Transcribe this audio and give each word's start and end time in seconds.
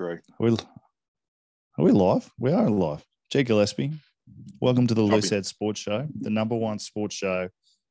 Are 0.00 0.18
we, 0.38 0.50
are 0.50 1.84
we 1.84 1.90
live? 1.92 2.30
We 2.38 2.52
are 2.52 2.70
live. 2.70 3.04
Jay 3.30 3.42
Gillespie, 3.42 3.92
welcome 4.58 4.86
to 4.86 4.94
the 4.94 5.02
Copy. 5.02 5.14
Loose 5.14 5.28
Head 5.28 5.44
Sports 5.44 5.78
Show, 5.78 6.08
the 6.22 6.30
number 6.30 6.56
one 6.56 6.78
sports 6.78 7.14
show, 7.14 7.50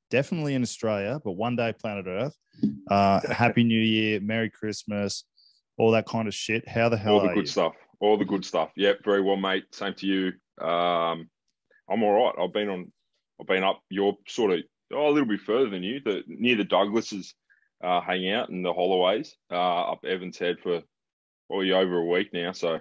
definitely 0.09 0.55
in 0.55 0.63
Australia, 0.63 1.21
but 1.23 1.33
one 1.33 1.55
day 1.55 1.71
planet 1.71 2.07
Earth. 2.07 2.35
Uh, 2.89 3.19
Happy 3.31 3.63
New 3.63 3.79
Year, 3.79 4.19
Merry 4.21 4.49
Christmas, 4.49 5.23
all 5.77 5.91
that 5.91 6.07
kind 6.07 6.27
of 6.27 6.33
shit. 6.33 6.67
How 6.67 6.89
the 6.89 6.97
hell 6.97 7.19
All 7.19 7.27
the 7.27 7.27
good 7.27 7.41
you? 7.41 7.45
stuff. 7.45 7.73
All 7.99 8.17
the 8.17 8.25
good 8.25 8.43
stuff. 8.43 8.71
Yep, 8.75 9.03
very 9.05 9.21
well, 9.21 9.37
mate. 9.37 9.65
Same 9.71 9.93
to 9.93 10.07
you. 10.07 10.65
Um, 10.65 11.29
I'm 11.87 12.01
all 12.01 12.25
right. 12.25 12.33
I've 12.43 12.53
been 12.53 12.69
on. 12.69 12.91
I've 13.39 13.45
been 13.45 13.63
up. 13.63 13.81
You're 13.91 14.17
sort 14.27 14.53
of 14.53 14.61
oh, 14.93 15.09
a 15.09 15.11
little 15.11 15.29
bit 15.29 15.41
further 15.41 15.69
than 15.69 15.83
you. 15.83 15.99
The 16.03 16.23
near 16.25 16.55
the 16.55 16.65
Douglases, 16.65 17.35
uh, 17.83 18.01
hanging 18.01 18.31
out 18.31 18.49
in 18.49 18.63
the 18.63 18.73
Holloways, 18.73 19.29
uh, 19.51 19.91
up 19.91 20.05
Evans 20.05 20.39
Head 20.39 20.57
for 20.63 20.81
probably 21.49 21.71
over 21.71 21.97
a 21.97 22.05
week 22.05 22.29
now. 22.33 22.51
So 22.51 22.79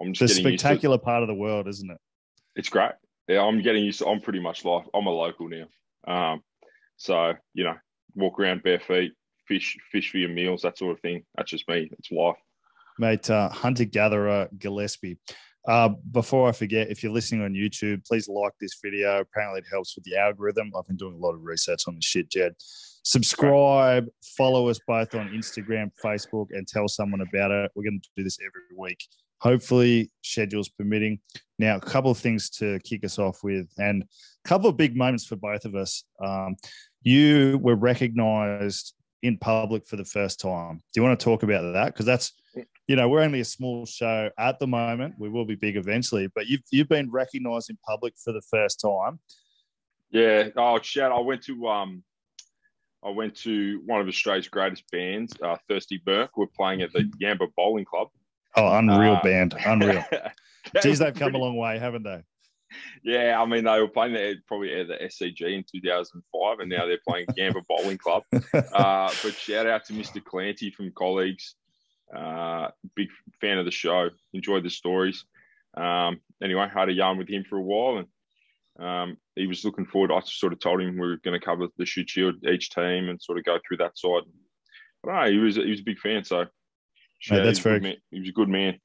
I'm 0.00 0.12
just 0.12 0.36
to. 0.36 0.40
spectacular 0.40 0.98
part 0.98 1.22
of 1.22 1.28
the 1.28 1.34
world, 1.34 1.66
isn't 1.68 1.90
it? 1.90 1.98
It's 2.54 2.68
great. 2.68 2.92
Yeah, 3.28 3.42
I'm 3.42 3.62
getting 3.62 3.84
used 3.84 4.00
to. 4.00 4.08
I'm 4.08 4.20
pretty 4.20 4.40
much 4.40 4.64
life. 4.64 4.84
I'm 4.94 5.06
a 5.06 5.10
local 5.10 5.48
now. 5.48 5.66
Um, 6.06 6.42
so 6.96 7.34
you 7.54 7.64
know, 7.64 7.76
walk 8.14 8.38
around 8.38 8.62
bare 8.62 8.80
feet, 8.80 9.12
fish, 9.46 9.76
fish 9.90 10.10
for 10.10 10.18
your 10.18 10.28
meals, 10.28 10.62
that 10.62 10.78
sort 10.78 10.92
of 10.92 11.00
thing. 11.00 11.24
That's 11.36 11.50
just 11.50 11.68
me. 11.68 11.90
It's 11.98 12.10
life. 12.10 12.36
mate, 12.98 13.30
uh, 13.30 13.48
hunter 13.48 13.84
gatherer 13.84 14.48
Gillespie. 14.58 15.18
Uh, 15.66 15.90
before 16.10 16.48
I 16.48 16.52
forget, 16.52 16.90
if 16.90 17.02
you're 17.02 17.12
listening 17.12 17.42
on 17.42 17.52
YouTube, 17.52 18.04
please 18.04 18.28
like 18.28 18.52
this 18.60 18.78
video. 18.82 19.20
Apparently, 19.20 19.60
it 19.60 19.66
helps 19.70 19.94
with 19.94 20.04
the 20.04 20.16
algorithm. 20.16 20.72
I've 20.76 20.88
been 20.88 20.96
doing 20.96 21.14
a 21.14 21.18
lot 21.18 21.34
of 21.34 21.44
research 21.44 21.84
on 21.86 21.94
this 21.94 22.04
shit, 22.04 22.28
Jed. 22.28 22.54
Subscribe, 23.04 24.06
follow 24.22 24.68
us 24.68 24.78
both 24.86 25.14
on 25.14 25.28
Instagram, 25.30 25.90
Facebook, 26.02 26.46
and 26.50 26.66
tell 26.66 26.88
someone 26.88 27.20
about 27.20 27.50
it. 27.50 27.70
We're 27.74 27.84
going 27.84 28.00
to 28.00 28.08
do 28.16 28.24
this 28.24 28.38
every 28.40 28.76
week. 28.76 29.04
Hopefully, 29.40 30.10
schedules 30.22 30.68
permitting. 30.68 31.18
Now, 31.58 31.76
a 31.76 31.80
couple 31.80 32.12
of 32.12 32.18
things 32.18 32.48
to 32.50 32.78
kick 32.80 33.04
us 33.04 33.18
off 33.18 33.42
with, 33.42 33.68
and 33.78 34.04
a 34.04 34.48
couple 34.48 34.70
of 34.70 34.76
big 34.76 34.96
moments 34.96 35.26
for 35.26 35.36
both 35.36 35.64
of 35.64 35.74
us. 35.74 36.04
Um, 36.24 36.56
you 37.02 37.58
were 37.60 37.74
recognized 37.74 38.94
in 39.22 39.36
public 39.38 39.86
for 39.86 39.96
the 39.96 40.04
first 40.04 40.40
time. 40.40 40.76
Do 40.76 41.00
you 41.00 41.02
want 41.02 41.18
to 41.18 41.24
talk 41.24 41.42
about 41.42 41.72
that? 41.72 41.86
Because 41.86 42.06
that's 42.06 42.32
you 42.86 42.96
know, 42.96 43.08
we're 43.08 43.22
only 43.22 43.40
a 43.40 43.44
small 43.44 43.86
show 43.86 44.30
at 44.38 44.58
the 44.58 44.66
moment. 44.66 45.14
We 45.18 45.28
will 45.28 45.44
be 45.44 45.54
big 45.54 45.76
eventually, 45.76 46.28
but 46.34 46.46
you've 46.46 46.62
you've 46.70 46.88
been 46.88 47.10
recognised 47.10 47.70
in 47.70 47.78
public 47.86 48.14
for 48.22 48.32
the 48.32 48.42
first 48.50 48.80
time. 48.80 49.18
Yeah. 50.10 50.48
Oh, 50.56 50.78
shout! 50.82 51.12
I 51.12 51.20
went 51.20 51.42
to 51.44 51.68
um, 51.68 52.02
I 53.04 53.10
went 53.10 53.34
to 53.38 53.82
one 53.86 54.00
of 54.00 54.06
Australia's 54.08 54.48
greatest 54.48 54.84
bands, 54.92 55.32
uh, 55.42 55.56
Thirsty 55.68 56.00
Merc. 56.06 56.36
We're 56.36 56.46
playing 56.46 56.82
at 56.82 56.92
the 56.92 57.00
Yamba 57.22 57.48
Bowling 57.56 57.84
Club. 57.84 58.08
Oh, 58.56 58.76
unreal 58.76 59.14
Uh, 59.14 59.22
band, 59.22 59.54
unreal. 59.66 60.04
Geez, 60.82 60.98
they've 60.98 61.14
come 61.14 61.34
a 61.34 61.38
long 61.38 61.56
way, 61.56 61.78
haven't 61.78 62.04
they? 62.04 62.22
Yeah, 63.02 63.38
I 63.40 63.44
mean 63.44 63.64
they 63.64 63.80
were 63.80 63.88
playing 63.88 64.14
there 64.14 64.34
probably 64.46 64.72
at 64.80 64.88
the 64.88 64.94
SCG 64.94 65.42
in 65.42 65.64
2005, 65.70 66.58
and 66.60 66.70
now 66.70 66.86
they're 66.86 66.98
playing 67.06 67.26
Yamba 67.38 67.62
Bowling 67.68 67.98
Club. 67.98 68.22
Uh, 68.32 69.10
but 69.22 69.34
shout 69.34 69.66
out 69.66 69.84
to 69.86 69.92
Mr. 69.92 70.24
Clancy 70.24 70.70
from 70.70 70.90
colleagues. 70.92 71.54
Uh, 72.14 72.68
big 72.94 73.08
fan 73.40 73.58
of 73.58 73.64
the 73.64 73.70
show. 73.70 74.08
Enjoyed 74.32 74.64
the 74.64 74.70
stories. 74.70 75.24
Um, 75.76 76.20
anyway, 76.42 76.68
had 76.72 76.88
a 76.88 76.92
yarn 76.92 77.18
with 77.18 77.28
him 77.28 77.44
for 77.48 77.56
a 77.58 77.62
while, 77.62 77.98
and 77.98 78.86
um, 78.86 79.16
he 79.36 79.46
was 79.46 79.64
looking 79.64 79.86
forward. 79.86 80.12
I 80.12 80.20
sort 80.24 80.52
of 80.52 80.60
told 80.60 80.80
him 80.80 80.94
we 80.94 81.00
were 81.00 81.18
going 81.24 81.38
to 81.38 81.44
cover 81.44 81.66
the 81.78 81.86
Shute 81.86 82.10
Shield 82.10 82.34
each 82.46 82.70
team 82.70 83.08
and 83.08 83.20
sort 83.20 83.38
of 83.38 83.44
go 83.44 83.58
through 83.66 83.78
that 83.78 83.96
side. 83.98 84.22
But 85.02 85.12
no, 85.12 85.30
he 85.30 85.38
was 85.38 85.56
he 85.56 85.70
was 85.70 85.80
a 85.80 85.84
big 85.84 85.98
fan. 85.98 86.24
So 86.24 86.40
out, 86.40 86.48
that's 87.30 87.30
he 87.30 87.34
was 87.36 87.58
a 87.58 87.62
good 87.62 87.62
very- 87.62 87.80
man. 87.80 87.96
he 88.10 88.20
was 88.20 88.28
a 88.28 88.32
good 88.32 88.48
man. 88.48 88.78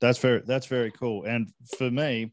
That's 0.00 0.18
very 0.18 0.42
that's 0.46 0.66
very 0.66 0.90
cool. 0.92 1.24
And 1.24 1.50
for 1.76 1.90
me, 1.90 2.32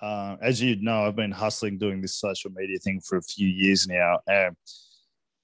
uh, 0.00 0.36
as 0.42 0.60
you 0.60 0.76
know, 0.82 1.06
I've 1.06 1.16
been 1.16 1.30
hustling 1.30 1.78
doing 1.78 2.00
this 2.00 2.16
social 2.16 2.50
media 2.50 2.78
thing 2.78 3.00
for 3.00 3.18
a 3.18 3.22
few 3.22 3.46
years 3.46 3.86
now, 3.86 4.18
and 4.26 4.56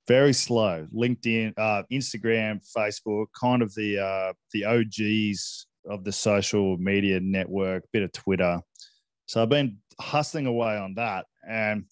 very 0.09 0.33
slow. 0.33 0.87
LinkedIn, 0.93 1.53
uh, 1.57 1.83
Instagram, 1.93 2.61
Facebook, 2.77 3.27
kind 3.39 3.63
of 3.63 3.73
the 3.75 3.99
uh, 3.99 4.33
the 4.53 4.65
OGs 4.65 5.67
of 5.89 6.03
the 6.03 6.13
social 6.13 6.77
media 6.79 7.21
network, 7.21 7.85
bit 7.93 8.03
of 8.03 8.13
Twitter. 8.13 8.61
So 9.27 9.43
I've 9.43 9.49
been 9.49 9.79
hustling 10.01 10.47
away 10.47 10.77
on 10.77 10.95
that, 10.95 11.27
and 11.49 11.85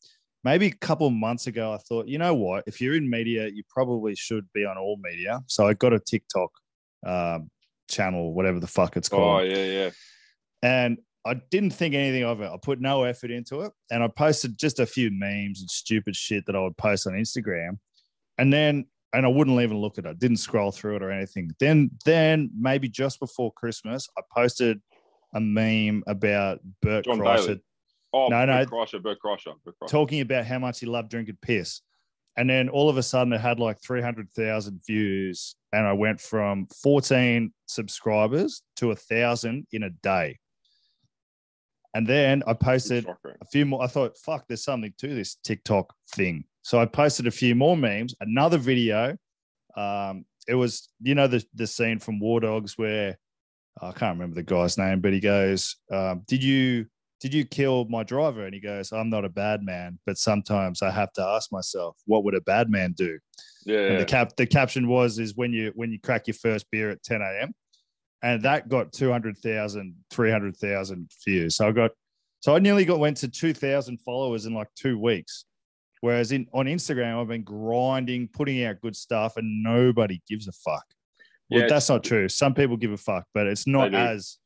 maybe 0.44 0.66
a 0.66 0.72
couple 0.72 1.10
months 1.10 1.46
ago, 1.46 1.72
I 1.72 1.78
thought, 1.78 2.06
you 2.06 2.18
know 2.18 2.34
what? 2.34 2.64
If 2.66 2.80
you're 2.80 2.94
in 2.94 3.08
media, 3.08 3.48
you 3.48 3.62
probably 3.68 4.14
should 4.14 4.46
be 4.52 4.64
on 4.64 4.78
all 4.78 4.98
media. 5.02 5.40
So 5.46 5.66
I 5.66 5.74
got 5.74 5.92
a 5.92 5.98
TikTok 5.98 6.50
um, 7.06 7.50
channel, 7.88 8.34
whatever 8.34 8.60
the 8.60 8.66
fuck 8.66 8.96
it's 8.96 9.08
called 9.08 9.42
Oh 9.42 9.44
yeah, 9.44 9.64
yeah. 9.64 9.90
and 10.62 10.98
I 11.24 11.34
didn't 11.50 11.70
think 11.70 11.94
anything 11.94 12.22
of 12.22 12.40
it. 12.40 12.50
I 12.50 12.56
put 12.62 12.80
no 12.80 13.02
effort 13.02 13.32
into 13.32 13.62
it, 13.62 13.72
and 13.90 14.02
I 14.02 14.08
posted 14.08 14.56
just 14.56 14.78
a 14.78 14.86
few 14.86 15.10
memes 15.10 15.60
and 15.60 15.68
stupid 15.68 16.14
shit 16.14 16.46
that 16.46 16.54
I 16.54 16.60
would 16.60 16.76
post 16.76 17.06
on 17.06 17.14
Instagram, 17.14 17.78
and 18.38 18.52
then 18.52 18.86
and 19.12 19.24
I 19.24 19.28
wouldn't 19.28 19.60
even 19.60 19.78
look 19.78 19.98
at 19.98 20.04
it. 20.04 20.18
Didn't 20.18 20.36
scroll 20.36 20.70
through 20.70 20.96
it 20.96 21.02
or 21.02 21.10
anything. 21.10 21.50
Then 21.58 21.90
then 22.04 22.50
maybe 22.56 22.88
just 22.88 23.18
before 23.18 23.52
Christmas, 23.52 24.08
I 24.16 24.22
posted 24.32 24.80
a 25.34 25.40
meme 25.40 26.04
about 26.06 26.60
Bert 26.82 27.06
John 27.06 27.18
Kreischer 27.18 27.46
Daly. 27.46 27.60
Oh 28.16 28.28
No, 28.28 28.44
no. 28.46 28.64
Kreischer, 28.64 29.02
Bert 29.02 29.18
Bert 29.20 29.20
Kreischer. 29.20 29.88
talking 29.88 30.20
about 30.20 30.46
how 30.46 30.58
much 30.58 30.80
he 30.80 30.86
loved 30.86 31.10
drinking 31.10 31.38
piss. 31.42 31.82
And 32.38 32.48
then 32.48 32.68
all 32.68 32.88
of 32.88 32.96
a 32.96 33.02
sudden 33.02 33.32
it 33.32 33.40
had 33.40 33.58
like 33.58 33.80
300,000 33.82 34.80
views. 34.86 35.54
And 35.72 35.86
I 35.86 35.92
went 35.92 36.20
from 36.20 36.66
14 36.82 37.52
subscribers 37.66 38.62
to 38.76 38.90
a 38.90 38.96
thousand 38.96 39.66
in 39.72 39.82
a 39.82 39.90
day. 39.90 40.38
And 41.94 42.06
then 42.06 42.42
I 42.46 42.52
posted 42.52 43.06
a 43.06 43.44
few 43.50 43.64
more. 43.64 43.82
I 43.82 43.86
thought, 43.86 44.18
fuck, 44.18 44.44
there's 44.48 44.64
something 44.64 44.92
to 44.98 45.14
this 45.14 45.36
TikTok 45.44 45.94
thing. 46.14 46.44
So 46.62 46.78
I 46.78 46.84
posted 46.84 47.26
a 47.26 47.30
few 47.30 47.54
more 47.54 47.76
memes, 47.76 48.14
another 48.20 48.58
video. 48.58 49.16
Um, 49.76 50.26
it 50.46 50.54
was, 50.54 50.88
you 51.00 51.14
know, 51.14 51.26
the, 51.26 51.44
the 51.54 51.66
scene 51.66 51.98
from 51.98 52.18
War 52.20 52.40
Dogs 52.40 52.76
where 52.76 53.18
I 53.80 53.92
can't 53.92 54.18
remember 54.18 54.34
the 54.34 54.42
guy's 54.42 54.76
name, 54.76 55.00
but 55.00 55.12
he 55.12 55.20
goes, 55.20 55.76
um, 55.90 56.22
Did 56.26 56.42
you 56.44 56.86
did 57.20 57.32
you 57.32 57.44
kill 57.44 57.86
my 57.88 58.02
driver? 58.02 58.44
And 58.44 58.54
he 58.54 58.60
goes, 58.60 58.92
I'm 58.92 59.10
not 59.10 59.24
a 59.24 59.28
bad 59.28 59.62
man, 59.62 59.98
but 60.04 60.18
sometimes 60.18 60.82
I 60.82 60.90
have 60.90 61.12
to 61.14 61.22
ask 61.22 61.50
myself, 61.50 61.96
what 62.04 62.24
would 62.24 62.34
a 62.34 62.40
bad 62.42 62.70
man 62.70 62.92
do? 62.92 63.18
Yeah, 63.64 63.86
And 63.86 64.00
the 64.00 64.04
cap 64.04 64.36
the 64.36 64.46
caption 64.46 64.86
was 64.86 65.18
is 65.18 65.34
when 65.34 65.52
you 65.52 65.72
when 65.74 65.90
you 65.90 65.98
crack 65.98 66.26
your 66.26 66.34
first 66.34 66.70
beer 66.70 66.90
at 66.90 67.02
10 67.02 67.20
a.m. 67.20 67.54
And 68.22 68.42
that 68.42 68.68
got 68.68 68.92
200,000, 68.92 69.94
300,000 70.10 71.10
views. 71.24 71.56
So 71.56 71.68
I 71.68 71.72
got 71.72 71.90
so 72.40 72.54
I 72.54 72.58
nearly 72.58 72.84
got 72.84 72.98
went 72.98 73.16
to 73.18 73.28
2,000 73.28 73.98
followers 73.98 74.46
in 74.46 74.54
like 74.54 74.68
two 74.76 74.98
weeks. 74.98 75.46
Whereas 76.00 76.30
in 76.32 76.46
on 76.52 76.66
Instagram, 76.66 77.20
I've 77.20 77.28
been 77.28 77.42
grinding, 77.42 78.28
putting 78.28 78.62
out 78.64 78.80
good 78.80 78.94
stuff, 78.94 79.36
and 79.36 79.62
nobody 79.62 80.20
gives 80.28 80.46
a 80.46 80.52
fuck. 80.52 80.84
Well, 81.50 81.62
Yeah, 81.62 81.66
that's 81.68 81.88
not 81.88 82.04
true. 82.04 82.28
Some 82.28 82.54
people 82.54 82.76
give 82.76 82.92
a 82.92 82.96
fuck, 82.96 83.24
but 83.34 83.46
it's 83.46 83.66
not 83.66 83.94
as 83.94 84.38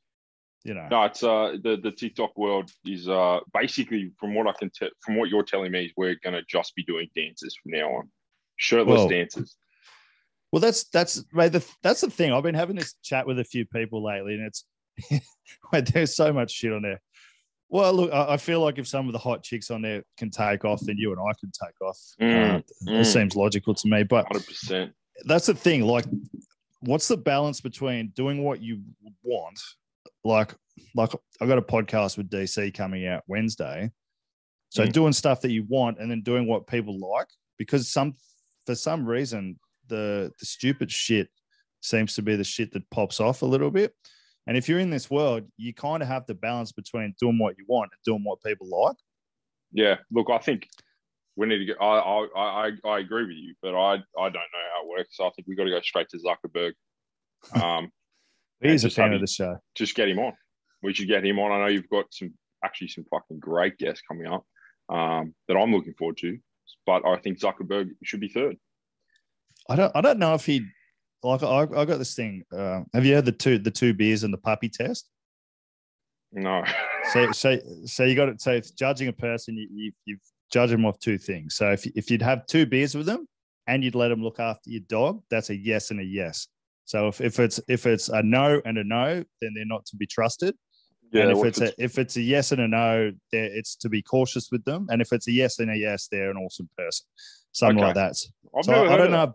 you 0.65 0.75
know. 0.75 0.87
No, 0.91 1.05
it's 1.05 1.23
uh 1.23 1.57
the 1.63 1.77
the 1.83 1.91
TikTok 1.93 2.37
world 2.37 2.71
is 2.85 3.09
uh 3.09 3.41
basically 3.55 4.13
from 4.19 4.35
what 4.35 4.47
I 4.47 4.53
can 4.59 4.71
tell 4.71 4.89
from 5.01 5.17
what 5.17 5.29
you're 5.31 5.43
telling 5.43 5.73
me 5.73 5.87
is 5.87 5.93
we're 5.97 6.17
gonna 6.23 6.43
just 6.49 6.75
be 6.75 6.85
doing 6.85 7.09
dances 7.15 7.57
from 7.63 7.73
now 7.73 7.89
on, 7.89 8.11
shirtless 8.57 8.99
Well, 8.99 9.09
dances. 9.09 9.57
Well, 10.53 10.61
that's 10.61 10.85
that's 10.85 11.25
mate, 11.33 11.53
the, 11.53 11.65
that's 11.83 12.01
the 12.01 12.11
thing. 12.11 12.33
I've 12.33 12.43
been 12.43 12.55
having 12.55 12.77
this 12.77 12.95
chat 13.03 13.27
with 13.27 13.39
a 13.39 13.45
few 13.45 13.65
people 13.67 14.03
lately, 14.03 14.35
and 14.35 14.45
it's 14.47 14.65
there's 15.93 16.17
so 16.17 16.33
much 16.33 16.51
shit 16.51 16.73
on 16.73 16.83
there. 16.83 17.01
Well, 17.69 17.93
look, 17.93 18.13
I, 18.13 18.33
I 18.33 18.37
feel 18.37 18.61
like 18.61 18.79
if 18.79 18.89
some 18.89 19.07
of 19.07 19.13
the 19.13 19.19
hot 19.19 19.45
chicks 19.45 19.71
on 19.71 19.83
there 19.83 20.03
can 20.19 20.29
take 20.31 20.65
off, 20.65 20.81
then 20.83 20.97
you 20.99 21.13
and 21.13 21.21
I 21.21 21.33
can 21.39 21.53
take 21.53 21.81
off. 21.81 21.99
Mm, 22.21 22.57
Uh, 22.57 22.61
mm. 22.89 23.01
It 23.01 23.05
seems 23.05 23.37
logical 23.37 23.75
to 23.75 23.89
me. 23.89 24.03
But 24.03 24.27
Hundred 24.27 24.47
percent. 24.47 24.93
that's 25.25 25.47
the 25.47 25.55
thing. 25.55 25.83
Like, 25.83 26.05
what's 26.81 27.07
the 27.07 27.17
balance 27.17 27.61
between 27.61 28.09
doing 28.09 28.43
what 28.43 28.61
you 28.61 28.83
want? 29.23 29.61
Like, 30.25 30.55
like 30.95 31.11
I 31.41 31.47
got 31.47 31.59
a 31.59 31.63
podcast 31.63 32.17
with 32.17 32.31
DC 32.31 32.73
coming 32.75 33.07
out 33.07 33.23
Wednesday. 33.27 33.91
So 34.71 34.85
Mm. 34.87 34.93
doing 34.93 35.13
stuff 35.13 35.41
that 35.41 35.51
you 35.51 35.65
want 35.69 35.99
and 35.99 36.11
then 36.11 36.23
doing 36.23 36.47
what 36.47 36.67
people 36.67 36.99
like, 36.99 37.27
because 37.59 37.91
some 37.91 38.15
for 38.67 38.75
some 38.75 39.05
reason 39.07 39.59
the 39.89 40.33
the 40.39 40.47
stupid 40.47 40.91
shit 40.93 41.29
seems 41.81 42.15
to 42.15 42.23
be 42.23 42.37
the 42.37 42.45
shit 42.45 42.73
that 42.73 42.89
pops 42.91 43.19
off 43.21 43.43
a 43.43 43.47
little 43.47 43.71
bit. 43.71 43.95
And 44.47 44.57
if 44.57 44.69
you're 44.69 44.79
in 44.79 44.91
this 44.91 45.11
world, 45.11 45.45
you 45.57 45.75
kind 45.75 46.03
of 46.03 46.09
have 46.09 46.27
to 46.27 46.35
balance 46.35 46.73
between 46.73 47.15
doing 47.19 47.39
what 47.39 47.57
you 47.59 47.65
want 47.69 47.91
and 47.93 48.01
doing 48.05 48.23
what 48.25 48.43
people 48.43 48.69
like. 48.69 48.97
Yeah. 49.73 49.97
Look, 50.11 50.29
I 50.31 50.39
think 50.39 50.69
we 51.37 51.47
need 51.47 51.59
to 51.59 51.65
get. 51.65 51.77
I 51.81 51.99
I 51.99 52.27
I, 52.37 52.71
I 52.85 52.99
agree 53.01 53.25
with 53.25 53.37
you, 53.37 53.55
but 53.63 53.75
I 53.75 53.95
I 53.95 54.29
don't 54.29 54.35
know 54.35 54.67
how 54.75 54.83
it 54.85 54.89
works. 54.89 55.17
I 55.21 55.31
think 55.31 55.49
we 55.49 55.57
got 55.57 55.65
to 55.65 55.71
go 55.71 55.81
straight 55.81 56.09
to 56.11 56.19
Zuckerberg. 56.19 56.73
Um, 57.63 57.91
He's 58.61 58.85
a 58.85 58.91
fan 58.91 59.13
of 59.13 59.21
the 59.21 59.27
show. 59.27 59.57
just 59.75 59.95
get 59.95 60.09
him 60.09 60.19
on. 60.19 60.35
We 60.83 60.93
should 60.93 61.09
get 61.09 61.25
him 61.25 61.39
on. 61.39 61.53
I 61.53 61.59
know 61.61 61.67
you've 61.67 61.89
got 61.89 62.07
some 62.11 62.35
actually 62.65 62.89
some 62.89 63.05
fucking 63.11 63.39
great 63.39 63.79
guests 63.79 64.03
coming 64.07 64.27
up 64.27 64.45
um, 64.89 65.35
that 65.49 65.57
I'm 65.57 65.73
looking 65.73 65.95
forward 65.95 66.19
to. 66.19 66.39
But 66.87 67.07
I 67.07 67.17
think 67.19 67.41
Zuckerberg 67.41 67.91
should 68.03 68.21
be 68.21 68.29
third. 68.29 68.57
I 69.69 69.77
don't 69.77 69.93
I 69.95 70.01
don't 70.01 70.19
know 70.19 70.35
if 70.35 70.47
he'd 70.47 70.67
like 71.23 71.43
I, 71.43 71.63
I 71.63 71.85
got 71.85 71.99
this 71.99 72.15
thing. 72.15 72.45
Uh, 72.53 72.83
have 72.95 73.05
you 73.05 73.15
had 73.15 73.25
the 73.25 73.33
two 73.33 73.59
the 73.59 73.71
two 73.71 73.95
beers 73.95 74.25
and 74.25 74.33
the 74.33 74.39
puppy 74.39 74.69
test? 74.69 75.09
No. 76.33 76.65
So 77.13 77.33
so 77.33 77.59
so 77.85 78.05
you 78.05 78.15
got 78.15 78.29
it. 78.29 78.41
So 78.41 78.53
if 78.53 78.75
judging 78.77 79.09
a 79.09 79.13
person, 79.13 79.57
you, 79.57 79.69
you 79.73 79.93
you've 80.05 80.21
judged 80.53 80.73
them 80.73 80.87
off 80.87 80.99
two 80.99 81.19
things. 81.19 81.57
So 81.57 81.73
if 81.73 81.87
if 81.97 82.11
you'd 82.11 82.23
have 82.23 82.47
two 82.47 82.67
beers 82.67 82.95
with 82.95 83.07
them 83.07 83.27
and 83.67 83.83
you'd 83.83 83.95
let 83.95 84.09
them 84.09 84.23
look 84.23 84.41
after 84.41 84.71
your 84.71 84.83
dog, 84.89 85.23
that's 85.31 85.51
a 85.51 85.57
yes 85.57 85.91
and 85.91 86.01
a 86.01 86.05
yes. 86.05 86.47
So 86.91 87.07
if, 87.07 87.21
if 87.21 87.39
it's 87.39 87.61
if 87.69 87.87
it's 87.87 88.09
a 88.09 88.21
no 88.21 88.61
and 88.65 88.77
a 88.77 88.83
no, 88.83 89.23
then 89.41 89.53
they're 89.55 89.65
not 89.65 89.87
to 89.87 89.97
be 89.97 90.09
trusted. 90.09 90.57
Yeah. 91.13 91.23
and 91.23 91.31
if 91.31 91.39
what 91.39 91.47
it's 91.47 91.61
a 91.61 91.73
if 91.79 91.99
it's 91.99 92.17
a 92.17 92.21
yes 92.21 92.51
and 92.51 92.61
a 92.61 92.67
no, 92.67 93.13
it's 93.31 93.77
to 93.77 93.89
be 93.89 94.03
cautious 94.03 94.49
with 94.51 94.65
them. 94.65 94.89
And 94.91 95.01
if 95.01 95.13
it's 95.13 95.29
a 95.29 95.31
yes 95.33 95.61
and 95.61 95.71
a 95.71 95.77
yes, 95.77 96.09
they're 96.11 96.33
an 96.33 96.37
awesome 96.37 96.69
person. 96.77 97.07
Something 97.53 97.79
Okay. 97.79 97.87
like 97.87 97.95
that. 97.95 98.15
I've 98.59 98.65
So 98.65 98.73
I 98.73 98.89
heard 98.89 98.97
don't 98.99 99.13
know. 99.13 99.35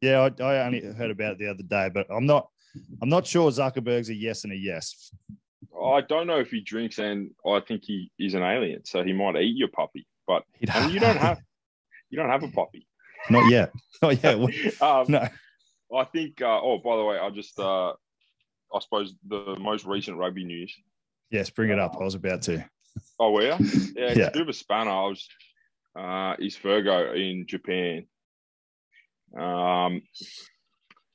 Yeah, 0.00 0.30
I, 0.40 0.42
I 0.42 0.66
only 0.66 0.80
heard 0.80 1.10
about 1.10 1.32
it 1.32 1.38
the 1.38 1.48
other 1.50 1.64
day, 1.64 1.90
but 1.92 2.06
I'm 2.10 2.24
not. 2.24 2.48
I'm 3.02 3.10
not 3.10 3.26
sure 3.26 3.50
Zuckerberg's 3.50 4.08
a 4.08 4.14
yes 4.14 4.44
and 4.44 4.54
a 4.54 4.56
yes. 4.56 5.10
I 5.78 6.00
don't 6.00 6.26
know 6.26 6.38
if 6.40 6.50
he 6.50 6.60
drinks, 6.62 6.98
and 6.98 7.30
I 7.46 7.60
think 7.60 7.82
he 7.84 8.10
is 8.18 8.32
an 8.32 8.42
alien, 8.42 8.86
so 8.86 9.02
he 9.04 9.12
might 9.12 9.36
eat 9.36 9.56
your 9.56 9.68
puppy. 9.68 10.06
But 10.26 10.44
I 10.72 10.88
you 10.88 10.98
don't 10.98 11.16
have 11.28 11.42
you 12.08 12.18
don't 12.18 12.30
have 12.30 12.42
a 12.42 12.48
puppy. 12.48 12.86
not 13.28 13.50
yet. 13.50 13.70
Not 14.00 14.22
yet. 14.24 14.36
um, 14.80 15.04
No. 15.08 15.28
I 15.94 16.04
think. 16.04 16.40
Uh, 16.42 16.60
oh, 16.60 16.78
by 16.78 16.96
the 16.96 17.04
way, 17.04 17.18
I 17.18 17.30
just 17.30 17.58
uh, 17.58 17.90
I 17.90 18.80
suppose 18.80 19.14
the 19.26 19.56
most 19.58 19.84
recent 19.84 20.16
rugby 20.18 20.44
news. 20.44 20.74
Yes, 21.30 21.50
bring 21.50 21.70
it 21.70 21.78
up. 21.78 21.96
I 22.00 22.04
was 22.04 22.14
about 22.14 22.42
to. 22.42 22.64
Oh, 23.18 23.32
were 23.32 23.42
you? 23.42 23.48
Yeah, 23.96 24.08
it's 24.10 24.18
Yeah. 24.18 24.26
a 24.26 24.32
bit 24.32 24.42
of 24.42 24.48
a 24.48 24.52
spanner. 24.52 24.90
I 24.90 25.06
was. 25.08 25.28
Uh, 25.98 26.36
is 26.38 26.56
Fergo 26.56 27.14
in 27.16 27.46
Japan? 27.48 28.06
Um, 29.38 30.02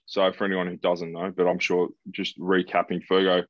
so 0.06 0.32
for 0.34 0.46
anyone 0.46 0.68
who 0.68 0.78
doesn't 0.78 1.12
know, 1.12 1.32
but 1.36 1.48
I'm 1.48 1.60
sure 1.60 1.90
just 2.12 2.38
recapping 2.40 3.02
Fergo, 3.10 3.44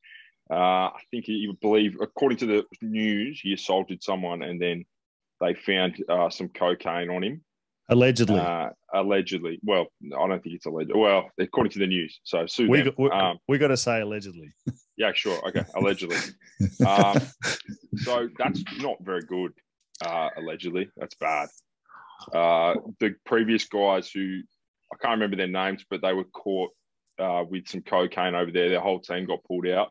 uh, 0.51 0.53
I 0.53 1.00
think 1.09 1.25
he, 1.25 1.39
he 1.47 1.53
believe, 1.62 1.95
according 2.01 2.38
to 2.39 2.45
the 2.45 2.65
news, 2.81 3.39
he 3.41 3.53
assaulted 3.53 4.03
someone 4.03 4.44
and 4.44 4.62
then 4.62 4.83
they 5.39 5.53
found 5.56 6.03
uh, 6.09 6.29
some 6.29 6.50
cocaine 6.50 7.09
on 7.09 7.24
him, 7.24 7.44
Allegedly, 7.91 8.39
uh, 8.39 8.69
allegedly. 8.93 9.59
Well, 9.63 9.88
I 10.17 10.27
don't 10.27 10.41
think 10.41 10.55
it's 10.55 10.65
alleged. 10.65 10.91
Well, 10.95 11.29
according 11.38 11.71
to 11.73 11.79
the 11.79 11.88
news. 11.88 12.21
So 12.23 12.45
sue 12.45 12.69
we 12.69 12.77
them. 12.77 12.85
got, 12.85 12.99
we, 12.99 13.09
um, 13.09 13.38
we 13.49 13.57
got 13.57 13.67
to 13.67 13.75
say 13.75 13.99
allegedly. 13.99 14.49
yeah, 14.97 15.11
sure. 15.13 15.45
Okay, 15.49 15.65
allegedly. 15.75 16.15
Um, 16.88 17.19
so 17.97 18.29
that's 18.38 18.63
not 18.77 18.95
very 19.01 19.23
good. 19.23 19.51
Uh, 20.05 20.29
allegedly, 20.38 20.89
that's 20.95 21.15
bad. 21.15 21.49
Uh, 22.33 22.75
the 23.01 23.13
previous 23.25 23.65
guys 23.65 24.09
who 24.09 24.39
I 24.93 24.97
can't 25.01 25.19
remember 25.19 25.35
their 25.35 25.47
names, 25.47 25.83
but 25.89 26.01
they 26.01 26.13
were 26.13 26.23
caught 26.23 26.71
uh, 27.19 27.43
with 27.49 27.67
some 27.67 27.81
cocaine 27.81 28.35
over 28.35 28.51
there. 28.51 28.69
Their 28.69 28.79
whole 28.79 29.01
team 29.01 29.25
got 29.25 29.43
pulled 29.43 29.67
out 29.67 29.89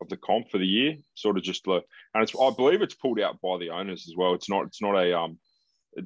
of 0.00 0.08
the 0.08 0.16
comp 0.16 0.50
for 0.50 0.58
the 0.58 0.66
year. 0.66 0.96
Sort 1.14 1.36
of 1.36 1.44
just, 1.44 1.64
and 1.68 1.82
it's 2.16 2.34
I 2.34 2.50
believe 2.56 2.82
it's 2.82 2.96
pulled 2.96 3.20
out 3.20 3.40
by 3.40 3.58
the 3.58 3.70
owners 3.70 4.06
as 4.08 4.16
well. 4.16 4.34
It's 4.34 4.50
not. 4.50 4.66
It's 4.66 4.82
not 4.82 4.96
a 4.96 5.16
um, 5.16 5.38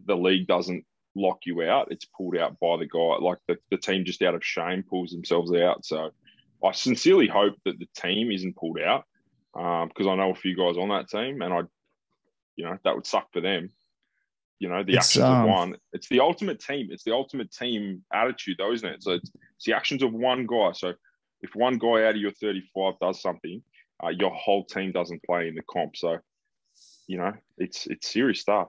the 0.06 0.17
league 0.17 0.46
doesn't 0.46 0.84
lock 1.14 1.41
you 1.44 1.62
out. 1.62 1.88
It's 1.91 2.05
pulled 2.05 2.37
out 2.37 2.59
by 2.61 2.76
the 2.79 2.87
guy. 2.87 3.17
Like 3.20 3.38
the, 3.49 3.59
the 3.70 3.76
team 3.76 4.05
just 4.05 4.23
out 4.23 4.35
of 4.35 4.44
shame 4.44 4.82
pulls 4.82 5.11
themselves 5.11 5.53
out. 5.53 5.85
So 5.85 6.11
I 6.64 6.73
sincerely 6.73 7.29
hope 7.29 7.55
that 7.64 7.79
the 7.79 7.88
team 7.97 8.31
isn't 8.31 8.56
pulled 8.56 8.79
out 8.81 9.05
because 9.53 10.06
I 10.06 10.14
know 10.14 10.31
a 10.31 10.35
few 10.35 10.56
guys 10.56 10.76
on 10.76 10.88
that 10.88 11.09
team, 11.09 11.43
and 11.43 11.53
I, 11.53 11.61
you 12.56 12.64
know, 12.64 12.79
that 12.85 12.94
would 12.94 13.06
suck 13.06 13.32
for 13.32 13.41
them. 13.41 13.70
You 14.59 14.69
know, 14.69 14.82
the 14.85 14.94
It's, 14.94 15.09
actions 15.09 15.25
um, 15.25 15.43
of 15.43 15.49
one. 15.49 15.76
It's 15.93 16.09
the 16.09 16.20
ultimate 16.20 16.61
team. 16.61 16.88
It's 16.91 17.03
the 17.03 17.12
ultimate 17.12 17.50
team 17.53 18.05
attitude, 18.12 18.56
though, 18.58 18.73
isn't 18.73 18.88
it? 18.88 19.03
So 19.03 19.12
it's, 19.12 19.31
it's 19.56 19.65
the 19.67 19.75
actions 19.75 20.03
of 20.03 20.12
one 20.12 20.47
guy. 20.47 20.70
So 20.73 20.94
if 21.41 21.55
one 21.55 21.79
guy 21.79 22.05
out 22.05 22.15
of 22.15 22.19
your 22.19 22.31
35 22.31 22.94
does 23.00 23.20
something, 23.20 23.62
uh, 24.03 24.11
your 24.11 24.31
whole 24.31 24.65
team 24.65 24.93
doesn't 24.93 25.23
play 25.25 25.49
in 25.49 25.56
the 25.56 25.62
comp. 25.69 25.97
So, 25.97 26.19
you 27.08 27.19
know, 27.19 27.32
it's 27.58 27.87
it's 27.88 28.08
serious 28.08 28.41
stuff. 28.41 28.69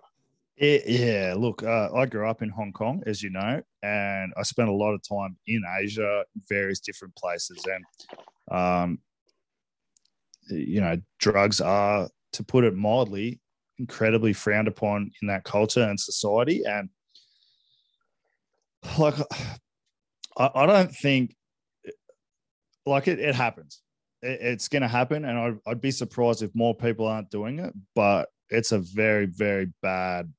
It, 0.55 0.83
yeah, 0.87 1.33
look, 1.35 1.63
uh, 1.63 1.91
I 1.93 2.05
grew 2.05 2.29
up 2.29 2.43
in 2.43 2.49
Hong 2.49 2.71
Kong, 2.73 3.01
as 3.07 3.23
you 3.23 3.31
know, 3.31 3.61
and 3.81 4.33
I 4.37 4.43
spent 4.43 4.69
a 4.69 4.73
lot 4.73 4.93
of 4.93 5.01
time 5.07 5.35
in 5.47 5.63
Asia, 5.81 6.23
various 6.47 6.79
different 6.79 7.15
places, 7.15 7.59
and 7.65 7.83
um, 8.55 8.99
you 10.49 10.79
know, 10.79 10.97
drugs 11.19 11.59
are, 11.59 12.07
to 12.33 12.43
put 12.43 12.65
it 12.65 12.75
mildly, 12.75 13.39
incredibly 13.79 14.31
frowned 14.31 14.67
upon 14.67 15.09
in 15.21 15.27
that 15.27 15.43
culture 15.43 15.81
and 15.81 15.99
society, 15.99 16.61
and 16.65 16.89
like, 18.99 19.15
I, 20.37 20.49
I 20.53 20.65
don't 20.67 20.95
think, 20.95 21.35
like, 22.85 23.07
it, 23.07 23.19
it 23.19 23.33
happens. 23.33 23.81
It, 24.21 24.39
it's 24.39 24.67
going 24.67 24.83
to 24.83 24.87
happen, 24.87 25.25
and 25.25 25.37
I'd, 25.37 25.57
I'd 25.65 25.81
be 25.81 25.91
surprised 25.91 26.43
if 26.43 26.53
more 26.53 26.75
people 26.75 27.07
aren't 27.07 27.31
doing 27.31 27.57
it, 27.57 27.73
but 27.95 28.29
it's 28.49 28.71
a 28.71 28.79
very, 28.79 29.25
very 29.25 29.73
bad 29.81 30.31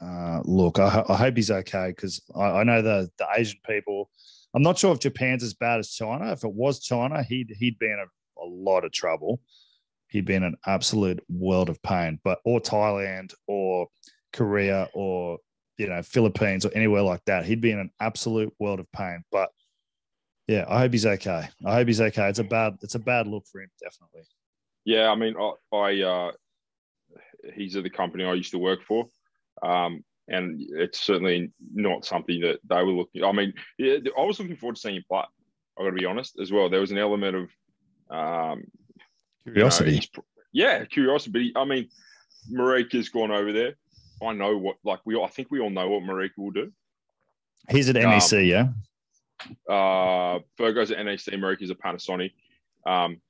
uh, 0.00 0.40
look, 0.44 0.78
I, 0.78 1.04
I 1.08 1.16
hope 1.16 1.36
he's 1.36 1.50
okay 1.50 1.88
because 1.88 2.20
I, 2.34 2.60
I 2.60 2.64
know 2.64 2.82
the 2.82 3.10
the 3.18 3.26
Asian 3.36 3.58
people. 3.66 4.10
I'm 4.54 4.62
not 4.62 4.78
sure 4.78 4.92
if 4.92 5.00
Japan's 5.00 5.42
as 5.42 5.54
bad 5.54 5.80
as 5.80 5.90
China. 5.90 6.32
If 6.32 6.44
it 6.44 6.52
was 6.52 6.80
China, 6.80 7.22
he'd 7.22 7.54
he'd 7.58 7.78
be 7.78 7.86
in 7.86 7.98
a, 7.98 8.42
a 8.42 8.46
lot 8.46 8.84
of 8.84 8.92
trouble. 8.92 9.40
He'd 10.08 10.24
be 10.24 10.34
in 10.34 10.44
an 10.44 10.56
absolute 10.66 11.22
world 11.28 11.68
of 11.68 11.82
pain. 11.82 12.20
But 12.24 12.40
or 12.44 12.60
Thailand 12.60 13.34
or 13.46 13.88
Korea 14.32 14.88
or 14.94 15.38
you 15.78 15.88
know 15.88 16.02
Philippines 16.02 16.64
or 16.64 16.70
anywhere 16.74 17.02
like 17.02 17.24
that, 17.26 17.44
he'd 17.44 17.60
be 17.60 17.72
in 17.72 17.78
an 17.78 17.90
absolute 18.00 18.52
world 18.58 18.80
of 18.80 18.90
pain. 18.92 19.22
But 19.30 19.50
yeah, 20.46 20.64
I 20.68 20.78
hope 20.78 20.92
he's 20.92 21.06
okay. 21.06 21.48
I 21.64 21.74
hope 21.74 21.88
he's 21.88 22.00
okay. 22.00 22.28
It's 22.28 22.38
a 22.38 22.44
bad 22.44 22.76
it's 22.82 22.94
a 22.94 23.00
bad 23.00 23.26
look 23.26 23.44
for 23.50 23.60
him, 23.60 23.70
definitely. 23.82 24.22
Yeah, 24.84 25.10
I 25.10 25.16
mean, 25.16 25.34
I, 25.36 25.76
I 25.76 26.02
uh, 26.02 26.32
he's 27.54 27.76
at 27.76 27.82
the 27.82 27.90
company 27.90 28.24
I 28.24 28.34
used 28.34 28.52
to 28.52 28.58
work 28.58 28.82
for, 28.82 29.08
um, 29.62 30.04
and 30.28 30.60
it's 30.60 31.00
certainly 31.00 31.52
not 31.72 32.04
something 32.04 32.40
that 32.40 32.58
they 32.68 32.82
were 32.82 32.92
looking. 32.92 33.24
I 33.24 33.32
mean, 33.32 33.52
yeah, 33.78 33.96
I 34.18 34.22
was 34.22 34.40
looking 34.40 34.56
forward 34.56 34.76
to 34.76 34.80
seeing 34.80 34.96
him 34.96 35.04
play. 35.08 35.22
I 35.78 35.82
got 35.82 35.90
to 35.90 35.96
be 35.96 36.06
honest 36.06 36.38
as 36.40 36.50
well. 36.50 36.68
There 36.68 36.80
was 36.80 36.90
an 36.90 36.98
element 36.98 37.36
of 37.36 37.48
um, 38.10 38.64
you 39.44 39.52
know, 39.52 39.52
Curiosity. 39.52 40.08
yeah, 40.52 40.84
curiosity. 40.84 41.52
But 41.54 41.60
I 41.60 41.64
mean, 41.64 41.88
Marika's 42.50 43.08
gone 43.08 43.30
over 43.30 43.52
there. 43.52 43.74
I 44.22 44.32
know 44.32 44.56
what, 44.56 44.76
like 44.84 45.00
we, 45.04 45.14
all, 45.14 45.24
I 45.24 45.28
think 45.28 45.48
we 45.50 45.60
all 45.60 45.70
know 45.70 45.88
what 45.88 46.02
Marika 46.02 46.38
will 46.38 46.50
do. 46.50 46.72
He's 47.68 47.88
at 47.88 47.96
Um, 47.96 48.10
NEC, 48.10 48.44
yeah. 48.44 48.68
Uh, 49.68 50.38
Virgo's 50.56 50.90
at 50.90 51.04
NEC, 51.04 51.34
Marika's 51.34 51.70
at 51.70 51.78
Panasonic. 51.78 52.32
Um, 52.86 53.20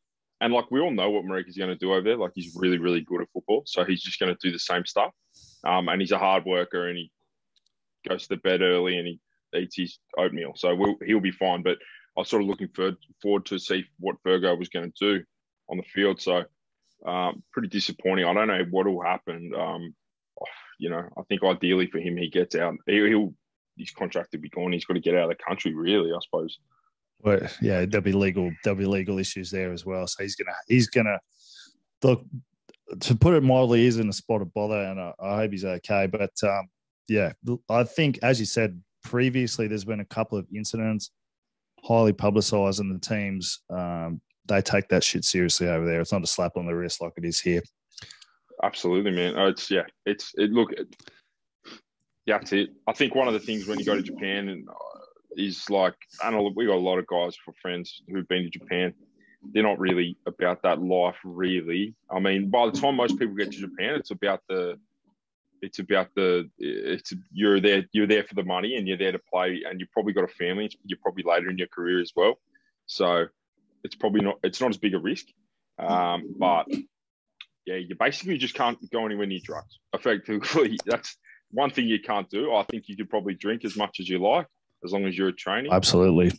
and 0.40 0.52
like 0.52 0.70
we 0.70 0.80
all 0.80 0.90
know 0.90 1.10
what 1.10 1.24
Marika's 1.24 1.56
going 1.56 1.70
to 1.70 1.76
do 1.76 1.92
over 1.92 2.02
there. 2.02 2.16
Like 2.16 2.32
he's 2.34 2.54
really, 2.54 2.78
really 2.78 3.00
good 3.00 3.22
at 3.22 3.28
football. 3.32 3.62
So 3.66 3.84
he's 3.84 4.02
just 4.02 4.20
going 4.20 4.34
to 4.34 4.38
do 4.40 4.52
the 4.52 4.58
same 4.58 4.84
stuff. 4.84 5.12
Um, 5.64 5.88
and 5.88 6.00
he's 6.00 6.12
a 6.12 6.18
hard 6.18 6.44
worker 6.44 6.88
and 6.88 6.96
he 6.96 7.10
goes 8.08 8.26
to 8.26 8.36
bed 8.36 8.62
early 8.62 8.98
and 8.98 9.06
he 9.06 9.20
eats 9.54 9.76
his 9.76 9.98
oatmeal. 10.18 10.52
So 10.56 10.74
we'll, 10.74 10.96
he'll 11.04 11.20
be 11.20 11.32
fine. 11.32 11.62
But 11.62 11.78
I 12.16 12.20
was 12.20 12.28
sort 12.28 12.42
of 12.42 12.48
looking 12.48 12.68
for, 12.74 12.92
forward 13.22 13.46
to 13.46 13.58
see 13.58 13.84
what 13.98 14.16
Virgo 14.24 14.54
was 14.54 14.68
going 14.68 14.92
to 14.92 15.18
do 15.18 15.24
on 15.68 15.76
the 15.76 15.82
field. 15.82 16.20
So 16.20 16.44
um, 17.06 17.42
pretty 17.52 17.68
disappointing. 17.68 18.26
I 18.26 18.34
don't 18.34 18.48
know 18.48 18.64
what 18.70 18.86
will 18.86 19.02
happen. 19.02 19.52
Um, 19.56 19.94
you 20.78 20.90
know, 20.90 21.08
I 21.16 21.22
think 21.28 21.42
ideally 21.42 21.86
for 21.86 21.98
him, 21.98 22.16
he 22.16 22.28
gets 22.28 22.54
out. 22.54 22.74
He, 22.86 22.96
he'll 23.08 23.34
his 23.78 23.90
contract 23.90 24.30
will 24.32 24.40
be 24.40 24.48
gone. 24.48 24.72
He's 24.72 24.84
got 24.84 24.94
to 24.94 25.00
get 25.00 25.14
out 25.14 25.30
of 25.30 25.36
the 25.36 25.44
country, 25.44 25.74
really. 25.74 26.12
I 26.12 26.18
suppose. 26.22 26.58
Well, 27.20 27.40
yeah, 27.60 27.86
there'll 27.86 28.04
be 28.04 28.12
legal 28.12 28.50
there'll 28.62 28.78
be 28.78 28.86
legal 28.86 29.18
issues 29.18 29.50
there 29.50 29.72
as 29.72 29.86
well. 29.86 30.06
So 30.06 30.22
he's 30.22 30.36
gonna 30.36 30.56
he's 30.68 30.88
gonna 30.88 31.18
look 32.02 32.24
to 33.00 33.14
put 33.16 33.34
it 33.34 33.42
mildly, 33.42 33.84
he's 33.84 33.98
in 33.98 34.08
a 34.08 34.12
spot 34.12 34.42
of 34.42 34.52
bother, 34.54 34.80
and 34.80 35.00
I, 35.00 35.12
I 35.20 35.36
hope 35.36 35.52
he's 35.52 35.64
okay. 35.64 36.06
But 36.06 36.32
um, 36.42 36.68
yeah, 37.08 37.32
I 37.68 37.84
think 37.84 38.18
as 38.22 38.40
you 38.40 38.46
said 38.46 38.80
previously, 39.04 39.66
there's 39.66 39.84
been 39.84 40.00
a 40.00 40.04
couple 40.04 40.38
of 40.38 40.46
incidents 40.54 41.10
highly 41.82 42.12
publicized, 42.12 42.80
and 42.80 42.94
the 42.94 43.06
teams 43.06 43.60
um, 43.70 44.20
they 44.46 44.62
take 44.62 44.88
that 44.88 45.04
shit 45.04 45.24
seriously 45.24 45.68
over 45.68 45.84
there. 45.84 46.00
It's 46.00 46.12
not 46.12 46.22
a 46.22 46.26
slap 46.26 46.56
on 46.56 46.66
the 46.66 46.74
wrist 46.74 47.00
like 47.00 47.12
it 47.16 47.24
is 47.24 47.40
here. 47.40 47.62
Absolutely, 48.62 49.10
man. 49.10 49.36
Uh, 49.36 49.48
It's 49.48 49.70
yeah. 49.70 49.84
It's 50.04 50.32
it. 50.36 50.50
Look, 50.50 50.72
it, 50.72 50.94
yeah, 52.26 52.38
that's 52.38 52.52
it. 52.52 52.70
I 52.86 52.92
think 52.92 53.14
one 53.14 53.28
of 53.28 53.34
the 53.34 53.40
things 53.40 53.66
when 53.66 53.78
you 53.78 53.84
go 53.84 53.96
to 53.96 54.02
Japan 54.02 54.48
and 54.48 54.68
uh, 54.68 55.00
is 55.36 55.68
like 55.70 55.94
don't. 56.22 56.56
We 56.56 56.66
got 56.66 56.76
a 56.76 56.78
lot 56.78 56.98
of 56.98 57.06
guys 57.06 57.36
for 57.44 57.52
friends 57.60 58.02
who've 58.08 58.28
been 58.28 58.44
to 58.44 58.50
Japan. 58.50 58.94
They're 59.52 59.62
not 59.62 59.78
really 59.78 60.16
about 60.26 60.62
that 60.62 60.80
life, 60.80 61.16
really. 61.24 61.94
I 62.10 62.18
mean, 62.20 62.50
by 62.50 62.66
the 62.66 62.78
time 62.78 62.96
most 62.96 63.18
people 63.18 63.34
get 63.34 63.52
to 63.52 63.58
Japan, 63.58 63.94
it's 63.94 64.10
about 64.10 64.42
the, 64.48 64.78
it's 65.62 65.78
about 65.78 66.08
the, 66.14 66.48
it's 66.58 67.12
you're 67.32 67.60
there, 67.60 67.84
you're 67.92 68.06
there 68.06 68.24
for 68.24 68.34
the 68.34 68.44
money, 68.44 68.76
and 68.76 68.86
you're 68.86 68.98
there 68.98 69.12
to 69.12 69.18
play, 69.18 69.62
and 69.68 69.80
you've 69.80 69.92
probably 69.92 70.12
got 70.12 70.24
a 70.24 70.28
family. 70.28 70.70
You're 70.84 70.98
probably 71.02 71.24
later 71.24 71.50
in 71.50 71.58
your 71.58 71.68
career 71.68 72.00
as 72.00 72.12
well, 72.14 72.38
so 72.86 73.26
it's 73.84 73.94
probably 73.94 74.20
not, 74.22 74.38
it's 74.42 74.60
not 74.60 74.70
as 74.70 74.78
big 74.78 74.94
a 74.94 74.98
risk. 74.98 75.26
Um, 75.78 76.34
but 76.38 76.66
yeah, 77.66 77.76
you 77.76 77.94
basically 77.98 78.38
just 78.38 78.54
can't 78.54 78.78
go 78.90 79.04
anywhere 79.04 79.26
near 79.26 79.40
drugs. 79.42 79.78
Effectively, 79.92 80.78
that's 80.86 81.16
one 81.50 81.70
thing 81.70 81.86
you 81.86 82.00
can't 82.00 82.28
do. 82.30 82.54
I 82.54 82.62
think 82.64 82.84
you 82.88 82.96
could 82.96 83.10
probably 83.10 83.34
drink 83.34 83.64
as 83.64 83.76
much 83.76 84.00
as 84.00 84.08
you 84.08 84.18
like, 84.18 84.46
as 84.84 84.92
long 84.92 85.04
as 85.06 85.16
you're 85.16 85.28
a 85.28 85.32
trainee. 85.32 85.70
Absolutely. 85.70 86.32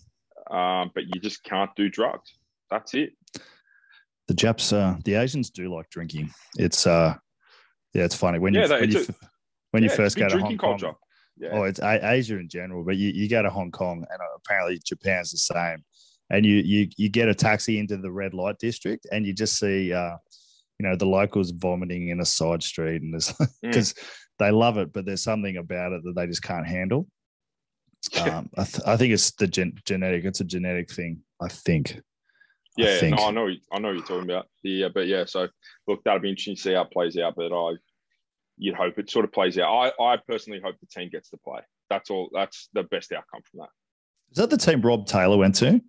um, 0.50 0.92
but 0.94 1.04
you 1.04 1.20
just 1.20 1.44
can't 1.44 1.70
do 1.76 1.90
drugs. 1.90 2.37
That's 2.70 2.94
it. 2.94 3.14
The 4.28 4.34
Japs, 4.34 4.74
uh, 4.74 4.98
the 5.06 5.14
Asians 5.16 5.50
do 5.50 5.74
like 5.74 5.90
drinking. 5.90 6.30
It's 6.58 6.86
uh, 6.86 7.16
yeah, 7.94 8.04
it's 8.04 8.16
funny 8.16 8.40
when 8.40 8.54
Yeah, 8.54 8.64
you 8.64 8.68
they- 8.68 8.80
when 8.82 8.92
you, 8.92 9.00
it's 9.00 9.10
f- 9.10 9.30
when 9.72 9.84
you 9.84 9.90
Yeah, 9.90 9.96
first 9.96 10.18
go 10.18 10.28
to 10.30 10.38
Hong 10.40 10.58
Kong. 10.58 10.80
culture. 10.80 10.98
Yeah. 11.38 11.50
Oh, 11.54 11.64
it's 11.64 11.80
A- 11.80 12.12
Asia 12.12 12.38
in 12.38 12.50
general, 12.50 12.84
but 12.84 12.98
you, 12.98 13.10
you 13.10 13.30
go 13.30 13.42
to 13.42 13.50
Hong 13.50 13.72
Kong 13.72 13.98
and 14.10 14.22
uh, 14.22 14.26
apparently 14.36 14.80
Japan's 14.84 15.32
the 15.32 15.38
same. 15.38 15.84
And 16.30 16.46
you 16.46 16.56
you 16.58 16.90
you 16.98 17.08
get 17.10 17.30
a 17.30 17.34
taxi 17.36 17.80
into 17.80 17.96
the 17.96 18.12
red 18.12 18.34
light 18.34 18.58
district 18.60 19.08
and 19.12 19.26
you 19.26 19.34
just 19.34 19.58
see 19.58 19.94
uh, 19.94 20.18
you 20.80 20.88
know, 20.88 20.96
the 20.98 21.06
locals 21.06 21.52
vomiting 21.52 22.10
in 22.10 22.20
a 22.20 22.26
side 22.26 22.62
street 22.64 23.02
and 23.02 23.14
Mm. 23.22 23.48
because 23.62 23.96
they 24.40 24.52
love 24.52 24.78
it, 24.78 24.92
but 24.94 25.06
there's 25.06 25.24
something 25.24 25.56
about 25.58 25.94
it 25.94 26.04
that 26.04 26.14
they 26.16 26.28
just 26.28 26.44
can't 26.44 26.68
handle. 26.68 27.08
Um, 28.22 28.50
I, 28.58 28.64
th- 28.64 28.84
I 28.86 28.96
think 28.96 29.12
it's 29.14 29.32
the 29.32 29.48
gen- 29.48 29.74
genetic. 29.86 30.24
It's 30.24 30.40
a 30.40 30.46
genetic 30.46 30.92
thing. 30.92 31.22
I 31.42 31.48
think. 31.50 32.00
I 32.80 32.82
Yeah, 32.84 33.00
think. 33.00 33.18
no, 33.18 33.26
I 33.28 33.32
know, 33.32 33.50
I 33.72 33.80
know 33.80 33.88
what 33.90 33.98
you're 33.98 34.06
talking 34.06 34.24
about. 34.30 34.48
Yeah, 34.64 34.88
but 34.94 35.08
yeah, 35.08 35.26
so 35.26 35.48
look, 35.88 36.04
that'll 36.04 36.20
be 36.20 36.30
interesting 36.30 36.56
to 36.56 36.62
see 36.62 36.74
how 36.74 36.82
it 36.84 36.92
plays 36.92 37.18
out. 37.18 37.36
But 37.36 37.52
I, 37.54 37.74
you'd 38.58 38.76
hope 38.76 38.98
it 39.00 39.10
sort 39.10 39.26
of 39.26 39.32
plays 39.32 39.58
out. 39.58 39.72
I, 40.00 40.04
I 40.04 40.18
personally 40.28 40.60
hope 40.64 40.76
the 40.80 40.88
team 40.88 41.10
gets 41.10 41.30
to 41.32 41.38
play. 41.38 41.62
That's 41.90 42.10
all. 42.10 42.30
That's 42.34 42.70
the 42.74 42.84
best 42.84 43.12
outcome 43.12 43.42
from 43.50 43.60
that. 43.62 43.70
Is 44.32 44.38
that 44.38 44.50
the 44.50 44.58
team 44.58 44.82
Rob 44.82 45.06
Taylor 45.06 45.38
went 45.38 45.56
to? 45.56 45.82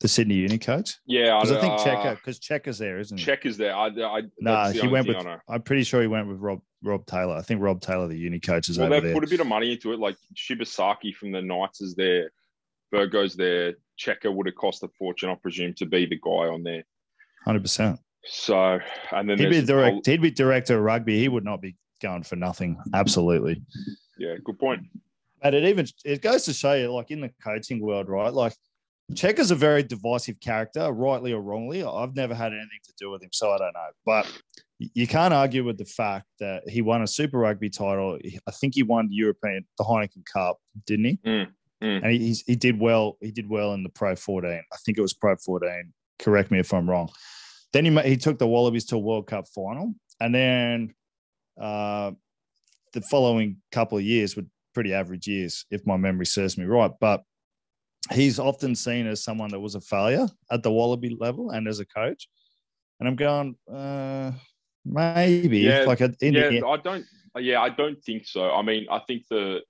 The 0.00 0.08
Sydney 0.08 0.34
Uni 0.34 0.58
coach? 0.58 0.96
Yeah, 1.06 1.38
Because 1.40 1.56
I 1.56 1.60
think 1.60 1.72
uh, 1.74 1.78
Cheika, 1.84 2.16
because 2.16 2.38
Cheika's 2.40 2.76
there, 2.78 2.98
isn't 2.98 3.16
he? 3.16 3.24
Check 3.24 3.46
is 3.46 3.56
there. 3.56 3.74
I, 3.74 3.86
I, 3.86 4.22
Nah, 4.40 4.70
he 4.70 4.86
went 4.88 5.06
with. 5.06 5.16
I. 5.16 5.38
I'm 5.48 5.62
pretty 5.62 5.84
sure 5.84 6.02
he 6.02 6.08
went 6.08 6.28
with 6.28 6.38
Rob 6.40 6.60
Rob 6.82 7.06
Taylor. 7.06 7.36
I 7.36 7.42
think 7.42 7.62
Rob 7.62 7.80
Taylor, 7.80 8.08
the 8.08 8.18
uni 8.18 8.38
coach, 8.40 8.68
is 8.68 8.76
Well, 8.76 8.88
over 8.88 8.96
they've 8.96 9.04
there. 9.04 9.14
put 9.14 9.24
a 9.24 9.30
bit 9.30 9.40
of 9.40 9.46
money 9.46 9.72
into 9.72 9.92
it. 9.92 10.00
Like 10.00 10.16
Shibasaki 10.34 11.14
from 11.14 11.32
the 11.32 11.40
Knights 11.40 11.80
is 11.80 11.94
there. 11.94 12.30
Virgo's 12.92 13.34
there. 13.34 13.74
Cheika 13.98 14.34
would 14.34 14.46
have 14.46 14.56
cost 14.56 14.82
a 14.82 14.88
fortune, 14.98 15.30
I 15.30 15.34
presume, 15.34 15.74
to 15.74 15.86
be 15.86 16.06
the 16.06 16.18
guy 16.22 16.48
on 16.48 16.62
there. 16.62 16.84
Hundred 17.44 17.62
percent. 17.62 18.00
So, 18.24 18.78
and 19.12 19.28
then 19.28 19.38
He'd 19.38 19.50
be 19.50 19.62
direct. 19.62 20.06
He'd 20.06 20.22
be 20.22 20.30
director 20.30 20.78
of 20.78 20.82
rugby. 20.84 21.18
He 21.18 21.28
would 21.28 21.44
not 21.44 21.60
be 21.60 21.76
going 22.00 22.22
for 22.22 22.36
nothing. 22.36 22.78
Absolutely. 22.94 23.62
yeah, 24.18 24.36
good 24.42 24.58
point. 24.58 24.82
But 25.42 25.54
it 25.54 25.64
even 25.64 25.86
it 26.04 26.22
goes 26.22 26.44
to 26.46 26.54
show 26.54 26.72
you, 26.72 26.92
like 26.92 27.10
in 27.10 27.20
the 27.20 27.30
coaching 27.42 27.80
world, 27.80 28.08
right? 28.08 28.32
Like 28.32 28.54
Cheika's 29.12 29.50
a 29.50 29.54
very 29.54 29.82
divisive 29.82 30.40
character, 30.40 30.90
rightly 30.90 31.32
or 31.32 31.42
wrongly. 31.42 31.84
I've 31.84 32.16
never 32.16 32.34
had 32.34 32.52
anything 32.52 32.80
to 32.84 32.92
do 32.98 33.10
with 33.10 33.22
him, 33.22 33.28
so 33.32 33.52
I 33.52 33.58
don't 33.58 33.74
know. 33.74 33.88
But 34.06 34.40
you 34.78 35.06
can't 35.06 35.34
argue 35.34 35.64
with 35.64 35.76
the 35.78 35.84
fact 35.84 36.26
that 36.40 36.68
he 36.68 36.80
won 36.82 37.02
a 37.02 37.06
Super 37.06 37.38
Rugby 37.38 37.68
title. 37.70 38.18
I 38.46 38.50
think 38.50 38.74
he 38.74 38.82
won 38.82 39.08
the 39.08 39.14
European, 39.14 39.66
the 39.78 39.84
Heineken 39.84 40.24
Cup, 40.32 40.58
didn't 40.86 41.04
he? 41.04 41.18
Mm, 41.26 41.48
mm. 41.82 42.02
And 42.02 42.12
he, 42.12 42.18
he's, 42.18 42.42
he 42.42 42.56
did 42.56 42.78
well. 42.78 43.16
He 43.20 43.30
did 43.30 43.48
well 43.48 43.72
in 43.74 43.82
the 43.82 43.88
Pro 43.88 44.16
14. 44.16 44.50
I 44.50 44.76
think 44.84 44.98
it 44.98 45.02
was 45.02 45.14
Pro 45.14 45.36
14. 45.36 45.92
Correct 46.18 46.50
me 46.50 46.58
if 46.58 46.72
I'm 46.72 46.88
wrong. 46.88 47.10
Then 47.72 47.84
he 47.84 48.00
he 48.02 48.16
took 48.16 48.38
the 48.38 48.46
Wallabies 48.46 48.84
to 48.86 48.96
a 48.96 49.00
World 49.00 49.26
Cup 49.26 49.46
final, 49.52 49.94
and 50.20 50.32
then 50.32 50.94
uh, 51.60 52.12
the 52.92 53.00
following 53.00 53.56
couple 53.72 53.98
of 53.98 54.04
years 54.04 54.36
were 54.36 54.44
pretty 54.74 54.94
average 54.94 55.26
years, 55.26 55.64
if 55.70 55.86
my 55.86 55.96
memory 55.96 56.26
serves 56.26 56.56
me 56.56 56.64
right. 56.64 56.92
But 57.00 57.22
he's 58.12 58.38
often 58.38 58.74
seen 58.74 59.06
as 59.06 59.24
someone 59.24 59.50
that 59.50 59.60
was 59.60 59.74
a 59.74 59.80
failure 59.80 60.26
at 60.50 60.62
the 60.62 60.70
Wallaby 60.70 61.16
level 61.18 61.50
and 61.50 61.66
as 61.66 61.80
a 61.80 61.86
coach. 61.86 62.28
And 63.00 63.08
I'm 63.08 63.16
going, 63.16 63.56
uh, 63.72 64.32
maybe 64.84 65.60
Yeah, 65.60 65.84
like 65.84 66.00
in 66.00 66.14
yeah, 66.20 66.50
the, 66.50 66.66
I 66.66 66.76
don't. 66.76 67.04
Yeah, 67.36 67.60
I 67.60 67.68
don't 67.68 68.00
think 68.04 68.26
so. 68.26 68.52
I 68.52 68.62
mean, 68.62 68.86
I 68.90 69.00
think 69.00 69.24
the 69.28 69.62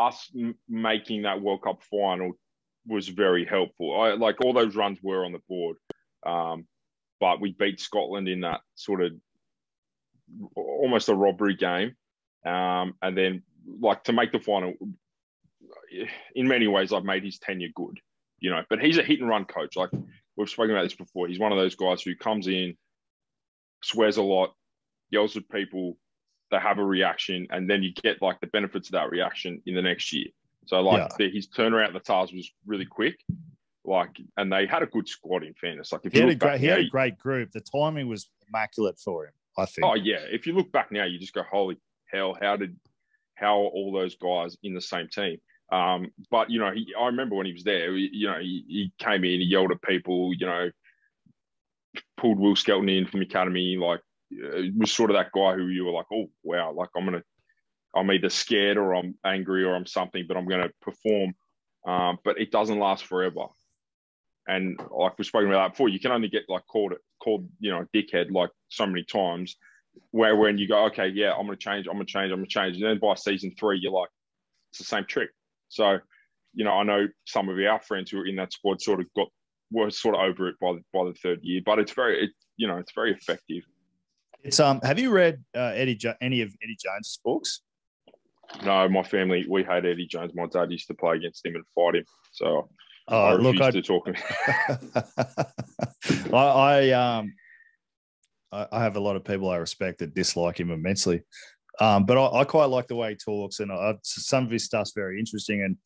us 0.00 0.30
making 0.68 1.22
that 1.22 1.40
World 1.40 1.62
Cup 1.62 1.82
final 1.90 2.32
was 2.86 3.08
very 3.08 3.44
helpful. 3.44 4.00
I 4.00 4.14
like 4.14 4.40
all 4.40 4.52
those 4.52 4.76
runs 4.76 4.98
were 5.02 5.24
on 5.24 5.32
the 5.32 5.42
board, 5.48 5.76
um, 6.26 6.66
but 7.20 7.40
we 7.40 7.52
beat 7.52 7.80
Scotland 7.80 8.28
in 8.28 8.40
that 8.40 8.60
sort 8.74 9.02
of 9.02 9.12
almost 10.56 11.08
a 11.08 11.14
robbery 11.14 11.56
game, 11.56 11.94
um, 12.46 12.94
and 13.02 13.16
then 13.16 13.42
like 13.80 14.04
to 14.04 14.12
make 14.12 14.32
the 14.32 14.40
final. 14.40 14.74
In 16.34 16.48
many 16.48 16.68
ways, 16.68 16.92
I've 16.92 17.04
made 17.04 17.24
his 17.24 17.38
tenure 17.38 17.68
good, 17.74 18.00
you 18.38 18.50
know. 18.50 18.62
But 18.70 18.80
he's 18.80 18.98
a 18.98 19.02
hit 19.02 19.20
and 19.20 19.28
run 19.28 19.44
coach. 19.44 19.76
Like 19.76 19.90
we've 20.36 20.48
spoken 20.48 20.72
about 20.72 20.84
this 20.84 20.94
before. 20.94 21.28
He's 21.28 21.38
one 21.38 21.52
of 21.52 21.58
those 21.58 21.74
guys 21.74 22.02
who 22.02 22.14
comes 22.16 22.46
in, 22.46 22.76
swears 23.82 24.16
a 24.16 24.22
lot, 24.22 24.54
yells 25.10 25.36
at 25.36 25.48
people, 25.48 25.98
they 26.50 26.58
have 26.58 26.78
a 26.78 26.84
reaction, 26.84 27.46
and 27.50 27.68
then 27.68 27.82
you 27.82 27.92
get 27.92 28.20
like 28.22 28.40
the 28.40 28.46
benefits 28.48 28.88
of 28.88 28.92
that 28.92 29.10
reaction 29.10 29.62
in 29.66 29.74
the 29.74 29.82
next 29.82 30.12
year. 30.12 30.26
So 30.66 30.80
like 30.80 31.16
the, 31.16 31.30
his 31.30 31.48
turnaround 31.48 31.88
at 31.88 31.92
the 31.94 32.00
Tahs 32.00 32.32
was 32.32 32.50
really 32.66 32.84
quick, 32.84 33.18
like, 33.84 34.20
and 34.36 34.52
they 34.52 34.66
had 34.66 34.82
a 34.82 34.86
good 34.86 35.08
squad. 35.08 35.42
In 35.42 35.54
fairness, 35.54 35.92
like 35.92 36.02
if 36.04 36.12
he 36.12 36.18
you 36.18 36.26
had, 36.26 36.32
a 36.32 36.36
great, 36.36 36.60
he 36.60 36.66
now, 36.66 36.76
had 36.76 36.84
a 36.84 36.88
great 36.88 37.18
group. 37.18 37.50
The 37.52 37.60
timing 37.60 38.08
was 38.08 38.28
immaculate 38.48 38.98
for 38.98 39.26
him, 39.26 39.32
I 39.58 39.66
think. 39.66 39.84
oh 39.84 39.94
yeah, 39.94 40.20
if 40.30 40.46
you 40.46 40.52
look 40.52 40.70
back 40.70 40.92
now, 40.92 41.04
you 41.04 41.18
just 41.18 41.34
go, 41.34 41.42
holy 41.42 41.76
hell, 42.12 42.36
how 42.40 42.56
did 42.56 42.76
how 43.34 43.54
are 43.62 43.68
all 43.68 43.92
those 43.92 44.16
guys 44.16 44.56
in 44.62 44.74
the 44.74 44.80
same 44.80 45.08
team? 45.08 45.38
Um, 45.72 46.08
but 46.30 46.50
you 46.50 46.58
know, 46.58 46.72
he, 46.72 46.94
I 46.98 47.06
remember 47.06 47.36
when 47.36 47.46
he 47.46 47.52
was 47.52 47.64
there. 47.64 47.96
You 47.96 48.28
know, 48.28 48.38
he, 48.40 48.64
he 48.68 48.92
came 48.98 49.24
in, 49.24 49.40
he 49.40 49.46
yelled 49.46 49.70
at 49.70 49.82
people. 49.82 50.34
You 50.34 50.46
know, 50.46 50.70
pulled 52.16 52.38
Will 52.38 52.56
Skelton 52.56 52.88
in 52.88 53.06
from 53.06 53.20
the 53.20 53.26
academy. 53.26 53.76
Like, 53.76 54.00
uh, 54.32 54.62
was 54.76 54.92
sort 54.92 55.10
of 55.10 55.16
that 55.16 55.32
guy 55.32 55.54
who 55.54 55.68
you 55.68 55.84
were 55.84 55.92
like, 55.92 56.06
oh 56.12 56.30
wow, 56.42 56.72
like 56.72 56.90
I'm 56.96 57.04
gonna, 57.04 57.22
I'm 57.94 58.10
either 58.10 58.30
scared 58.30 58.76
or 58.76 58.94
I'm 58.94 59.14
angry 59.24 59.64
or 59.64 59.74
I'm 59.74 59.86
something, 59.86 60.24
but 60.26 60.36
I'm 60.36 60.46
gonna 60.46 60.70
perform. 60.80 61.34
Um, 61.86 62.18
but 62.24 62.38
it 62.38 62.50
doesn't 62.50 62.78
last 62.78 63.06
forever. 63.06 63.46
And 64.46 64.78
like 64.90 65.18
we've 65.18 65.26
spoken 65.26 65.48
about 65.48 65.64
that 65.64 65.72
before, 65.72 65.88
you 65.88 66.00
can 66.00 66.12
only 66.12 66.28
get 66.28 66.44
like 66.48 66.66
called 66.66 66.94
called 67.22 67.48
you 67.58 67.70
know 67.70 67.84
dickhead 67.94 68.30
like 68.30 68.50
so 68.68 68.86
many 68.86 69.04
times. 69.04 69.56
Where 70.12 70.36
when 70.36 70.56
you 70.56 70.68
go, 70.68 70.86
okay, 70.86 71.08
yeah, 71.08 71.32
I'm 71.32 71.46
gonna 71.46 71.56
change, 71.56 71.86
I'm 71.86 71.94
gonna 71.94 72.04
change, 72.04 72.32
I'm 72.32 72.38
gonna 72.38 72.46
change, 72.46 72.76
and 72.76 72.84
then 72.84 72.98
by 72.98 73.14
season 73.14 73.52
three, 73.58 73.78
you're 73.80 73.92
like, 73.92 74.08
it's 74.70 74.78
the 74.78 74.84
same 74.84 75.04
trick. 75.04 75.30
So, 75.68 75.98
you 76.54 76.64
know, 76.64 76.72
I 76.72 76.84
know 76.84 77.08
some 77.26 77.48
of 77.48 77.58
our 77.58 77.80
friends 77.80 78.10
who 78.10 78.20
are 78.20 78.26
in 78.26 78.36
that 78.36 78.52
squad 78.52 78.80
sort 78.80 79.00
of 79.00 79.06
got 79.14 79.28
were 79.70 79.90
sort 79.90 80.14
of 80.14 80.22
over 80.22 80.48
it 80.48 80.56
by 80.60 80.72
the, 80.72 80.82
by 80.92 81.04
the 81.04 81.14
third 81.14 81.40
year, 81.42 81.60
but 81.64 81.78
it's 81.78 81.92
very, 81.92 82.24
it, 82.24 82.30
you 82.56 82.66
know, 82.66 82.78
it's 82.78 82.92
very 82.92 83.12
effective. 83.12 83.62
It's 84.42 84.60
um. 84.60 84.80
Have 84.82 84.98
you 84.98 85.10
read 85.10 85.42
uh, 85.56 85.72
Eddie 85.74 85.96
jo- 85.96 86.14
any 86.20 86.42
of 86.42 86.48
Eddie 86.62 86.76
Jones's 86.82 87.18
books? 87.24 87.60
No, 88.64 88.88
my 88.88 89.02
family, 89.02 89.46
we 89.48 89.62
hate 89.62 89.84
Eddie 89.84 90.06
Jones. 90.06 90.32
My 90.34 90.46
dad 90.46 90.72
used 90.72 90.88
to 90.88 90.94
play 90.94 91.16
against 91.16 91.44
him 91.46 91.54
and 91.54 91.64
fight 91.74 91.94
him. 91.96 92.04
So 92.32 92.68
I 93.08 93.32
Uh, 93.32 93.36
refuse 93.36 93.54
look, 93.54 93.62
I, 93.62 93.70
to 93.70 93.82
talk. 93.82 94.08
I, 96.32 96.36
I 96.36 96.90
um, 96.90 97.32
I, 98.52 98.66
I 98.72 98.82
have 98.82 98.96
a 98.96 99.00
lot 99.00 99.16
of 99.16 99.24
people 99.24 99.48
I 99.50 99.56
respect 99.56 99.98
that 99.98 100.14
dislike 100.14 100.58
him 100.58 100.70
immensely, 100.70 101.22
um, 101.80 102.04
but 102.06 102.18
I, 102.18 102.40
I 102.40 102.44
quite 102.44 102.66
like 102.66 102.88
the 102.88 102.96
way 102.96 103.10
he 103.10 103.16
talks, 103.16 103.60
and 103.60 103.70
I, 103.70 103.94
some 104.02 104.44
of 104.44 104.50
his 104.50 104.64
stuff's 104.64 104.92
very 104.94 105.18
interesting. 105.20 105.62
And 105.62 105.76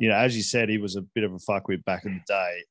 you 0.00 0.08
know, 0.08 0.14
as 0.16 0.36
you 0.36 0.42
said, 0.42 0.68
he 0.68 0.78
was 0.78 0.96
a 0.96 1.02
bit 1.14 1.24
of 1.24 1.32
a 1.32 1.38
fuckwit 1.38 1.84
back 1.84 2.04
in 2.04 2.14
the 2.14 2.20
day. 2.32 2.62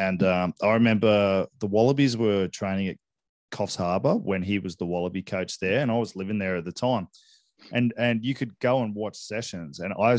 And 0.00 0.22
um, 0.22 0.54
I 0.62 0.72
remember 0.72 1.46
the 1.60 1.66
Wallabies 1.66 2.16
were 2.16 2.48
training 2.48 2.88
at 2.88 2.96
Coffs 3.54 3.76
Harbour 3.76 4.16
when 4.16 4.42
he 4.42 4.58
was 4.58 4.76
the 4.76 4.84
Wallaby 4.84 5.22
coach 5.22 5.58
there, 5.60 5.80
and 5.80 5.90
I 5.90 5.96
was 5.96 6.16
living 6.16 6.38
there 6.38 6.56
at 6.56 6.64
the 6.64 6.72
time. 6.72 7.08
And 7.72 7.94
and 7.96 8.24
you 8.24 8.34
could 8.34 8.58
go 8.58 8.82
and 8.82 8.94
watch 8.94 9.16
sessions, 9.16 9.78
and 9.78 9.94
I 9.94 10.16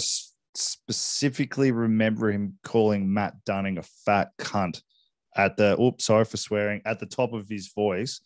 specifically 0.55 1.71
remember 1.71 2.31
him 2.31 2.57
calling 2.63 3.13
Matt 3.13 3.43
Dunning 3.45 3.77
a 3.77 3.83
fat 4.05 4.29
cunt 4.39 4.81
at 5.35 5.57
the 5.57 5.79
oops, 5.79 6.05
sorry 6.05 6.23
for 6.23 6.37
swearing, 6.37 6.81
at 6.85 6.99
the 6.99 7.05
top 7.05 7.33
of 7.33 7.49
his 7.49 7.73
voice. 7.73 8.21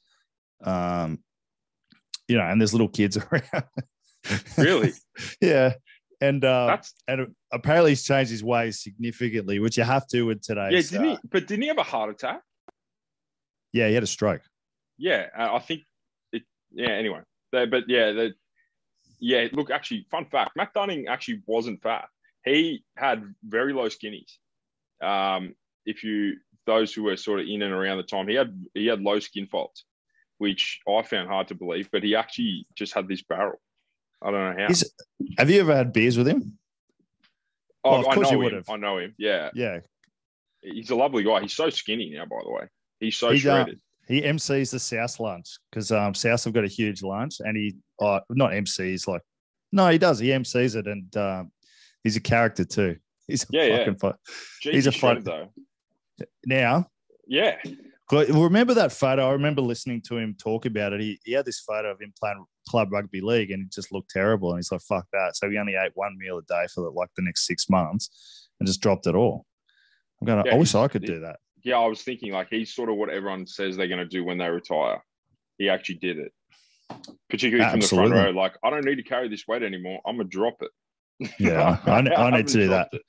Um, 0.63 1.19
you 2.27 2.37
know, 2.37 2.43
and 2.43 2.61
there's 2.61 2.73
little 2.73 2.87
kids 2.87 3.17
around. 3.31 3.63
really? 4.57 4.93
yeah. 5.41 5.73
And 6.21 6.45
uh, 6.45 6.67
That's 6.67 6.93
and 7.07 7.33
apparently 7.51 7.91
he's 7.91 8.03
changed 8.03 8.29
his 8.29 8.43
ways 8.43 8.83
significantly, 8.83 9.57
which 9.57 9.77
you 9.77 9.83
have 9.83 10.05
to 10.09 10.23
with 10.23 10.41
today. 10.41 10.69
yeah. 10.71 10.81
Didn't 10.81 11.07
uh, 11.07 11.11
he? 11.11 11.17
But 11.29 11.47
didn't 11.47 11.63
he 11.63 11.67
have 11.69 11.77
a 11.79 11.83
heart 11.83 12.11
attack? 12.11 12.41
yeah, 13.73 13.87
he 13.87 13.93
had 13.93 14.03
a 14.03 14.07
stroke. 14.07 14.41
Yeah, 14.99 15.27
uh, 15.37 15.55
I 15.55 15.59
think 15.59 15.81
it. 16.31 16.43
Yeah. 16.71 16.89
Anyway, 16.89 17.21
They- 17.51 17.65
but 17.65 17.85
yeah, 17.87 18.11
the, 18.11 18.33
yeah. 19.19 19.47
Look, 19.53 19.71
actually, 19.71 20.05
fun 20.11 20.25
fact: 20.25 20.51
Matt 20.55 20.73
Dunning 20.73 21.07
actually 21.07 21.41
wasn't 21.47 21.81
fat. 21.81 22.07
He 22.45 22.83
had 22.95 23.23
very 23.43 23.73
low 23.73 23.87
skinnies. 23.87 24.37
Um, 25.01 25.55
if 25.85 26.03
you 26.03 26.35
those 26.65 26.93
who 26.93 27.03
were 27.03 27.17
sort 27.17 27.39
of 27.39 27.47
in 27.47 27.61
and 27.61 27.73
around 27.73 27.97
the 27.97 28.03
time, 28.03 28.27
he 28.27 28.35
had 28.35 28.53
he 28.75 28.85
had 28.87 29.01
low 29.01 29.19
skin 29.19 29.47
folds, 29.47 29.85
which 30.37 30.81
I 30.87 31.01
found 31.01 31.29
hard 31.29 31.47
to 31.47 31.55
believe. 31.55 31.89
But 31.91 32.03
he 32.03 32.15
actually 32.15 32.67
just 32.75 32.93
had 32.93 33.07
this 33.07 33.21
barrel. 33.23 33.59
I 34.21 34.31
don't 34.31 34.57
know 34.57 34.67
how. 34.67 34.73
Have 35.37 35.49
you 35.49 35.61
ever 35.61 35.73
had 35.75 35.93
beers 35.93 36.17
with 36.17 36.27
him? 36.27 36.57
oh, 37.85 37.91
well, 37.91 37.99
of 38.01 38.07
I 38.09 38.13
course 38.15 38.27
know 38.31 38.31
you 38.31 38.37
him. 38.41 38.43
would've. 38.43 38.69
I 38.69 38.75
know 38.75 38.97
him. 38.97 39.15
Yeah, 39.17 39.49
Yeah, 39.53 39.79
he's 40.61 40.89
a 40.89 40.95
lovely 40.95 41.23
guy. 41.23 41.39
He's 41.41 41.53
so 41.55 41.69
skinny 41.69 42.09
now, 42.13 42.25
by 42.25 42.39
the 42.43 42.51
way. 42.51 42.67
He's 42.99 43.15
so 43.15 43.31
He's, 43.31 43.45
uh, 43.45 43.63
shredded. 43.63 43.79
He 44.09 44.21
MCs 44.21 44.71
the 44.71 44.79
South 44.79 45.19
lunch 45.21 45.47
because 45.71 45.91
um, 45.93 46.13
South 46.13 46.43
have 46.43 46.53
got 46.53 46.65
a 46.65 46.67
huge 46.67 47.01
lunch, 47.03 47.35
and 47.39 47.55
he 47.55 47.77
uh, 48.01 48.19
not 48.29 48.51
MCs 48.51 49.07
like 49.07 49.21
no, 49.71 49.87
he 49.89 49.97
does. 49.97 50.19
He 50.19 50.29
MCs 50.29 50.75
it, 50.75 50.87
and 50.87 51.15
um, 51.15 51.51
he's 52.03 52.17
a 52.17 52.21
character 52.21 52.65
too. 52.65 52.97
He's 53.27 53.43
a 53.43 53.47
Yeah, 53.51 53.63
yeah. 53.65 53.77
fucking 53.77 53.95
fight. 53.97 54.15
Jeez, 54.65 54.71
He's 54.73 54.87
a 54.87 54.91
fight- 54.91 55.23
though. 55.23 55.53
Now, 56.45 56.87
Yeah, 57.27 57.57
remember 58.11 58.73
that 58.73 58.91
photo? 58.91 59.29
I 59.29 59.33
remember 59.33 59.61
listening 59.61 60.01
to 60.07 60.17
him 60.17 60.35
talk 60.39 60.65
about 60.65 60.93
it. 60.93 61.01
He, 61.01 61.19
he 61.23 61.33
had 61.33 61.45
this 61.45 61.59
photo 61.59 61.91
of 61.91 62.01
him 62.01 62.11
playing 62.19 62.43
club 62.67 62.91
rugby 62.91 63.21
league 63.21 63.51
and 63.51 63.63
it 63.67 63.71
just 63.71 63.91
looked 63.91 64.09
terrible. 64.09 64.49
And 64.49 64.57
he's 64.57 64.71
like, 64.71 64.81
fuck 64.81 65.05
that. 65.13 65.35
So 65.35 65.47
he 65.47 65.57
only 65.59 65.75
ate 65.75 65.91
one 65.93 66.17
meal 66.17 66.39
a 66.39 66.41
day 66.41 66.65
for 66.73 66.89
like 66.91 67.09
the 67.15 67.21
next 67.21 67.45
six 67.45 67.69
months 67.69 68.49
and 68.59 68.65
just 68.65 68.81
dropped 68.81 69.05
it 69.05 69.13
all. 69.13 69.45
I'm 70.19 70.25
going, 70.25 70.43
Yeah, 70.47 70.55
I 70.55 70.57
wish 70.57 70.73
I 70.73 70.87
could 70.87 71.05
do 71.05 71.19
that. 71.19 71.37
Yeah. 71.63 71.79
I 71.79 71.87
was 71.87 72.01
thinking 72.01 72.31
like 72.31 72.47
he's 72.49 72.73
sort 72.73 72.89
of 72.89 72.95
what 72.95 73.09
everyone 73.09 73.47
says 73.47 73.77
they're 73.77 73.87
going 73.87 73.99
to 73.99 74.05
do 74.05 74.23
when 74.23 74.37
they 74.37 74.49
retire. 74.49 75.03
He 75.57 75.69
actually 75.69 75.95
did 75.95 76.17
it, 76.17 76.31
particularly 77.29 77.69
from 77.69 77.81
the 77.81 77.87
front 77.87 78.13
row. 78.13 78.29
Like, 78.29 78.53
I 78.63 78.69
don't 78.69 78.85
need 78.85 78.95
to 78.95 79.03
carry 79.03 79.27
this 79.27 79.45
weight 79.47 79.61
anymore. 79.61 79.99
I'm 80.05 80.15
gonna 80.15 80.29
drop 80.29 80.61
it. 80.61 81.31
Yeah, 81.37 81.77
I, 81.85 81.99
I, 81.99 82.27
I 82.27 82.37
need 82.37 82.47
to 82.47 82.53
do 82.53 82.67
that. 82.69 82.89
it. 82.93 83.01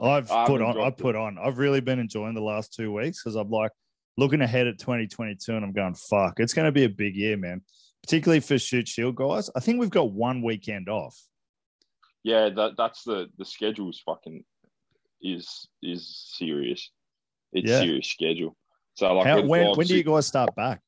I've 0.00 0.30
I 0.30 0.46
put 0.46 0.62
on, 0.62 0.68
I've 0.68 0.74
dropped 0.74 0.98
put 0.98 1.16
on, 1.16 1.38
I've 1.38 1.58
really 1.58 1.80
been 1.80 1.98
enjoying 1.98 2.34
the 2.34 2.40
last 2.40 2.72
two 2.72 2.92
weeks 2.92 3.22
because 3.22 3.36
I'm 3.36 3.50
like 3.50 3.72
looking 4.16 4.40
ahead 4.40 4.66
at 4.66 4.78
2022 4.78 5.54
and 5.54 5.64
I'm 5.64 5.72
going, 5.72 5.94
fuck, 5.94 6.40
it's 6.40 6.54
going 6.54 6.66
to 6.66 6.72
be 6.72 6.84
a 6.84 6.88
big 6.88 7.14
year, 7.14 7.36
man. 7.36 7.62
Particularly 8.02 8.40
for 8.40 8.58
Shute 8.58 8.88
Shield 8.88 9.16
guys. 9.16 9.50
I 9.56 9.60
think 9.60 9.80
we've 9.80 9.90
got 9.90 10.12
one 10.12 10.42
weekend 10.42 10.88
off. 10.88 11.16
Yeah, 12.22 12.48
that 12.50 12.72
that's 12.76 13.04
the 13.04 13.28
the 13.38 13.44
schedule's 13.44 14.00
fucking 14.04 14.44
is 15.20 15.68
is 15.82 16.32
serious. 16.36 16.90
It's 17.52 17.68
Yeah. 17.68 17.80
serious 17.80 18.08
schedule. 18.08 18.56
So 18.94 19.12
like 19.14 19.26
How, 19.26 19.40
when, 19.42 19.76
when 19.76 19.86
do 19.86 19.96
you 19.96 20.02
guys 20.02 20.26
start 20.26 20.54
back? 20.54 20.80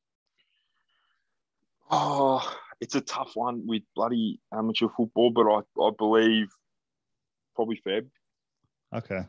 Oh, 1.90 2.56
it's 2.80 2.94
a 2.94 3.00
tough 3.00 3.32
one 3.34 3.66
with 3.66 3.82
bloody 3.94 4.40
amateur 4.52 4.88
football, 4.96 5.30
but 5.30 5.46
I, 5.46 5.60
I 5.82 5.90
believe 5.96 6.48
probably 7.54 7.80
Feb. 7.86 8.08
Okay. 8.94 9.22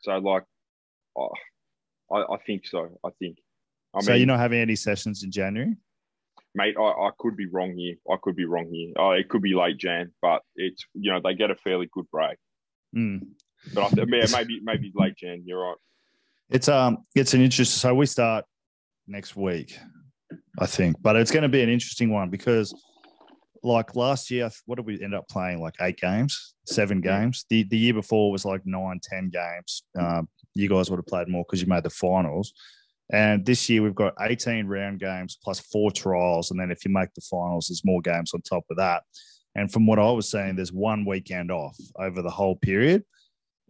So 0.00 0.16
like, 0.18 0.44
oh, 1.16 1.30
I, 2.12 2.34
I 2.34 2.36
think 2.46 2.66
so. 2.66 2.98
I 3.04 3.10
think. 3.18 3.38
I 3.94 4.00
so 4.00 4.12
mean, 4.12 4.20
you're 4.20 4.26
not 4.26 4.38
having 4.38 4.60
any 4.60 4.76
sessions 4.76 5.22
in 5.22 5.30
January? 5.30 5.76
mate, 6.54 6.76
I, 6.78 6.82
I 6.82 7.10
could 7.18 7.36
be 7.36 7.46
wrong 7.46 7.74
here. 7.76 7.96
I 8.10 8.16
could 8.22 8.36
be 8.36 8.44
wrong 8.44 8.68
here. 8.72 8.92
Oh, 8.96 9.12
it 9.12 9.28
could 9.28 9.42
be 9.42 9.54
late 9.54 9.78
Jan, 9.78 10.12
but 10.20 10.42
it's 10.56 10.84
you 10.94 11.12
know 11.12 11.20
they 11.22 11.34
get 11.34 11.50
a 11.50 11.56
fairly 11.56 11.88
good 11.92 12.10
break. 12.10 12.36
Mm. 12.96 13.28
But 13.74 13.84
I 13.84 13.88
th- 13.90 14.08
yeah, 14.10 14.26
maybe 14.32 14.60
maybe 14.62 14.92
late 14.94 15.16
Jan. 15.16 15.42
You're 15.44 15.62
right. 15.68 15.76
It's 16.50 16.68
um 16.68 16.98
it's 17.14 17.34
an 17.34 17.40
interesting. 17.40 17.78
So 17.78 17.94
we 17.94 18.06
start 18.06 18.44
next 19.06 19.36
week, 19.36 19.78
I 20.58 20.66
think, 20.66 20.96
but 21.00 21.16
it's 21.16 21.30
going 21.30 21.42
to 21.42 21.48
be 21.48 21.62
an 21.62 21.68
interesting 21.68 22.10
one 22.10 22.28
because, 22.28 22.74
like 23.62 23.94
last 23.94 24.30
year, 24.30 24.50
what 24.66 24.76
did 24.76 24.86
we 24.86 25.00
end 25.02 25.14
up 25.14 25.28
playing? 25.28 25.60
Like 25.60 25.74
eight 25.80 25.98
games, 25.98 26.54
seven 26.66 27.00
games. 27.00 27.44
The 27.50 27.62
the 27.64 27.78
year 27.78 27.94
before 27.94 28.32
was 28.32 28.44
like 28.44 28.62
nine, 28.64 29.00
ten 29.02 29.30
games. 29.30 29.84
Um, 29.98 30.28
you 30.54 30.68
guys 30.68 30.90
would 30.90 30.98
have 30.98 31.06
played 31.06 31.28
more 31.28 31.44
because 31.44 31.62
you 31.62 31.68
made 31.68 31.84
the 31.84 31.90
finals. 31.90 32.52
And 33.12 33.44
this 33.44 33.68
year 33.68 33.82
we've 33.82 33.94
got 33.94 34.14
18 34.20 34.66
round 34.68 35.00
games 35.00 35.36
plus 35.42 35.60
four 35.60 35.90
trials, 35.90 36.50
and 36.50 36.60
then 36.60 36.70
if 36.70 36.84
you 36.84 36.92
make 36.92 37.12
the 37.14 37.20
finals, 37.20 37.66
there's 37.68 37.84
more 37.84 38.00
games 38.00 38.32
on 38.34 38.42
top 38.42 38.64
of 38.70 38.76
that. 38.76 39.02
And 39.56 39.70
from 39.70 39.86
what 39.86 39.98
I 39.98 40.10
was 40.10 40.30
saying, 40.30 40.56
there's 40.56 40.72
one 40.72 41.04
weekend 41.04 41.50
off 41.50 41.76
over 41.96 42.22
the 42.22 42.30
whole 42.30 42.56
period. 42.56 43.04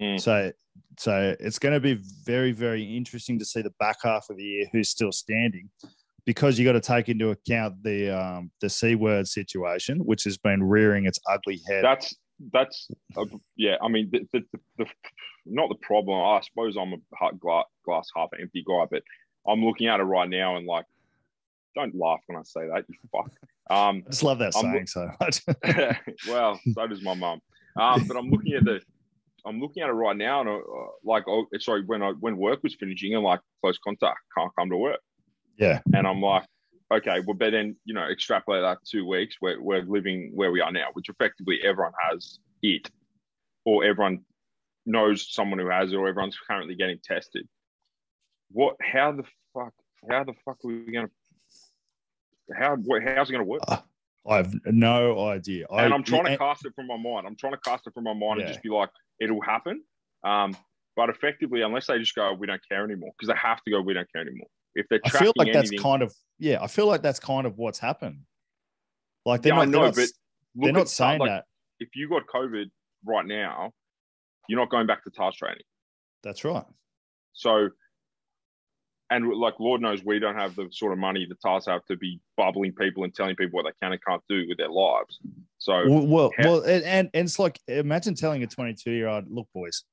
Mm. 0.00 0.20
So, 0.20 0.52
so 0.98 1.36
it's 1.38 1.58
going 1.58 1.74
to 1.74 1.80
be 1.80 2.00
very, 2.24 2.52
very 2.52 2.82
interesting 2.82 3.38
to 3.38 3.44
see 3.44 3.62
the 3.62 3.72
back 3.78 3.96
half 4.02 4.26
of 4.30 4.36
the 4.36 4.42
year 4.42 4.66
who's 4.72 4.88
still 4.88 5.12
standing, 5.12 5.68
because 6.24 6.58
you 6.58 6.64
got 6.64 6.72
to 6.72 6.80
take 6.80 7.08
into 7.08 7.30
account 7.30 7.82
the 7.82 8.10
um, 8.10 8.50
the 8.60 8.70
c 8.70 8.94
word 8.94 9.28
situation, 9.28 9.98
which 10.00 10.24
has 10.24 10.38
been 10.38 10.62
rearing 10.62 11.06
its 11.06 11.18
ugly 11.28 11.60
head. 11.68 11.84
That's 11.84 12.14
that's 12.52 12.88
uh, 13.16 13.24
yeah. 13.56 13.76
I 13.82 13.88
mean, 13.88 14.08
the, 14.10 14.26
the, 14.32 14.44
the, 14.52 14.60
the 14.78 14.86
not 15.46 15.68
the 15.68 15.76
problem. 15.76 16.18
I 16.20 16.40
suppose 16.40 16.76
I'm 16.76 16.92
a 16.92 17.36
glass, 17.38 17.64
glass 17.84 18.08
half 18.16 18.30
empty 18.40 18.64
guy, 18.66 18.86
but 18.90 19.02
I'm 19.46 19.64
looking 19.64 19.86
at 19.88 20.00
it 20.00 20.04
right 20.04 20.28
now 20.28 20.56
and 20.56 20.66
like, 20.66 20.84
don't 21.74 21.94
laugh 21.94 22.20
when 22.26 22.38
I 22.38 22.42
say 22.44 22.66
that. 22.68 22.84
You 22.88 22.94
fuck. 23.12 23.30
Um, 23.70 24.02
I 24.06 24.10
just 24.10 24.22
love 24.22 24.38
that 24.38 24.54
I'm- 24.56 24.72
saying 24.72 24.86
so 24.86 25.10
much. 25.20 25.42
well, 26.28 26.60
so 26.72 26.86
does 26.86 27.02
my 27.02 27.14
mum. 27.14 27.40
Um, 27.76 28.04
but 28.06 28.16
I'm 28.16 28.30
looking 28.30 28.54
at 28.54 28.64
the, 28.64 28.80
I'm 29.46 29.60
looking 29.60 29.82
at 29.82 29.88
it 29.88 29.92
right 29.92 30.16
now, 30.16 30.40
and 30.40 30.48
uh, 30.48 30.58
like, 31.04 31.24
oh, 31.28 31.46
sorry, 31.58 31.82
when 31.86 32.02
I 32.02 32.10
when 32.20 32.36
work 32.36 32.62
was 32.62 32.74
finishing, 32.74 33.14
and 33.14 33.24
like 33.24 33.40
close 33.62 33.78
contact 33.78 34.18
can't 34.36 34.50
come 34.58 34.70
to 34.70 34.76
work, 34.76 35.00
yeah, 35.58 35.80
and 35.94 36.06
I'm 36.06 36.20
like, 36.20 36.44
okay, 36.92 37.20
well, 37.26 37.34
but 37.36 37.50
then 37.50 37.76
you 37.84 37.94
know, 37.94 38.06
extrapolate 38.10 38.62
that 38.62 38.78
two 38.88 39.06
weeks, 39.06 39.36
we're 39.40 39.60
we're 39.60 39.82
living 39.82 40.32
where 40.34 40.50
we 40.50 40.60
are 40.60 40.72
now, 40.72 40.86
which 40.94 41.08
effectively 41.08 41.58
everyone 41.64 41.92
has 42.10 42.38
it, 42.62 42.90
or 43.64 43.84
everyone 43.84 44.20
knows 44.86 45.32
someone 45.32 45.58
who 45.58 45.68
has 45.68 45.92
it, 45.92 45.96
or 45.96 46.08
everyone's 46.08 46.36
currently 46.48 46.74
getting 46.74 46.98
tested. 47.04 47.46
What? 48.52 48.76
How 48.80 49.12
the 49.12 49.24
fuck? 49.54 49.72
How 50.10 50.24
the 50.24 50.32
fuck 50.44 50.56
are 50.64 50.68
we 50.68 50.92
gonna? 50.92 51.08
How? 52.56 52.76
what- 52.76 53.02
How's 53.02 53.28
it 53.28 53.32
gonna 53.32 53.44
work? 53.44 53.62
I 54.26 54.36
have 54.36 54.54
no 54.66 55.28
idea. 55.28 55.66
and 55.70 55.92
I, 55.92 55.96
I'm 55.96 56.04
trying 56.04 56.24
to 56.24 56.30
and- 56.32 56.38
cast 56.38 56.66
it 56.66 56.72
from 56.74 56.86
my 56.88 56.96
mind. 56.98 57.26
I'm 57.26 57.36
trying 57.36 57.54
to 57.54 57.58
cast 57.60 57.86
it 57.86 57.94
from 57.94 58.04
my 58.04 58.12
mind 58.12 58.38
Yeah. 58.38 58.44
and 58.46 58.52
just 58.52 58.62
be 58.62 58.68
like, 58.68 58.90
it'll 59.20 59.42
happen. 59.42 59.82
Um, 60.24 60.56
but 60.96 61.08
effectively, 61.08 61.62
unless 61.62 61.86
they 61.86 61.98
just 61.98 62.14
go, 62.14 62.32
we 62.32 62.46
don't 62.46 62.60
care 62.68 62.84
anymore, 62.84 63.10
because 63.16 63.32
they 63.32 63.38
have 63.40 63.62
to 63.62 63.70
go, 63.70 63.80
we 63.80 63.94
don't 63.94 64.10
care 64.12 64.22
anymore. 64.22 64.48
If 64.74 64.86
they're 64.88 65.00
I 65.04 65.08
feel 65.10 65.32
like 65.36 65.52
that's 65.52 65.70
anything, 65.70 65.82
kind 65.82 66.02
of 66.02 66.14
yeah. 66.38 66.58
I 66.62 66.66
feel 66.66 66.86
like 66.86 67.02
that's 67.02 67.20
kind 67.20 67.46
of 67.46 67.58
what's 67.58 67.78
happened. 67.78 68.20
Like 69.24 69.42
they're 69.42 69.54
Yeah, 69.54 69.60
I 69.60 69.64
not, 69.64 69.70
know, 69.70 69.78
they're 69.78 69.86
not, 69.86 69.94
but 69.96 70.08
they're 70.64 70.72
not 70.72 70.88
saying 70.88 71.20
like, 71.20 71.30
that. 71.30 71.44
If 71.78 71.90
you 71.94 72.08
got 72.08 72.22
COVID 72.32 72.66
right 73.04 73.26
now, 73.26 73.72
you're 74.48 74.58
not 74.58 74.70
going 74.70 74.86
back 74.86 75.04
to 75.04 75.10
Tahs 75.10 75.36
training. 75.36 75.62
That's 76.22 76.44
right. 76.44 76.64
So, 77.32 77.70
and 79.10 79.32
like 79.32 79.54
Lord 79.58 79.80
knows, 79.80 80.04
we 80.04 80.18
don't 80.18 80.36
have 80.36 80.54
the 80.54 80.68
sort 80.70 80.92
of 80.92 80.98
money 80.98 81.26
the 81.28 81.36
Tahs 81.36 81.66
have 81.66 81.84
to 81.86 81.96
be 81.96 82.20
bubbling 82.36 82.72
people 82.72 83.04
and 83.04 83.14
telling 83.14 83.36
people 83.36 83.56
what 83.56 83.64
they 83.64 83.76
can 83.82 83.92
and 83.92 84.04
can't 84.04 84.22
do 84.28 84.46
with 84.48 84.58
their 84.58 84.68
lives. 84.68 85.18
So, 85.60 85.72
Well, 85.88 86.06
well, 86.06 86.30
how- 86.38 86.44
well 86.50 86.60
and, 86.62 86.82
and 86.84 87.10
and 87.14 87.26
it's 87.26 87.38
like 87.38 87.60
imagine 87.68 88.14
telling 88.14 88.42
a 88.42 88.46
22 88.46 88.90
year 88.90 89.06
old, 89.08 89.26
look, 89.30 89.46
boys, 89.54 89.84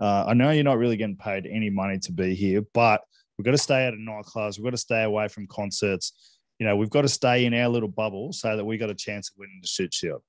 uh, 0.00 0.24
I 0.28 0.34
know 0.34 0.50
you're 0.50 0.64
not 0.64 0.78
really 0.78 0.96
getting 0.96 1.16
paid 1.16 1.46
any 1.46 1.70
money 1.70 1.98
to 1.98 2.12
be 2.12 2.34
here, 2.34 2.62
but 2.72 3.02
we've 3.36 3.44
got 3.44 3.50
to 3.50 3.58
stay 3.58 3.86
out 3.86 3.94
of 3.94 3.98
nightclubs. 3.98 4.56
We've 4.58 4.64
got 4.64 4.70
to 4.70 4.76
stay 4.76 5.02
away 5.02 5.28
from 5.28 5.46
concerts. 5.48 6.38
You 6.60 6.66
know, 6.66 6.76
we've 6.76 6.90
got 6.90 7.02
to 7.02 7.08
stay 7.08 7.44
in 7.46 7.54
our 7.54 7.68
little 7.68 7.88
bubble 7.88 8.32
so 8.32 8.56
that 8.56 8.64
we 8.64 8.78
got 8.78 8.90
a 8.90 8.94
chance 8.94 9.30
of 9.30 9.34
winning 9.38 9.58
the 9.60 9.68
shit 9.68 9.92
shield. 9.94 10.22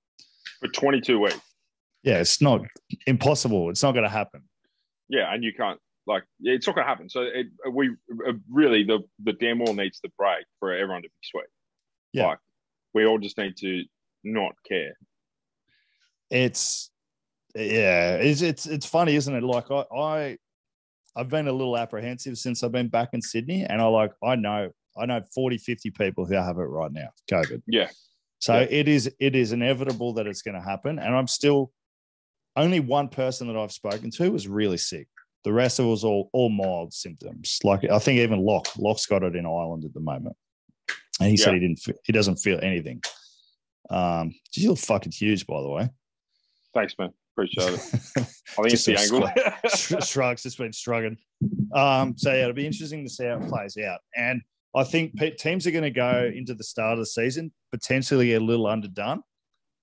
for 0.60 0.68
22 0.68 1.20
weeks, 1.20 1.40
Yeah, 2.04 2.20
it's 2.20 2.42
not 2.42 2.62
impossible. 3.08 3.70
It's 3.70 3.82
not 3.84 3.92
going 3.94 4.04
to 4.04 4.10
happen. 4.10 4.42
yeah, 5.08 5.32
and 5.34 5.44
you 5.44 5.54
can't 5.54 5.80
like 6.08 6.24
yeah, 6.40 6.54
it's 6.54 6.66
not 6.66 6.76
going 6.76 6.86
to 6.86 6.90
happen. 6.90 7.10
So, 7.10 7.22
it, 7.22 7.46
we 7.72 7.90
uh, 8.28 8.34
really 8.52 8.84
the 8.84 9.00
the 9.24 9.34
damn 9.34 9.60
wall 9.60 9.76
needs 9.76 10.00
to 10.00 10.10
break 10.18 10.46
for 10.60 10.74
everyone 10.74 11.04
to 11.04 11.10
be 11.10 11.14
sweet. 11.22 11.46
Yeah. 12.14 12.26
like 12.28 12.40
we 12.96 13.06
all 13.06 13.20
just 13.20 13.38
need 13.38 13.56
to 13.58 13.84
not 14.24 14.54
care. 14.68 14.94
It's 16.30 16.92
yeah, 17.56 18.16
it's 18.16 18.42
it's 18.42 18.66
it's 18.66 18.86
funny, 18.86 19.16
isn't 19.16 19.36
it? 19.36 19.44
Like 19.44 19.72
I 19.72 19.84
I 19.96 20.38
I've 21.16 21.30
been 21.30 21.48
a 21.48 21.52
little 21.52 21.78
apprehensive 21.78 22.38
since 22.38 22.64
I've 22.64 22.72
been 22.72 22.88
back 22.90 23.10
in 23.14 23.22
Sydney, 23.22 23.64
and 23.64 23.82
I 23.82 23.86
like 23.86 24.12
I 24.24 24.36
know 24.36 24.70
I 24.98 25.06
know 25.06 25.22
40, 25.34 25.58
50 25.58 25.92
people 25.92 26.26
who 26.26 26.36
have 26.36 26.58
it 26.58 26.64
right 26.64 26.92
now, 26.92 27.10
COVID. 27.32 27.62
Yeah, 27.68 27.90
So 28.40 28.60
Yeah. 28.60 28.68
it 28.70 28.88
is 28.88 29.10
it 29.20 29.36
is 29.36 29.52
inevitable 29.52 30.14
that 30.14 30.28
it's 30.28 30.42
going 30.42 30.56
to 30.56 30.62
happen, 30.62 31.00
and 31.00 31.16
I'm 31.16 31.28
still 31.28 31.72
only 32.56 32.80
one 32.80 33.08
person 33.08 33.48
that 33.48 33.56
I've 33.58 33.72
spoken 33.72 34.12
to 34.12 34.30
was 34.32 34.48
really 34.48 34.78
sick. 34.78 35.08
The 35.46 35.54
rest 35.54 35.80
of 35.80 35.86
it 35.86 35.90
was 35.90 36.04
all 36.04 36.30
all 36.34 36.50
mild 36.50 36.94
symptoms. 36.94 37.60
Like 37.64 37.90
I 37.90 37.98
think 38.00 38.20
even 38.20 38.40
Locke 38.46 38.68
Locke's 38.78 39.06
got 39.08 39.24
it 39.24 39.36
in 39.36 39.46
Ireland 39.46 39.86
at 39.86 39.94
the 39.94 40.00
moment, 40.02 40.36
and 41.20 41.30
he 41.30 41.38
said 41.38 41.54
he 41.54 41.60
didn't 41.60 41.82
he 42.04 42.12
doesn't 42.14 42.36
feel 42.38 42.60
anything. 42.62 43.02
Um, 43.90 44.34
you 44.54 44.70
look 44.70 44.80
fucking 44.80 45.12
huge, 45.12 45.46
by 45.48 45.62
the 45.62 45.70
way. 45.70 45.90
thanks, 46.74 46.96
man. 47.00 47.10
Appreciate 47.36 47.74
it. 47.74 47.80
I 48.18 48.62
think 48.62 48.74
it's 48.74 48.86
the 48.86 48.98
angle. 48.98 49.30
Sh- 49.74 50.08
shrugs 50.10 50.44
just 50.44 50.58
been 50.58 50.74
struggling. 50.74 51.18
Um, 51.74 52.18
so 52.18 52.34
yeah, 52.34 52.42
it'll 52.42 52.54
be 52.54 52.66
interesting 52.66 53.06
to 53.06 53.10
see 53.10 53.26
how 53.26 53.38
it 53.38 53.48
plays 53.48 53.78
out. 53.78 54.00
And 54.16 54.42
I 54.76 54.84
think 54.84 55.14
teams 55.38 55.66
are 55.66 55.72
going 55.72 55.84
to 55.84 55.90
go 55.90 56.30
into 56.34 56.54
the 56.54 56.64
start 56.64 56.94
of 56.94 57.00
the 57.00 57.06
season 57.06 57.52
potentially 57.72 58.34
a 58.34 58.40
little 58.40 58.68
underdone. 58.68 59.22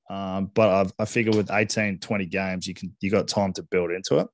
Um, 0.09 0.51
but 0.55 0.69
I've, 0.69 0.93
I 0.99 1.05
figure 1.05 1.37
with 1.37 1.51
18, 1.51 1.99
20 1.99 2.27
games, 2.27 2.67
you 2.67 2.75
can 2.75 2.95
you 3.01 3.11
got 3.11 3.27
time 3.27 3.53
to 3.55 3.63
build 3.63 3.91
into 3.91 4.19
it. 4.19 4.29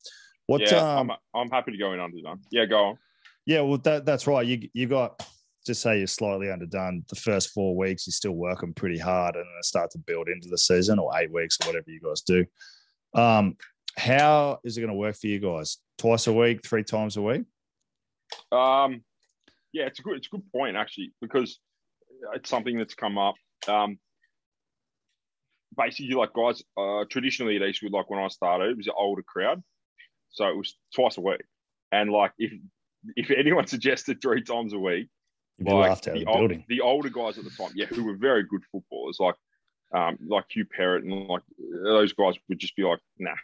What? 0.46 0.60
yeah, 0.60 0.98
um, 0.98 1.10
I'm, 1.10 1.16
I'm 1.34 1.50
happy 1.50 1.72
to 1.72 1.78
go 1.78 1.92
in 1.92 2.00
underdone. 2.00 2.40
Yeah, 2.50 2.66
go 2.66 2.76
on. 2.84 2.98
yeah, 3.46 3.60
well, 3.60 3.78
that, 3.78 4.04
that's 4.04 4.26
right. 4.26 4.46
You 4.46 4.68
you 4.74 4.86
got 4.86 5.24
just 5.66 5.82
say 5.82 5.98
you're 5.98 6.06
slightly 6.06 6.50
underdone. 6.50 7.04
The 7.08 7.16
first 7.16 7.50
four 7.50 7.76
weeks, 7.76 8.06
you're 8.06 8.12
still 8.12 8.32
working 8.32 8.74
pretty 8.74 8.98
hard, 8.98 9.36
and 9.36 9.44
then 9.44 9.62
start 9.62 9.90
to 9.92 9.98
build 9.98 10.28
into 10.28 10.48
the 10.48 10.58
season, 10.58 10.98
or 10.98 11.16
eight 11.18 11.32
weeks, 11.32 11.58
or 11.62 11.68
whatever 11.68 11.90
you 11.90 12.00
guys 12.00 12.22
do. 12.22 12.44
Um, 13.14 13.56
how 13.96 14.58
is 14.64 14.76
it 14.76 14.80
going 14.80 14.92
to 14.92 14.96
work 14.96 15.16
for 15.16 15.26
you 15.26 15.38
guys? 15.38 15.78
Twice 15.98 16.26
a 16.26 16.32
week, 16.32 16.66
three 16.66 16.82
times 16.82 17.16
a 17.16 17.22
week? 17.22 17.44
Um, 18.50 19.02
yeah, 19.72 19.86
it's 19.86 19.98
a 19.98 20.02
good 20.02 20.16
it's 20.16 20.26
a 20.26 20.36
good 20.36 20.50
point 20.52 20.76
actually 20.76 21.12
because 21.20 21.58
it's 22.34 22.48
something 22.48 22.78
that's 22.78 22.94
come 22.94 23.18
up. 23.18 23.34
Um, 23.68 23.98
basically, 25.76 26.14
like 26.14 26.32
guys, 26.32 26.62
uh, 26.76 27.04
traditionally 27.10 27.56
at 27.56 27.62
Eastwood, 27.62 27.92
like 27.92 28.10
when 28.10 28.20
I 28.20 28.28
started, 28.28 28.70
it 28.70 28.76
was 28.76 28.86
an 28.86 28.94
older 28.96 29.22
crowd. 29.22 29.62
so 30.30 30.46
it 30.46 30.56
was 30.56 30.76
twice 30.94 31.18
a 31.18 31.20
week. 31.20 31.42
And 31.90 32.10
like 32.10 32.32
if 32.38 32.52
if 33.16 33.30
anyone 33.30 33.66
suggested 33.66 34.20
three 34.20 34.42
times 34.42 34.72
a 34.72 34.78
week, 34.78 35.08
like 35.70 35.88
laughed 35.90 36.08
out 36.08 36.14
of 36.14 36.20
the, 36.20 36.24
the 36.24 36.30
ol- 36.30 36.38
building. 36.38 36.64
the 36.68 36.80
older 36.80 37.08
guys 37.08 37.38
at 37.38 37.44
the 37.44 37.50
time, 37.50 37.70
yeah, 37.74 37.86
who 37.86 38.04
were 38.04 38.16
very 38.16 38.44
good 38.44 38.62
footballers, 38.70 39.18
like 39.20 39.34
um, 39.94 40.18
like 40.26 40.44
Hugh 40.50 40.64
Parrott 40.64 41.04
and 41.04 41.28
like 41.28 41.42
those 41.84 42.12
guys 42.12 42.34
would 42.48 42.58
just 42.58 42.74
be 42.76 42.82
like, 42.82 42.98
nah. 43.18 43.34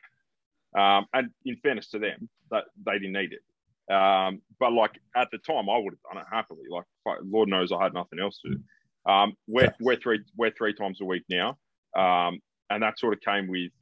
Um, 0.76 1.06
and 1.12 1.30
in 1.44 1.56
fairness 1.56 1.88
to 1.90 1.98
them, 1.98 2.28
that 2.50 2.64
they 2.84 2.94
didn't 2.94 3.12
need 3.12 3.32
it. 3.32 3.92
Um, 3.94 4.42
but 4.60 4.72
like 4.72 4.98
at 5.16 5.28
the 5.30 5.38
time, 5.38 5.68
I 5.70 5.78
would 5.78 5.94
have 5.94 6.14
done 6.14 6.22
it 6.22 6.28
happily. 6.30 6.64
Like 6.70 6.84
Lord 7.22 7.48
knows 7.48 7.72
I 7.72 7.82
had 7.82 7.94
nothing 7.94 8.18
else 8.20 8.38
to 8.44 8.50
do. 8.54 9.10
Um, 9.10 9.32
we're 9.46 9.64
Yeah. 9.64 9.70
we're 9.80 9.96
three 9.96 10.20
we're 10.36 10.50
three 10.50 10.74
times 10.74 11.00
a 11.00 11.04
week 11.04 11.24
now, 11.30 11.56
um, 11.96 12.40
and 12.68 12.82
that 12.82 12.98
sort 12.98 13.14
of 13.14 13.20
came 13.20 13.48
with 13.48 13.72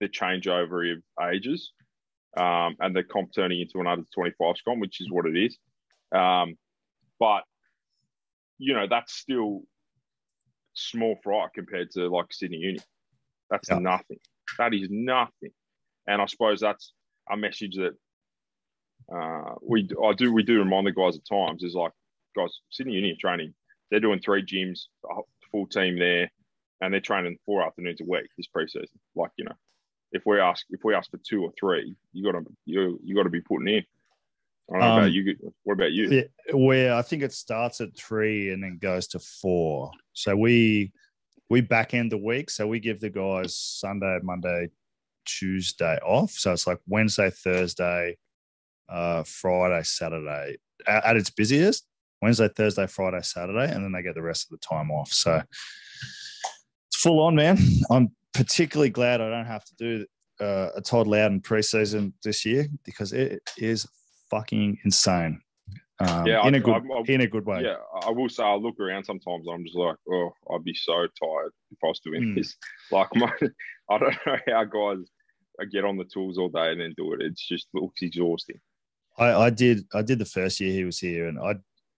the 0.00 0.08
changeover 0.08 0.92
of 0.92 1.02
ages, 1.30 1.72
um, 2.38 2.76
and 2.80 2.96
the 2.96 3.04
comp 3.04 3.34
turning 3.34 3.60
into 3.60 3.80
another 3.80 4.04
twenty 4.14 4.32
five 4.38 4.54
comp, 4.66 4.80
which 4.80 5.00
is 5.00 5.10
what 5.10 5.26
it 5.26 5.36
is. 5.36 5.58
Um, 6.14 6.54
but 7.18 7.42
you 8.60 8.74
know 8.74 8.86
that's 8.88 9.12
still 9.14 9.62
small 10.74 11.16
fry 11.24 11.46
compared 11.54 11.90
to 11.92 12.08
like 12.08 12.26
Sydney 12.32 12.58
Uni. 12.58 12.78
That's 13.50 13.68
Yeah. 13.68 13.78
nothing. 13.78 14.18
That 14.58 14.74
is 14.74 14.88
nothing. 14.90 15.50
And 16.06 16.22
I 16.22 16.26
suppose 16.26 16.60
that's 16.60 16.92
a 17.30 17.36
message 17.36 17.76
that 17.76 17.94
uh, 19.12 19.54
we 19.62 19.88
I 20.04 20.12
do 20.12 20.32
we 20.32 20.42
do 20.42 20.58
remind 20.58 20.86
the 20.86 20.92
guys 20.92 21.16
at 21.16 21.24
times 21.26 21.62
is 21.64 21.74
like 21.74 21.92
guys 22.36 22.60
Sydney 22.70 22.94
Uni 22.94 23.12
are 23.12 23.16
training. 23.20 23.54
They're 23.90 23.98
doing 24.00 24.20
three 24.20 24.44
gyms, 24.44 24.82
a 25.10 25.14
full 25.50 25.66
team 25.66 25.98
there, 25.98 26.30
and 26.80 26.92
they're 26.92 27.00
training 27.00 27.38
four 27.44 27.62
afternoons 27.66 28.00
a 28.00 28.04
week 28.04 28.28
this 28.36 28.46
preseason. 28.54 28.86
Like 29.16 29.32
you 29.36 29.44
know, 29.46 29.56
if 30.12 30.22
we 30.26 30.38
ask 30.38 30.64
if 30.70 30.80
we 30.84 30.94
ask 30.94 31.10
for 31.10 31.18
two 31.28 31.42
or 31.42 31.52
three, 31.58 31.96
you 32.12 32.22
got 32.24 32.38
to 32.38 32.44
you 32.66 33.00
you 33.02 33.16
got 33.16 33.24
to 33.24 33.30
be 33.30 33.40
putting 33.40 33.68
in. 33.68 33.84
I 34.70 34.78
don't 34.78 34.80
know 34.80 34.92
Um, 34.92 34.98
about 34.98 35.12
you. 35.12 35.52
What 35.64 35.74
about 35.74 35.92
you? 35.92 36.28
Where 36.52 36.94
I 36.94 37.02
think 37.02 37.22
it 37.22 37.32
starts 37.32 37.80
at 37.80 37.96
three 37.96 38.52
and 38.52 38.62
then 38.62 38.78
goes 38.80 39.08
to 39.08 39.18
four. 39.18 39.90
So 40.12 40.36
we 40.36 40.92
we 41.48 41.60
back 41.60 41.94
end 41.94 42.12
the 42.12 42.18
week. 42.18 42.50
So 42.50 42.66
we 42.66 42.78
give 42.78 43.00
the 43.00 43.10
guys 43.10 43.56
Sunday, 43.56 44.20
Monday, 44.22 44.68
Tuesday 45.24 45.98
off. 46.04 46.30
So 46.30 46.52
it's 46.52 46.66
like 46.66 46.78
Wednesday, 46.86 47.30
Thursday, 47.30 48.16
uh, 48.88 49.24
Friday, 49.24 49.82
Saturday 49.82 50.58
at, 50.86 51.04
at 51.04 51.16
its 51.16 51.30
busiest. 51.30 51.86
Wednesday, 52.22 52.48
Thursday, 52.48 52.86
Friday, 52.86 53.22
Saturday, 53.22 53.72
and 53.72 53.82
then 53.82 53.92
they 53.92 54.02
get 54.02 54.14
the 54.14 54.22
rest 54.22 54.44
of 54.44 54.50
the 54.60 54.66
time 54.66 54.90
off. 54.90 55.10
So 55.10 55.42
it's 56.88 57.00
full 57.00 57.20
on, 57.20 57.34
man. 57.34 57.58
I'm 57.90 58.10
particularly 58.34 58.90
glad 58.90 59.20
I 59.20 59.30
don't 59.30 59.46
have 59.46 59.64
to 59.64 59.74
do 59.76 60.06
uh, 60.38 60.68
a 60.76 60.82
Todd 60.82 61.06
Louden 61.06 61.40
preseason 61.40 62.12
this 62.22 62.44
year 62.44 62.66
because 62.84 63.12
it 63.12 63.40
is 63.56 63.88
fucking 64.30 64.78
insane. 64.84 65.40
Um, 65.98 66.26
Yeah, 66.26 66.46
in 66.46 66.54
a 66.54 66.58
I- 66.58 66.60
good 66.60 66.74
I'm- 66.74 66.90
I'm- 66.92 67.04
in 67.08 67.20
a 67.20 67.26
good 67.26 67.44
way. 67.44 67.62
Yeah, 67.62 67.76
I 68.02 68.10
will 68.10 68.28
say 68.28 68.42
I 68.42 68.54
look 68.54 68.80
around 68.80 69.04
sometimes. 69.04 69.46
And 69.46 69.54
I'm 69.54 69.64
just 69.64 69.76
like, 69.76 69.96
oh, 70.10 70.32
I'd 70.50 70.64
be 70.64 70.74
so 70.74 70.94
tired 70.94 71.52
if 71.70 71.78
I 71.84 71.88
was 71.88 72.00
doing 72.00 72.22
Mm. 72.22 72.34
this. 72.36 72.56
Like, 72.90 73.08
my, 73.14 73.30
I 73.90 73.98
don't 73.98 74.14
know 74.26 74.36
how 74.48 74.64
guys 74.64 74.98
get 75.70 75.84
on 75.84 75.98
the 75.98 76.04
tools 76.04 76.38
all 76.38 76.48
day 76.48 76.72
and 76.72 76.80
then 76.80 76.94
do 76.96 77.12
it. 77.12 77.20
It's 77.20 77.46
just 77.46 77.68
looks 77.74 78.00
exhausting. 78.02 78.58
I, 79.18 79.32
I 79.34 79.50
did 79.50 79.84
I 79.92 80.00
did 80.02 80.18
the 80.18 80.24
first 80.24 80.58
year 80.60 80.72
he 80.72 80.84
was 80.84 80.98
here, 80.98 81.28
and 81.28 81.38
I, 81.38 81.56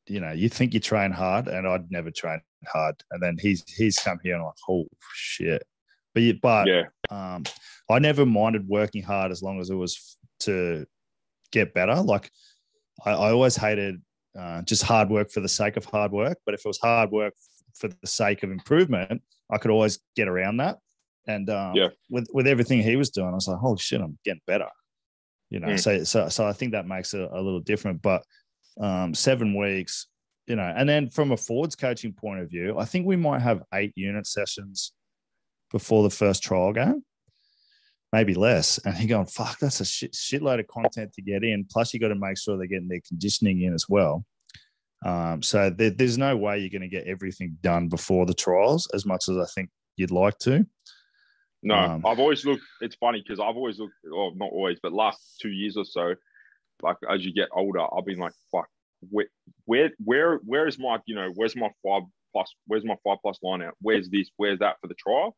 you 0.09 0.19
know, 0.19 0.33
you 0.33 0.49
think 0.49 0.75
you 0.75 0.81
train 0.81 1.13
hard, 1.13 1.47
and 1.47 1.69
I'd 1.69 1.89
never 1.93 2.11
trained 2.11 2.43
hard, 2.67 2.97
and 3.13 3.23
then 3.23 3.37
he's 3.41 3.63
he's 3.69 3.97
come 3.99 4.19
here 4.25 4.35
and 4.35 4.43
I'm 4.43 4.47
like, 4.47 4.55
oh 4.69 4.87
shit. 5.15 5.63
But 6.15 6.23
but 6.43 6.67
Yeah, 6.67 6.83
um, 7.11 7.45
I 7.89 8.01
never 8.01 8.27
minded 8.27 8.67
working 8.67 9.03
hard 9.05 9.31
as 9.31 9.43
long 9.43 9.61
as 9.61 9.71
it 9.71 9.77
was 9.77 10.19
to 10.41 10.85
get 11.53 11.73
better. 11.75 11.95
Like 11.95 12.31
I, 13.05 13.13
I 13.13 13.31
always 13.33 13.57
hated 13.57 14.03
uh, 14.39 14.63
just 14.63 14.83
hard 14.83 15.11
work 15.11 15.31
for 15.31 15.41
the 15.41 15.49
sake 15.49 15.77
of 15.77 15.85
hard 15.85 16.11
work, 16.13 16.39
but 16.45 16.55
if 16.55 16.61
it 16.65 16.69
was 16.69 16.79
hard 16.79 17.11
work 17.11 17.35
for 17.75 17.89
the 17.89 18.07
sake 18.07 18.43
of 18.43 18.51
improvement, 18.51 19.23
I 19.51 19.59
could 19.59 19.71
always 19.71 20.01
get 20.17 20.29
around 20.29 20.57
that. 20.59 20.79
And 21.27 21.49
um, 21.51 21.75
Yeah. 21.77 21.89
with 22.11 22.27
with 22.33 22.47
everything 22.47 22.83
he 22.83 22.97
was 22.97 23.11
doing, 23.11 23.29
I 23.29 23.35
was 23.35 23.47
like, 23.49 23.59
holy 23.59 23.79
shit, 23.79 24.01
I'm 24.01 24.19
getting 24.25 24.41
better. 24.47 24.69
You 25.51 25.61
know, 25.61 25.69
Mm. 25.69 25.81
so 25.81 26.05
so 26.05 26.29
so 26.29 26.47
I 26.47 26.53
think 26.53 26.73
that 26.73 26.87
makes 26.87 27.15
it 27.15 27.21
a 27.31 27.41
little 27.41 27.61
different. 27.61 28.03
But 28.03 28.23
um, 28.81 29.15
seven 29.15 29.55
weeks, 29.57 30.09
you 30.47 30.57
know, 30.57 30.73
and 30.77 30.89
then 30.89 31.11
from 31.11 31.31
a 31.33 31.37
forwards 31.37 31.77
coaching 31.77 32.13
point 32.15 32.41
of 32.41 32.49
view, 32.51 32.79
I 32.79 32.85
think 32.87 33.07
we 33.07 33.17
might 33.17 33.43
have 33.43 33.63
eight 33.75 33.93
unit 33.95 34.27
sessions 34.27 34.93
before 35.71 36.03
the 36.03 36.11
first 36.11 36.43
trial 36.43 36.73
game, 36.73 37.05
maybe 38.13 38.35
less. 38.35 38.79
And 38.85 38.95
he 38.95 39.07
going, 39.07 39.27
fuck, 39.27 39.59
that's 39.59 39.81
a 39.81 39.85
shit, 39.85 40.13
shitload 40.13 40.61
of 40.61 40.67
content 40.69 41.13
to 41.15 41.23
get 41.23 41.43
in. 41.45 41.65
Plus, 41.71 41.95
you 41.95 42.01
got 42.01 42.09
to 42.09 42.15
make 42.15 42.39
sure 42.39 42.57
they're 42.57 42.67
getting 42.67 42.89
their 42.89 43.01
conditioning 43.07 43.63
in 43.63 43.75
as 43.75 43.87
well. 43.89 44.25
Um, 45.05 45.43
so 45.43 45.71
there, 45.71 45.91
there's 45.91 46.19
no 46.19 46.37
way 46.37 46.59
you're 46.59 46.71
going 46.71 46.83
to 46.83 46.89
get 46.89 47.07
everything 47.07 47.57
done 47.63 47.89
before 47.89 48.27
the 48.27 48.35
trials 48.35 48.89
as 48.95 49.05
much 49.05 49.29
as 49.29 49.37
I 49.37 49.47
think 49.55 49.71
you'd 49.97 50.11
like 50.13 50.39
to. 50.41 50.65
no, 51.63 51.75
Um, 51.75 52.07
I've 52.07 52.21
always 52.21 52.45
looked. 52.45 52.63
It's 52.81 52.97
funny 52.97 53.21
because 53.21 53.41
I've 53.41 53.57
always 53.57 53.79
looked, 53.79 53.95
or 54.13 54.33
not 54.37 54.51
always, 54.53 54.79
but 54.83 54.93
last 54.93 55.39
two 55.41 55.51
years 55.51 55.77
or 55.77 55.85
so, 55.85 56.15
like 56.83 56.97
as 57.11 57.25
you 57.25 57.33
get 57.33 57.49
older, 57.53 57.81
I've 57.81 58.05
been 58.05 58.19
like, 58.19 58.33
fuck, 58.53 58.69
where, 59.11 59.27
where, 59.65 59.91
where, 60.05 60.37
where 60.45 60.69
is 60.69 60.79
my, 60.79 60.99
you 61.07 61.15
know, 61.15 61.33
where's 61.35 61.57
my 61.57 61.71
five 61.85 62.03
plus, 62.33 62.55
where's 62.67 62.85
my 62.85 62.97
five 63.05 63.19
plus 63.23 63.39
line 63.43 63.63
out? 63.63 63.75
Where's 63.81 64.09
this? 64.09 64.31
Where's 64.37 64.61
that 64.61 64.77
for 64.81 64.87
the 64.87 64.95
trial? 64.95 65.37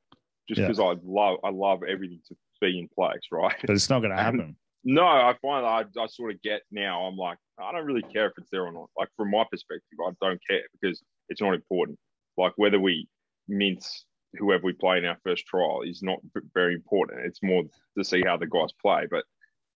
Just 0.49 0.61
Yeah. 0.61 0.67
because 0.69 0.79
I 0.81 0.95
love, 1.03 1.39
I 1.43 1.51
love 1.51 1.83
everything 1.89 2.21
to 2.29 2.37
be 2.65 2.79
in 2.79 2.89
place, 2.89 3.23
right? 3.31 3.55
But 3.61 3.71
it's 3.71 3.91
not 3.91 4.01
going 4.01 4.11
to 4.11 4.23
happen. 4.23 4.57
No, 4.85 5.05
I 5.05 5.35
find 5.41 5.65
I, 5.65 5.85
I 5.99 6.07
sort 6.07 6.33
of 6.33 6.43
get 6.43 6.63
now. 6.71 7.05
I'm 7.05 7.17
like, 7.17 7.39
I 7.59 7.73
don't 7.73 7.87
really 7.87 8.03
care 8.03 8.27
if 8.27 8.33
it's 8.37 8.51
there 8.51 8.67
or 8.67 8.73
not. 8.73 8.91
Like 8.99 9.09
from 9.17 9.31
my 9.31 9.45
perspective, 9.51 9.99
I 10.07 10.11
don't 10.21 10.41
care 10.49 10.63
because 10.79 11.03
it's 11.29 11.41
not 11.41 11.55
important. 11.55 11.99
Like 12.37 12.53
whether 12.57 12.79
we 12.79 13.09
mince 13.49 14.05
whoever 14.39 14.65
we 14.65 14.73
play 14.73 14.99
in 14.99 15.05
our 15.05 15.19
first 15.25 15.47
trial 15.47 15.83
is 15.83 16.03
not 16.03 16.19
very 16.53 16.75
important. 16.75 17.25
It's 17.25 17.43
more 17.43 17.63
to 17.97 18.05
see 18.05 18.23
how 18.27 18.37
the 18.37 18.47
guys 18.47 18.71
play. 18.83 19.07
But 19.11 19.25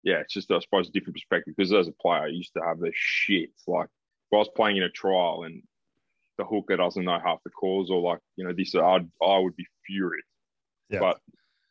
yeah, 0.02 0.16
it's 0.18 0.34
just 0.34 0.50
I 0.50 0.58
suppose 0.58 0.88
a 0.88 0.92
different 0.92 1.16
perspective 1.16 1.54
because 1.56 1.72
as 1.72 1.88
a 1.88 1.92
player, 1.92 2.22
I 2.22 2.28
used 2.28 2.52
to 2.54 2.62
have 2.64 2.78
the 2.78 2.92
shit. 2.94 3.50
Like 3.66 3.86
if 3.86 4.34
I 4.34 4.36
was 4.36 4.50
playing 4.56 4.76
in 4.76 4.82
a 4.82 4.90
trial 4.90 5.44
and 5.44 5.62
the 6.36 6.44
hooker 6.44 6.76
doesn't 6.76 7.04
know 7.04 7.18
half 7.18 7.42
the 7.44 7.50
calls 7.50 7.90
or 7.90 8.00
like 8.00 8.20
you 8.36 8.44
know 8.44 8.52
this, 8.52 8.74
I'd, 8.74 9.08
I 9.22 9.38
would 9.38 9.56
be 9.56 9.66
furious. 9.86 10.26
Yeah. 10.90 11.00
But 11.00 11.18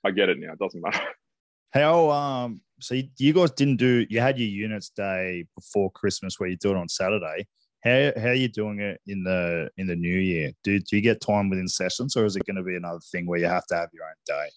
I 0.03 0.11
get 0.11 0.29
it 0.29 0.39
now. 0.39 0.53
It 0.53 0.59
doesn't 0.59 0.81
matter. 0.81 1.01
How 1.73 2.09
um 2.09 2.61
so 2.79 2.95
you, 2.95 3.09
you 3.17 3.33
guys 3.33 3.51
didn't 3.51 3.77
do 3.77 4.05
you 4.09 4.19
had 4.19 4.39
your 4.39 4.47
units 4.47 4.89
day 4.89 5.45
before 5.55 5.91
Christmas 5.91 6.39
where 6.39 6.49
you 6.49 6.57
do 6.57 6.71
it 6.71 6.77
on 6.77 6.87
Saturday. 6.87 7.47
How 7.83 8.11
how 8.19 8.29
are 8.29 8.33
you 8.33 8.47
doing 8.47 8.79
it 8.79 9.01
in 9.07 9.23
the 9.23 9.69
in 9.77 9.87
the 9.87 9.95
new 9.95 10.17
year? 10.17 10.51
Do 10.63 10.79
do 10.79 10.95
you 10.95 11.01
get 11.01 11.21
time 11.21 11.49
within 11.49 11.67
sessions 11.67 12.15
or 12.15 12.25
is 12.25 12.35
it 12.35 12.45
going 12.45 12.55
to 12.55 12.63
be 12.63 12.75
another 12.75 12.99
thing 13.11 13.27
where 13.27 13.39
you 13.39 13.47
have 13.47 13.65
to 13.67 13.75
have 13.75 13.89
your 13.93 14.05
own 14.05 14.15
day? 14.25 14.49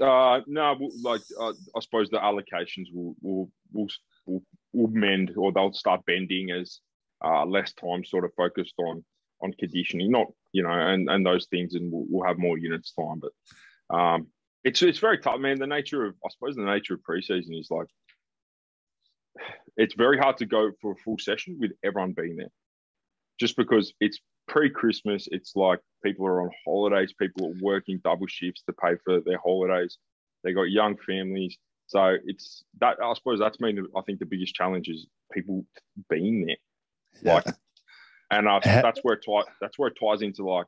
Uh, 0.00 0.40
no, 0.48 0.76
like 1.02 1.20
uh, 1.40 1.52
I 1.76 1.80
suppose 1.80 2.10
the 2.10 2.18
allocations 2.18 2.86
will 2.92 3.14
will 3.22 3.50
will 3.72 3.88
will, 4.26 4.42
will 4.72 4.88
mend 4.88 5.32
or 5.36 5.52
they'll 5.52 5.72
start 5.72 6.04
bending 6.04 6.50
as 6.50 6.80
uh, 7.24 7.44
less 7.46 7.72
time 7.74 8.04
sort 8.04 8.24
of 8.24 8.32
focused 8.36 8.74
on 8.78 9.04
on 9.40 9.52
conditioning, 9.58 10.10
not 10.10 10.26
you 10.52 10.62
know, 10.62 10.70
and 10.70 11.08
and 11.08 11.24
those 11.24 11.46
things, 11.46 11.74
and 11.74 11.92
we'll, 11.92 12.06
we'll 12.08 12.26
have 12.26 12.38
more 12.38 12.58
units 12.58 12.92
time. 12.92 13.20
But 13.20 13.96
um, 13.96 14.26
it's 14.64 14.82
it's 14.82 14.98
very 14.98 15.18
tough, 15.18 15.38
man. 15.38 15.58
The 15.58 15.66
nature 15.66 16.04
of 16.06 16.14
I 16.24 16.28
suppose 16.30 16.56
the 16.56 16.62
nature 16.62 16.94
of 16.94 17.00
preseason 17.00 17.58
is 17.58 17.68
like 17.70 17.86
it's 19.76 19.94
very 19.94 20.18
hard 20.18 20.38
to 20.38 20.46
go 20.46 20.70
for 20.80 20.92
a 20.92 20.96
full 21.04 21.18
session 21.18 21.58
with 21.60 21.72
everyone 21.84 22.12
being 22.12 22.36
there, 22.36 22.50
just 23.38 23.56
because 23.56 23.92
it's 24.00 24.18
pre-Christmas. 24.48 25.28
It's 25.30 25.54
like 25.54 25.80
people 26.02 26.26
are 26.26 26.42
on 26.42 26.50
holidays, 26.66 27.12
people 27.18 27.48
are 27.48 27.54
working 27.60 28.00
double 28.02 28.26
shifts 28.26 28.62
to 28.66 28.72
pay 28.72 28.96
for 29.04 29.20
their 29.20 29.38
holidays. 29.38 29.98
They 30.42 30.52
got 30.52 30.64
young 30.64 30.96
families, 30.96 31.56
so 31.86 32.16
it's 32.24 32.64
that. 32.80 32.98
I 33.02 33.12
suppose 33.14 33.38
that's 33.38 33.56
been, 33.56 33.86
I 33.96 34.00
think, 34.02 34.18
the 34.18 34.26
biggest 34.26 34.54
challenge 34.54 34.88
is 34.88 35.06
people 35.32 35.64
being 36.08 36.46
there. 36.46 36.56
Like, 37.22 37.46
and 38.30 38.48
I, 38.48 38.60
that's 38.60 39.00
where 39.02 39.14
it 39.14 39.24
ties. 39.24 39.44
That's 39.60 39.78
where 39.78 39.88
it 39.88 39.98
ties 40.00 40.22
into 40.22 40.44
like 40.48 40.66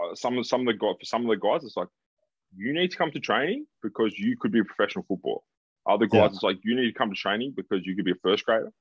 Uh, 0.00 0.14
some 0.14 0.38
of 0.38 0.46
some 0.46 0.60
of 0.62 0.66
the 0.66 0.74
guys. 0.78 0.94
For 1.00 1.04
some 1.06 1.22
of 1.22 1.28
the 1.28 1.36
guys, 1.36 1.64
it's 1.64 1.76
like 1.76 1.88
you 2.56 2.72
need 2.72 2.90
to 2.90 2.96
come 2.96 3.10
to 3.10 3.20
training 3.20 3.66
because 3.82 4.18
you 4.18 4.36
could 4.38 4.52
be 4.52 4.60
a 4.60 4.64
professional 4.64 5.04
footballer. 5.08 5.40
Other 5.86 6.06
guys, 6.06 6.18
Yeah. 6.20 6.26
it's 6.26 6.42
like 6.42 6.58
you 6.62 6.74
need 6.76 6.86
to 6.86 6.92
come 6.92 7.10
to 7.10 7.16
training 7.16 7.54
because 7.56 7.84
you 7.86 7.96
could 7.96 8.04
be 8.04 8.12
a 8.12 8.22
first 8.22 8.44
grader. 8.44 8.72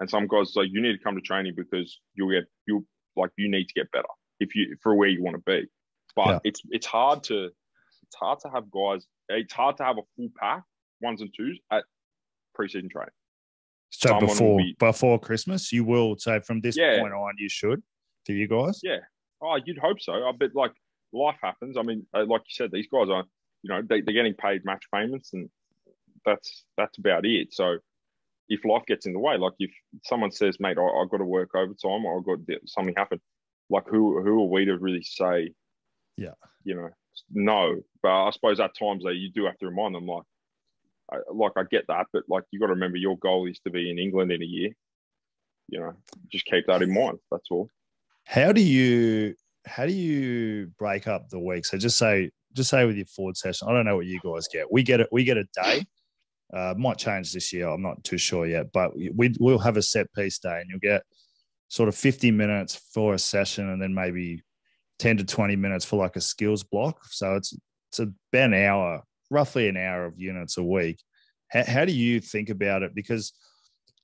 And 0.00 0.08
some 0.10 0.26
guys, 0.26 0.48
it's 0.48 0.56
like 0.56 0.68
you 0.70 0.80
need 0.82 0.92
to 0.92 1.02
come 1.02 1.14
to 1.14 1.20
training 1.22 1.54
because 1.56 1.98
you'll 2.14 2.30
get 2.30 2.44
you 2.66 2.86
like 3.16 3.30
you 3.38 3.48
need 3.48 3.66
to 3.68 3.74
get 3.74 3.90
better 3.92 4.08
if 4.40 4.54
you 4.54 4.76
for 4.82 4.94
where 4.94 5.08
you 5.08 5.22
want 5.22 5.36
to 5.36 5.42
be. 5.42 5.66
But 6.14 6.26
Yeah. 6.28 6.38
it's 6.44 6.60
it's 6.70 6.86
hard 6.86 7.22
to 7.24 7.44
it's 8.02 8.16
hard 8.16 8.38
to 8.40 8.50
have 8.50 8.70
guys. 8.70 9.06
It's 9.28 9.52
hard 9.52 9.76
to 9.78 9.84
have 9.84 9.96
a 9.98 10.02
full 10.16 10.28
pack 10.38 10.62
ones 11.00 11.20
and 11.22 11.32
twos 11.34 11.58
at 11.70 11.84
preseason 12.58 12.90
training. 12.90 13.10
So 13.90 14.08
someone 14.08 14.26
before 14.26 14.58
be- 14.58 14.76
before 14.78 15.18
Christmas, 15.20 15.72
you 15.72 15.84
will. 15.84 16.16
say 16.18 16.40
from 16.40 16.60
this 16.60 16.76
Yeah. 16.76 16.98
point 17.00 17.14
on, 17.14 17.34
you 17.38 17.48
should. 17.48 17.82
For 18.26 18.32
you 18.32 18.46
guys, 18.48 18.80
Yeah. 18.82 18.98
Oh, 19.40 19.58
you'd 19.64 19.78
hope 19.78 20.00
so. 20.00 20.12
I 20.12 20.32
bet 20.38 20.54
like 20.54 20.72
life 21.12 21.36
happens. 21.42 21.76
I 21.76 21.82
mean, 21.82 22.06
uh, 22.14 22.24
like 22.26 22.42
you 22.42 22.54
said, 22.54 22.70
these 22.72 22.88
guys 22.92 23.08
are, 23.10 23.24
you 23.62 23.70
know, 23.70 23.82
they, 23.82 24.00
they're 24.00 24.14
getting 24.14 24.34
paid 24.34 24.64
match 24.64 24.84
payments 24.92 25.32
and 25.32 25.48
that's 26.24 26.64
that's 26.76 26.98
about 26.98 27.24
it. 27.24 27.54
So 27.54 27.78
if 28.48 28.64
life 28.64 28.84
gets 28.86 29.06
in 29.06 29.12
the 29.12 29.18
way, 29.18 29.38
like 29.38 29.54
if 29.58 29.70
someone 30.04 30.30
says, 30.30 30.58
"Mate, 30.60 30.76
I, 30.78 31.00
have 31.00 31.10
got 31.10 31.18
to 31.18 31.24
work 31.24 31.54
overtime," 31.54 32.04
or 32.04 32.18
"I've 32.18 32.26
got 32.26 32.38
something 32.66 32.94
happen," 32.96 33.20
like 33.70 33.84
who 33.88 34.22
who 34.22 34.42
are 34.42 34.48
we 34.48 34.66
to 34.66 34.76
really 34.76 35.02
say? 35.02 35.52
Yeah, 36.16 36.34
you 36.64 36.74
know, 36.74 36.90
no. 37.30 37.80
But 38.02 38.26
I 38.26 38.30
suppose 38.30 38.60
at 38.60 38.76
times 38.78 39.04
though, 39.04 39.10
you 39.10 39.30
do 39.30 39.46
have 39.46 39.58
to 39.58 39.66
remind 39.66 39.94
them, 39.94 40.06
like, 40.06 40.24
I, 41.12 41.16
like 41.32 41.52
I 41.56 41.62
get 41.70 41.86
that, 41.88 42.06
but 42.12 42.24
like 42.28 42.44
you 42.50 42.60
got 42.60 42.66
to 42.66 42.74
remember 42.74 42.98
your 42.98 43.18
goal 43.18 43.46
is 43.46 43.58
to 43.60 43.70
be 43.70 43.90
in 43.90 43.98
England 43.98 44.32
in 44.32 44.42
a 44.42 44.46
year. 44.46 44.70
You 45.68 45.80
know, 45.80 45.92
just 46.30 46.44
keep 46.44 46.66
that 46.66 46.82
in 46.82 46.92
mind. 46.92 47.18
That's 47.30 47.48
all. 47.50 47.68
How 48.26 48.52
do 48.52 48.60
you 48.60 49.34
how 49.66 49.86
do 49.86 49.92
you 49.92 50.70
break 50.78 51.06
up 51.06 51.28
the 51.28 51.38
week? 51.38 51.64
So 51.64 51.78
just 51.78 51.96
say 51.96 52.30
just 52.52 52.70
say 52.70 52.84
with 52.84 52.96
your 52.96 53.06
forward 53.06 53.36
session. 53.36 53.68
I 53.68 53.72
don't 53.72 53.84
know 53.84 53.96
what 53.96 54.06
you 54.06 54.20
guys 54.24 54.48
get. 54.52 54.70
We 54.70 54.82
get 54.82 55.00
it. 55.00 55.08
We 55.12 55.24
get 55.24 55.36
a 55.36 55.44
day. 55.62 55.84
Uh, 56.52 56.74
might 56.76 56.98
change 56.98 57.32
this 57.32 57.52
year. 57.52 57.68
I'm 57.68 57.82
not 57.82 58.02
too 58.04 58.18
sure 58.18 58.46
yet, 58.46 58.72
but 58.72 58.96
we 58.96 59.34
we'll 59.38 59.58
have 59.58 59.76
a 59.76 59.82
set 59.82 60.12
piece 60.14 60.38
day, 60.38 60.60
and 60.60 60.68
you'll 60.68 60.80
get 60.80 61.02
sort 61.68 61.88
of 61.88 61.94
50 61.94 62.30
minutes 62.30 62.76
for 62.92 63.14
a 63.14 63.18
session, 63.18 63.70
and 63.70 63.80
then 63.80 63.94
maybe 63.94 64.42
10 64.98 65.18
to 65.18 65.24
20 65.24 65.56
minutes 65.56 65.84
for 65.84 65.96
like 65.96 66.16
a 66.16 66.20
skills 66.20 66.62
block. 66.62 67.04
So 67.06 67.34
it's 67.34 67.56
it's 67.90 67.98
about 68.00 68.16
an 68.32 68.54
hour, 68.54 69.02
roughly 69.30 69.68
an 69.68 69.76
hour 69.76 70.04
of 70.06 70.18
units 70.18 70.56
a 70.56 70.64
week. 70.64 71.00
How, 71.48 71.64
how 71.64 71.84
do 71.84 71.92
you 71.92 72.20
think 72.20 72.50
about 72.50 72.82
it? 72.82 72.94
Because 72.94 73.32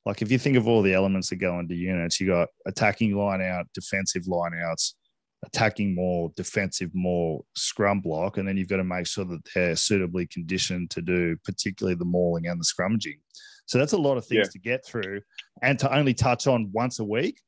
like 0.05 0.23
if 0.23 0.31
you 0.31 0.39
think 0.39 0.57
of 0.57 0.67
all 0.67 0.83
the 0.83 0.95
elements 0.95 1.31
that 1.31 1.37
go 1.37 1.59
into 1.59 1.75
units, 1.75 2.21
you 2.21 2.27
got 2.27 2.49
attacking 2.67 3.15
line 3.15 3.41
out, 3.41 3.67
defensive 3.75 4.27
line 4.27 4.53
outs, 4.65 4.97
attacking 5.45 5.95
more, 5.95 6.31
defensive 6.37 6.91
more, 6.93 7.43
scrum 7.57 8.01
block, 8.01 8.37
and 8.37 8.47
then 8.47 8.57
you've 8.57 8.69
got 8.69 8.79
to 8.79 8.85
make 8.85 9.07
sure 9.07 9.25
that 9.25 9.41
they're 9.55 9.77
suitably 9.77 10.27
conditioned 10.27 10.91
to 10.91 11.03
do 11.03 11.37
particularly 11.45 11.95
the 11.95 12.05
mauling 12.05 12.47
and 12.47 12.61
the 12.61 12.65
scrummaging. 12.65 13.19
So 13.67 13.79
that's 13.79 13.93
a 13.93 13.99
lot 13.99 14.17
of 14.17 14.27
things 14.27 14.49
yeah. 14.49 14.51
to 14.51 14.59
get 14.59 14.85
through, 14.85 15.21
and 15.63 15.79
to 15.79 15.95
only 15.95 16.15
touch 16.15 16.47
on 16.47 16.71
once 16.73 16.99
a 16.99 17.05
week 17.05 17.41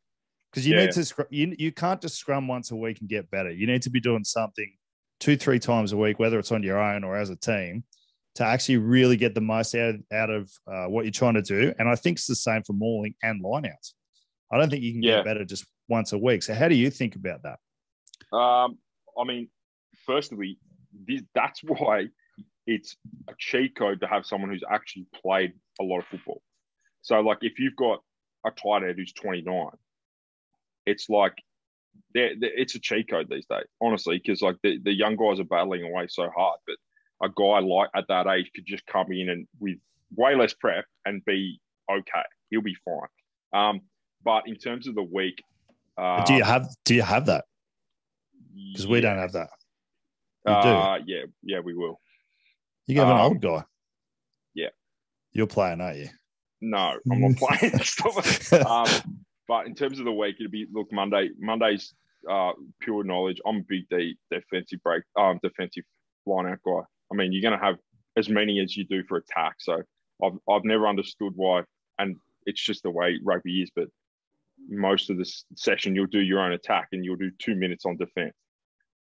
because 0.51 0.67
you 0.67 0.77
yeah. 0.77 0.87
need 0.87 0.93
to 0.93 1.27
you, 1.31 1.55
you 1.59 1.73
can't 1.73 2.01
just 2.01 2.17
scrum 2.17 2.47
once 2.47 2.71
a 2.71 2.77
week 2.77 3.01
and 3.01 3.09
get 3.09 3.31
better. 3.31 3.51
You 3.51 3.67
need 3.67 3.83
to 3.83 3.91
be 3.91 4.01
doing 4.01 4.23
something 4.23 4.73
two 5.19 5.37
three 5.37 5.59
times 5.59 5.93
a 5.93 5.97
week, 5.97 6.19
whether 6.21 6.39
it's 6.39 6.53
on 6.53 6.63
your 6.63 6.79
own 6.79 7.03
or 7.03 7.17
as 7.17 7.31
a 7.31 7.37
team, 7.37 7.83
to 8.37 8.45
actually 8.45 8.79
really 8.79 9.17
get 9.17 9.35
the 9.35 9.41
most 9.41 9.75
out, 9.75 9.95
out 10.13 10.31
of 10.31 10.51
uh, 10.67 10.87
what 10.87 11.05
you're 11.05 11.13
trying 11.13 11.35
to 11.35 11.43
do. 11.43 11.73
And 11.79 11.89
I 11.89 11.95
think 11.95 12.19
it's 12.19 12.27
the 12.27 12.35
same 12.35 12.63
for 12.63 12.73
mauling 12.73 13.15
and 13.23 13.43
lineouts. 13.43 13.93
I 14.53 14.59
don't 14.59 14.71
think 14.71 14.83
you 14.83 14.93
can 14.93 15.03
yeah. 15.03 15.17
get 15.17 15.25
better 15.25 15.45
just 15.45 15.67
once 15.89 16.13
a 16.13 16.19
week. 16.19 16.43
So 16.43 16.55
how 16.55 16.69
do 16.69 16.75
you 16.75 16.91
think 16.91 17.17
about 17.17 17.41
that? 17.43 18.37
Um, 18.37 18.79
I 19.19 19.25
mean, 19.25 19.49
firstly, 20.07 20.59
this, 21.07 21.23
that's 21.35 21.61
why 21.65 22.09
it's 22.67 22.97
a 23.29 23.33
cheat 23.39 23.77
code 23.77 24.01
to 24.01 24.07
have 24.07 24.27
someone 24.27 24.51
who's 24.51 24.65
actually 24.69 25.07
played 25.23 25.53
a 25.81 25.85
lot 25.85 26.01
of 26.01 26.07
football. 26.07 26.43
So, 27.03 27.21
like, 27.21 27.39
if 27.43 27.59
you've 27.59 27.77
got 27.77 28.01
a 28.47 28.51
tight 28.51 28.83
end 28.83 28.95
who's 28.97 29.13
29, 29.13 29.69
it's 30.87 31.09
like 31.09 31.35
they're, 32.15 32.33
they're, 32.39 32.57
it's 32.57 32.75
a 32.75 32.81
cheat 32.81 33.11
code 33.11 33.29
these 33.31 33.47
days, 33.47 33.67
honestly, 33.81 34.19
because 34.19 34.43
like 34.43 34.57
the, 34.63 34.79
the 34.83 34.93
young 34.93 35.17
guys 35.17 35.41
are 35.41 35.45
battling 35.45 35.85
away 35.85 36.07
so 36.09 36.31
hard. 36.35 36.59
But 36.67 36.77
a 37.25 37.29
guy 37.29 37.61
like 37.61 37.89
at 37.97 38.05
that 38.09 38.27
age 38.27 38.51
could 38.55 38.67
just 38.67 38.87
come 38.87 39.07
in 39.11 39.29
and 39.31 39.47
with 39.61 39.77
way 40.15 40.35
less 40.37 40.55
prep 40.55 40.85
and 41.05 41.25
be 41.25 41.61
okay. 41.91 42.23
He'll 42.51 42.63
be 42.63 42.77
fine. 42.85 43.09
Um, 43.53 43.81
but 44.25 44.45
in 44.47 44.57
terms 44.57 44.87
of 44.87 44.95
the 44.95 45.03
week, 45.03 45.43
uh, 45.97 46.25
do 46.25 46.35
you 46.35 46.45
have 46.45 46.69
do 46.85 46.95
you 46.95 47.03
have 47.03 47.27
that? 47.27 47.45
because 48.55 48.87
we 48.87 49.01
don't 49.01 49.19
have 49.19 49.33
that. 49.33 49.49
You 50.47 50.53
uh, 50.53 50.99
do. 50.99 51.05
Yeah, 51.07 51.23
yeah, 51.43 51.61
we 51.61 51.75
will. 51.75 52.01
You 52.87 53.01
have 53.01 53.09
um, 53.09 53.17
an 53.17 53.23
old 53.23 53.41
guy. 53.41 53.65
Yeah. 54.55 54.69
You're 55.33 55.47
playing, 55.47 55.81
aren't 55.81 55.99
you? 55.99 56.09
No, 56.61 56.99
I'm 57.11 57.21
not 57.21 57.37
playing. 57.37 57.75
um, 58.67 59.19
but 59.49 59.67
in 59.67 59.75
terms 59.75 59.99
of 59.99 60.05
the 60.05 60.13
week, 60.13 60.37
it'll 60.41 60.51
be 60.51 60.67
look 60.73 60.93
Monday. 60.93 61.31
Monday's 61.39 61.95
uh, 62.31 62.53
pure 62.81 63.05
knowledge. 63.05 63.41
I'm 63.47 63.57
a 63.57 63.65
big 63.69 63.89
D 63.91 64.17
defensive 64.31 64.81
break, 64.83 65.03
um, 65.19 65.39
defensive 65.43 65.85
lineout 66.27 66.59
guy. 66.65 66.81
I 67.13 67.17
mean, 67.17 67.33
you're 67.33 67.43
going 67.43 67.59
to 67.59 67.65
have 67.65 67.77
as 68.17 68.29
many 68.29 68.61
as 68.61 68.77
you 68.77 68.85
do 68.85 69.03
for 69.05 69.19
attack. 69.19 69.57
So 69.59 69.83
I've 70.23 70.39
I've 70.49 70.65
never 70.65 70.87
understood 70.87 71.33
why, 71.37 71.63
and 71.99 72.17
it's 72.47 72.65
just 72.65 72.83
the 72.83 72.91
way 72.91 73.19
rugby 73.23 73.63
is. 73.63 73.71
But 73.75 73.89
most 74.69 75.11
of 75.11 75.19
the 75.19 75.31
session, 75.57 75.95
you'll 75.95 76.07
do 76.07 76.21
your 76.21 76.41
own 76.41 76.53
attack 76.53 76.89
and 76.93 77.05
you'll 77.05 77.17
do 77.17 77.31
two 77.39 77.55
minutes 77.55 77.85
on 77.87 77.97
defense. 77.97 78.35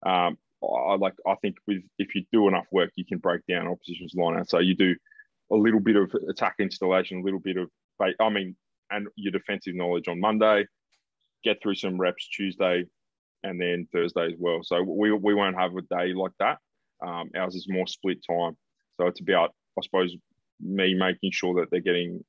Um, 0.04 0.38
I 0.62 0.96
like. 0.96 1.14
I 1.26 1.34
think 1.36 1.56
with 1.66 1.82
if 1.98 2.14
you 2.14 2.24
do 2.32 2.48
enough 2.48 2.66
work, 2.72 2.90
you 2.96 3.04
can 3.04 3.18
break 3.18 3.42
down 3.48 3.68
opposition's 3.68 4.14
line 4.14 4.38
out. 4.38 4.50
So 4.50 4.58
you 4.58 4.74
do 4.74 4.94
a 5.52 5.56
little 5.56 5.80
bit 5.80 5.96
of 5.96 6.12
attack 6.28 6.56
installation, 6.58 7.18
a 7.18 7.22
little 7.22 7.40
bit 7.40 7.56
of. 7.56 7.70
I 8.20 8.28
mean, 8.28 8.56
and 8.90 9.08
your 9.16 9.32
defensive 9.32 9.74
knowledge 9.74 10.08
on 10.08 10.20
Monday. 10.20 10.66
Get 11.44 11.62
through 11.62 11.76
some 11.76 12.00
reps 12.00 12.28
Tuesday, 12.28 12.84
and 13.44 13.60
then 13.60 13.86
Thursday 13.92 14.26
as 14.26 14.34
well. 14.38 14.60
So 14.62 14.82
we 14.82 15.12
we 15.12 15.34
won't 15.34 15.56
have 15.56 15.76
a 15.76 15.82
day 15.82 16.12
like 16.12 16.32
that. 16.40 16.58
Um, 17.04 17.30
ours 17.36 17.54
is 17.54 17.66
more 17.68 17.86
split 17.86 18.18
time. 18.28 18.56
So 18.96 19.06
it's 19.06 19.20
about, 19.20 19.54
I 19.78 19.82
suppose, 19.82 20.16
me 20.60 20.94
making 20.94 21.30
sure 21.32 21.60
that 21.60 21.70
they're 21.70 21.80
getting 21.80 22.24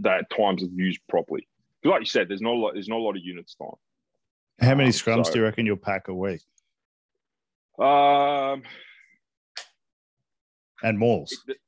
that 0.00 0.30
times 0.30 0.62
are 0.62 0.68
used 0.74 1.00
properly. 1.08 1.46
Because 1.82 1.92
like 1.92 2.00
you 2.00 2.06
said, 2.06 2.28
there's 2.28 2.40
not 2.40 2.54
a 2.54 2.58
lot. 2.58 2.74
There's 2.74 2.88
not 2.88 2.98
a 2.98 3.02
lot 3.02 3.16
of 3.16 3.22
units 3.22 3.54
time. 3.54 3.70
How 4.60 4.74
many 4.74 4.88
um, 4.88 4.92
scrums 4.92 5.26
so, 5.26 5.32
do 5.32 5.38
you 5.38 5.44
reckon 5.44 5.66
you'll 5.66 5.76
pack 5.76 6.08
a 6.08 6.14
week? 6.14 6.40
Um, 7.78 8.62
and 10.82 10.98
mauls. 10.98 11.44
It, 11.46 11.58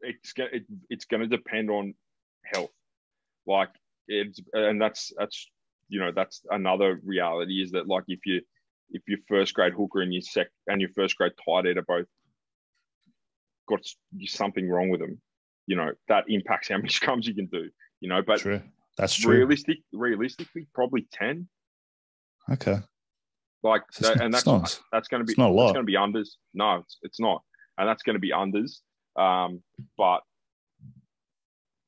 it's 0.00 0.32
gonna 0.32 0.50
it, 0.52 0.64
it's 0.88 1.04
going 1.04 1.20
to 1.20 1.26
depend 1.26 1.70
on 1.70 1.94
health. 2.44 2.70
Like 3.46 3.68
it's 4.06 4.40
and 4.52 4.80
that's 4.80 5.12
that's 5.18 5.50
you 5.88 6.00
know 6.00 6.12
that's 6.14 6.42
another 6.50 7.00
reality 7.04 7.62
is 7.62 7.72
that 7.72 7.86
like 7.86 8.04
if 8.08 8.20
you 8.24 8.40
if 8.90 9.02
your 9.06 9.18
first 9.28 9.54
grade 9.54 9.72
hooker 9.72 10.00
and 10.00 10.12
your 10.12 10.22
sec 10.22 10.48
and 10.66 10.80
your 10.80 10.90
first 10.90 11.16
grade 11.16 11.32
tight 11.44 11.66
end 11.66 11.78
are 11.78 11.82
both 11.82 12.06
got 13.68 13.80
something 14.24 14.68
wrong 14.68 14.88
with 14.88 15.00
them, 15.00 15.20
you 15.66 15.76
know 15.76 15.92
that 16.08 16.24
impacts 16.28 16.68
how 16.68 16.76
many 16.78 16.88
scrums 16.88 17.24
you 17.24 17.34
can 17.34 17.46
do. 17.46 17.68
You 18.00 18.08
know, 18.08 18.22
but 18.26 18.40
true. 18.40 18.60
that's 18.96 19.14
true. 19.14 19.32
Realistic, 19.32 19.78
realistically, 19.92 20.66
probably 20.74 21.06
ten. 21.12 21.48
Okay. 22.50 22.78
Like, 23.62 23.82
that, 24.00 24.20
and 24.20 24.32
that's 24.32 24.46
not, 24.46 24.80
that's 24.92 25.08
going 25.08 25.20
to 25.20 25.24
be 25.26 25.34
not 25.36 25.50
a 25.50 25.52
lot. 25.52 25.64
It's 25.64 25.72
going 25.72 25.86
to 25.86 25.90
be 25.90 25.96
unders. 25.96 26.28
No, 26.54 26.76
it's, 26.76 26.98
it's 27.02 27.20
not, 27.20 27.42
and 27.76 27.88
that's 27.88 28.04
going 28.04 28.14
to 28.14 28.20
be 28.20 28.30
unders. 28.30 28.78
Um, 29.20 29.62
but 29.96 30.20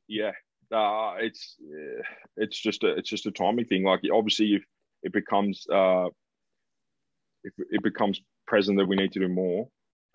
yeah, 0.08 0.32
uh, 0.74 1.14
it's 1.20 1.56
it's 2.36 2.60
just 2.60 2.82
a 2.82 2.88
it's 2.96 3.08
just 3.08 3.26
a 3.26 3.30
timing 3.30 3.66
thing. 3.66 3.84
Like, 3.84 4.00
obviously, 4.12 4.54
if 4.54 4.64
it 5.04 5.12
becomes 5.12 5.64
uh, 5.72 6.08
if 7.44 7.53
it 7.59 7.83
becomes 7.83 8.20
present 8.46 8.79
that 8.79 8.87
we 8.87 8.96
need 8.96 9.12
to 9.12 9.20
do 9.20 9.29
more, 9.29 9.68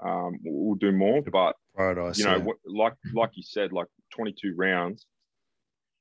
um, 0.03 0.37
we'll 0.43 0.75
do 0.75 0.91
more. 0.91 1.21
But 1.21 1.55
Paradise, 1.75 2.17
you 2.17 2.25
know, 2.25 2.53
like 2.65 2.93
like 3.13 3.31
you 3.35 3.43
said, 3.43 3.71
like 3.71 3.87
22 4.13 4.53
rounds. 4.55 5.05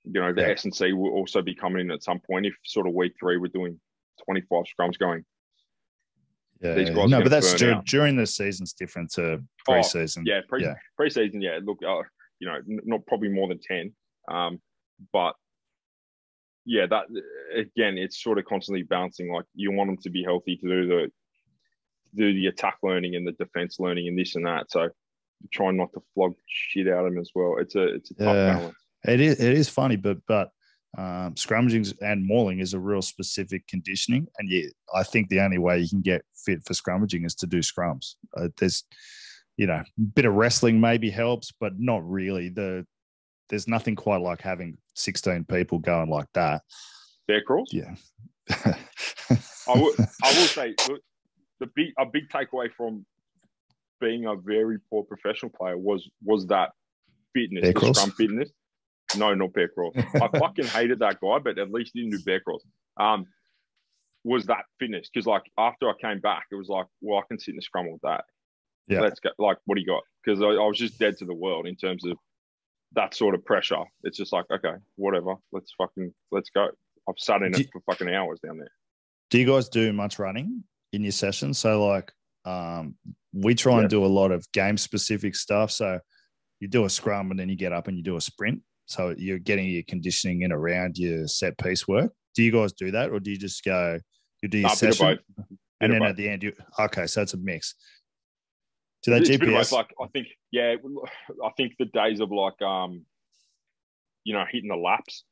You 0.05 0.21
know, 0.21 0.35
the 0.35 0.43
yeah. 0.43 0.49
S 0.49 0.65
and 0.65 0.75
C 0.75 0.93
will 0.93 1.13
also 1.13 1.41
be 1.41 1.55
coming 1.55 1.81
in 1.81 1.91
at 1.91 2.03
some 2.03 2.21
point. 2.21 2.45
If 2.45 2.55
sort 2.65 2.87
of 2.87 2.93
week 2.93 3.15
three 3.19 3.39
we're 3.39 3.49
doing 3.49 3.81
25 4.27 4.65
scrums 4.79 4.99
going, 4.99 5.25
yeah, 6.61 7.07
no, 7.07 7.21
but 7.21 7.31
that's 7.31 7.55
dur- 7.55 7.83
during 7.87 8.17
the 8.17 8.27
season's 8.27 8.73
different 8.73 9.11
to 9.13 9.43
oh, 9.69 9.73
preseason. 9.73 10.19
Oh, 10.21 10.23
yeah, 10.25 10.41
pre- 10.49 10.63
yeah, 10.63 10.75
preseason. 10.99 11.43
Yeah, 11.43 11.59
look, 11.63 11.79
uh, 11.87 12.03
you 12.39 12.49
know, 12.49 12.55
n- 12.55 12.81
not 12.85 13.05
probably 13.07 13.29
more 13.29 13.49
than 13.49 13.59
ten, 13.61 13.93
um, 14.31 14.61
but 15.13 15.35
yeah, 16.65 16.87
that 16.87 17.05
again, 17.55 17.99
it's 17.99 18.23
sort 18.23 18.39
of 18.39 18.45
constantly 18.45 18.83
bouncing. 18.83 19.33
Like 19.33 19.47
you 19.55 19.73
want 19.73 19.89
them 19.89 19.99
to 19.99 20.11
be 20.11 20.23
healthy 20.23 20.57
to 20.57 20.69
do 20.69 20.87
the 20.87 21.11
do 22.15 22.33
the 22.33 22.47
attack 22.47 22.77
learning 22.83 23.17
and 23.17 23.27
the 23.27 23.33
defense 23.33 23.79
learning 23.79 24.09
and 24.09 24.19
this 24.19 24.37
and 24.37 24.47
that. 24.47 24.71
So 24.71 24.89
trying 25.53 25.77
not 25.77 25.93
to 25.95 26.03
flog 26.15 26.35
shit 26.47 26.89
out 26.89 27.07
of 27.07 27.13
them 27.13 27.21
as 27.21 27.31
well. 27.35 27.57
It's 27.59 27.75
a 27.75 27.95
it's 27.95 28.11
a 28.11 28.15
tough 28.15 28.35
yeah, 28.35 28.57
balance. 28.57 28.77
It 29.07 29.21
is 29.21 29.41
it 29.41 29.53
is 29.53 29.69
funny, 29.69 29.97
but 29.97 30.19
but 30.27 30.51
um, 30.97 31.35
scrummaging 31.35 31.93
and 32.03 32.27
mauling 32.27 32.61
is 32.61 32.73
a 32.73 32.79
real 32.79 33.03
specific 33.03 33.67
conditioning, 33.67 34.27
and 34.39 34.49
yeah, 34.49 34.69
I 34.95 35.03
think 35.03 35.29
the 35.29 35.41
only 35.41 35.59
way 35.59 35.81
you 35.81 35.89
can 35.89 36.03
get 36.03 36.25
fit 36.45 36.65
for 36.65 36.73
scrummaging 36.73 37.27
is 37.27 37.35
to 37.37 37.47
do 37.47 37.59
scrums. 37.59 38.15
Uh, 38.37 38.49
there's, 38.59 38.85
you 39.57 39.67
know, 39.67 39.83
a 39.83 40.01
bit 40.15 40.25
of 40.25 40.35
wrestling 40.35 40.81
maybe 40.81 41.11
helps, 41.11 41.53
but 41.59 41.73
not 41.79 42.09
really. 42.09 42.49
The 42.49 42.87
there's 43.49 43.69
nothing 43.69 43.97
quite 43.97 44.21
like 44.21 44.41
having 44.41 44.79
16 44.95 45.45
people 45.45 45.79
going 45.79 46.11
like 46.11 46.29
that. 46.35 46.63
Bear 47.27 47.43
crawls. 47.43 47.71
Yeah. 47.73 47.95
I 48.51 49.75
will. 49.75 49.95
I 50.23 50.29
will 50.29 50.47
say 50.47 50.75
the 51.61 51.67
big 51.75 51.93
a 51.99 52.05
big 52.05 52.29
takeaway 52.29 52.71
from 52.77 53.07
being 54.01 54.27
a 54.27 54.35
very 54.37 54.79
poor 54.91 55.03
professional 55.03 55.51
player 55.51 55.79
was 55.79 56.09
was 56.23 56.47
that 56.49 56.73
fitness, 57.33 57.73
the 57.73 57.95
scrum 57.95 58.11
fitness. 58.19 58.51
No, 59.17 59.33
not 59.35 59.53
bear 59.53 59.69
crawl. 59.69 59.93
I 59.97 60.29
fucking 60.39 60.67
hated 60.67 60.99
that 60.99 61.21
guy, 61.21 61.39
but 61.39 61.59
at 61.59 61.71
least 61.71 61.93
he 61.95 62.03
didn't 62.03 62.19
do 62.19 62.25
bear 62.25 62.41
crawls. 62.41 62.65
Um, 62.99 63.27
was 64.25 64.47
that 64.47 64.65
fitness? 64.79 65.09
Because 65.13 65.27
like 65.27 65.45
after 65.57 65.89
I 65.89 65.93
came 66.01 66.21
back, 66.21 66.47
it 66.51 66.57
was 66.57 66.69
like, 66.69 66.87
well, 67.01 67.19
I 67.19 67.23
can 67.29 67.39
sit 67.39 67.53
in 67.53 67.57
the 67.57 67.63
scrum 67.63 67.87
all 67.87 68.01
day. 68.03 68.21
Yeah. 68.89 69.01
let's 69.01 69.21
go. 69.21 69.31
Like, 69.39 69.59
what 69.67 69.77
do 69.77 69.81
you 69.81 69.87
got? 69.87 70.03
Because 70.25 70.43
I, 70.43 70.47
I 70.47 70.67
was 70.67 70.79
just 70.79 70.99
dead 70.99 71.17
to 71.19 71.25
the 71.25 71.35
world 71.35 71.67
in 71.67 71.77
terms 71.77 72.05
of 72.05 72.19
that 72.95 73.15
sort 73.15 73.35
of 73.35 73.45
pressure. 73.45 73.83
It's 74.03 74.17
just 74.17 74.33
like, 74.33 74.45
okay, 74.53 74.75
whatever. 74.97 75.35
Let's 75.53 75.73
fucking 75.79 76.13
let's 76.31 76.51
go. 76.51 76.69
I've 77.09 77.15
sat 77.19 77.43
in 77.43 77.53
Do- 77.53 77.61
it 77.61 77.69
for 77.73 77.81
fucking 77.91 78.09
hours 78.09 78.41
down 78.45 78.59
there. 78.59 78.71
Do 79.31 79.39
you 79.39 79.47
guys 79.47 79.69
do 79.69 79.93
much 79.93 80.19
running 80.19 80.63
in 80.93 81.03
your 81.03 81.13
sessions? 81.13 81.59
So 81.59 81.87
like 81.87 82.13
um, 82.45 82.95
we 83.33 83.55
try 83.55 83.75
Yeah. 83.75 83.81
and 83.81 83.91
do 83.91 84.05
a 84.05 84.07
lot 84.07 84.31
of 84.31 84.47
game 84.53 84.77
specific 84.77 85.35
stuff. 85.35 85.71
So 85.71 85.99
you 86.61 86.69
do 86.69 86.85
a 86.85 86.91
scrum 86.91 87.31
and 87.31 87.39
then 87.39 87.49
you 87.49 87.57
get 87.57 87.73
up 87.73 87.89
and 87.89 87.97
you 87.97 88.03
do 88.03 88.17
a 88.17 88.21
sprint. 88.21 88.61
So 88.87 89.15
you're 89.17 89.39
getting 89.39 89.67
your 89.69 89.83
conditioning 89.89 90.43
in 90.43 90.53
around 90.53 90.99
your 90.99 91.27
set 91.27 91.57
piece 91.59 91.89
work. 91.89 92.13
Do 92.35 92.43
you 92.43 92.53
guys 92.53 92.73
do 92.73 92.91
that, 92.91 93.11
or 93.11 93.21
do 93.21 93.31
you 93.31 93.39
just 93.39 93.65
go 93.65 93.99
you 94.43 94.49
do 94.49 94.59
your 94.59 94.71
of 94.71 94.77
session 94.77 95.19
both. 95.39 95.47
And 95.81 95.93
then 95.93 96.03
at 96.03 96.17
the 96.17 96.29
end 96.29 96.43
you 96.43 96.53
okay? 96.79 97.07
So 97.07 97.23
it's 97.23 97.35
a 97.35 97.39
mix. 97.39 97.75
Do 99.05 99.11
they 99.11 99.19
It's 99.19 99.31
a 99.31 99.37
bit 99.39 99.49
of 99.49 99.55
both. 99.55 99.69
GPS? 99.69 99.73
Like 99.73 99.91
I 100.03 100.07
think, 100.09 100.29
yeah, 100.51 100.75
I 101.45 101.51
think 101.57 101.75
the 101.79 101.85
days 101.87 102.21
of 102.21 102.31
like, 102.33 102.61
um, 102.63 103.05
you 104.25 104.33
know, 104.35 104.45
hitting 104.51 104.71
the 104.71 104.77
laps 104.77 105.25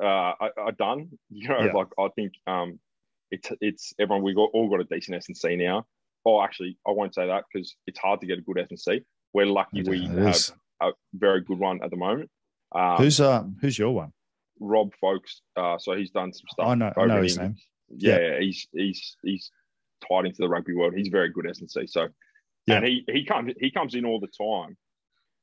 uh, 0.00 0.04
are, 0.06 0.52
are 0.58 0.72
done. 0.72 1.10
You 1.30 1.48
know, 1.48 1.60
Yeah. 1.64 1.72
like 1.72 1.88
I 1.98 2.08
think 2.14 2.32
um, 2.46 2.78
it's 3.30 3.50
it's 3.60 3.92
everyone 3.98 4.22
we 4.22 4.34
got 4.34 4.50
all 4.52 4.68
got 4.68 4.80
a 4.80 4.84
decent 4.84 5.16
S 5.16 5.28
and 5.28 5.36
C 5.36 5.56
now. 5.56 5.86
Oh, 6.24 6.42
actually, 6.42 6.76
I 6.86 6.90
won't 6.92 7.14
say 7.14 7.26
that 7.26 7.44
because 7.52 7.74
it's 7.86 7.98
hard 7.98 8.20
to 8.20 8.26
get 8.26 8.38
a 8.38 8.42
good 8.42 8.58
S 8.58 8.68
and 8.70 8.78
C. 8.80 9.00
We're 9.32 9.46
lucky 9.46 9.80
It 9.80 9.88
we 9.88 10.06
is. 10.06 10.48
have 10.48 10.90
a 10.90 10.92
very 11.14 11.40
good 11.42 11.58
one 11.58 11.82
at 11.82 11.90
the 11.90 11.96
moment. 11.96 12.30
Um, 12.74 12.96
Who's 12.98 13.20
um 13.20 13.56
who's 13.60 13.78
your 13.78 13.92
one? 13.92 14.12
Rob 14.60 14.92
Folks? 15.00 15.42
Uh, 15.56 15.78
so 15.78 15.94
he's 15.96 16.10
done 16.10 16.32
some 16.32 16.46
stuff. 16.50 16.66
I 16.68 16.74
know 16.74 16.92
I 16.96 17.06
know 17.06 17.22
his 17.22 17.38
name. 17.38 17.56
yeah, 17.90 18.18
yeah, 18.18 18.40
he's 18.40 18.66
he's 18.72 19.16
he's 19.22 19.50
tied 20.08 20.26
into 20.26 20.38
the 20.38 20.48
rugby 20.48 20.74
world. 20.74 20.94
He's 20.96 21.08
very 21.08 21.30
good 21.30 21.48
S 21.48 21.60
and 21.60 21.70
C. 21.70 21.86
So, 21.86 22.08
Yeah. 22.66 22.76
and 22.76 22.86
he 22.86 23.04
he 23.10 23.24
comes 23.24 23.52
he 23.60 23.70
comes 23.70 23.94
in 23.94 24.04
all 24.04 24.20
the 24.20 24.28
time, 24.28 24.76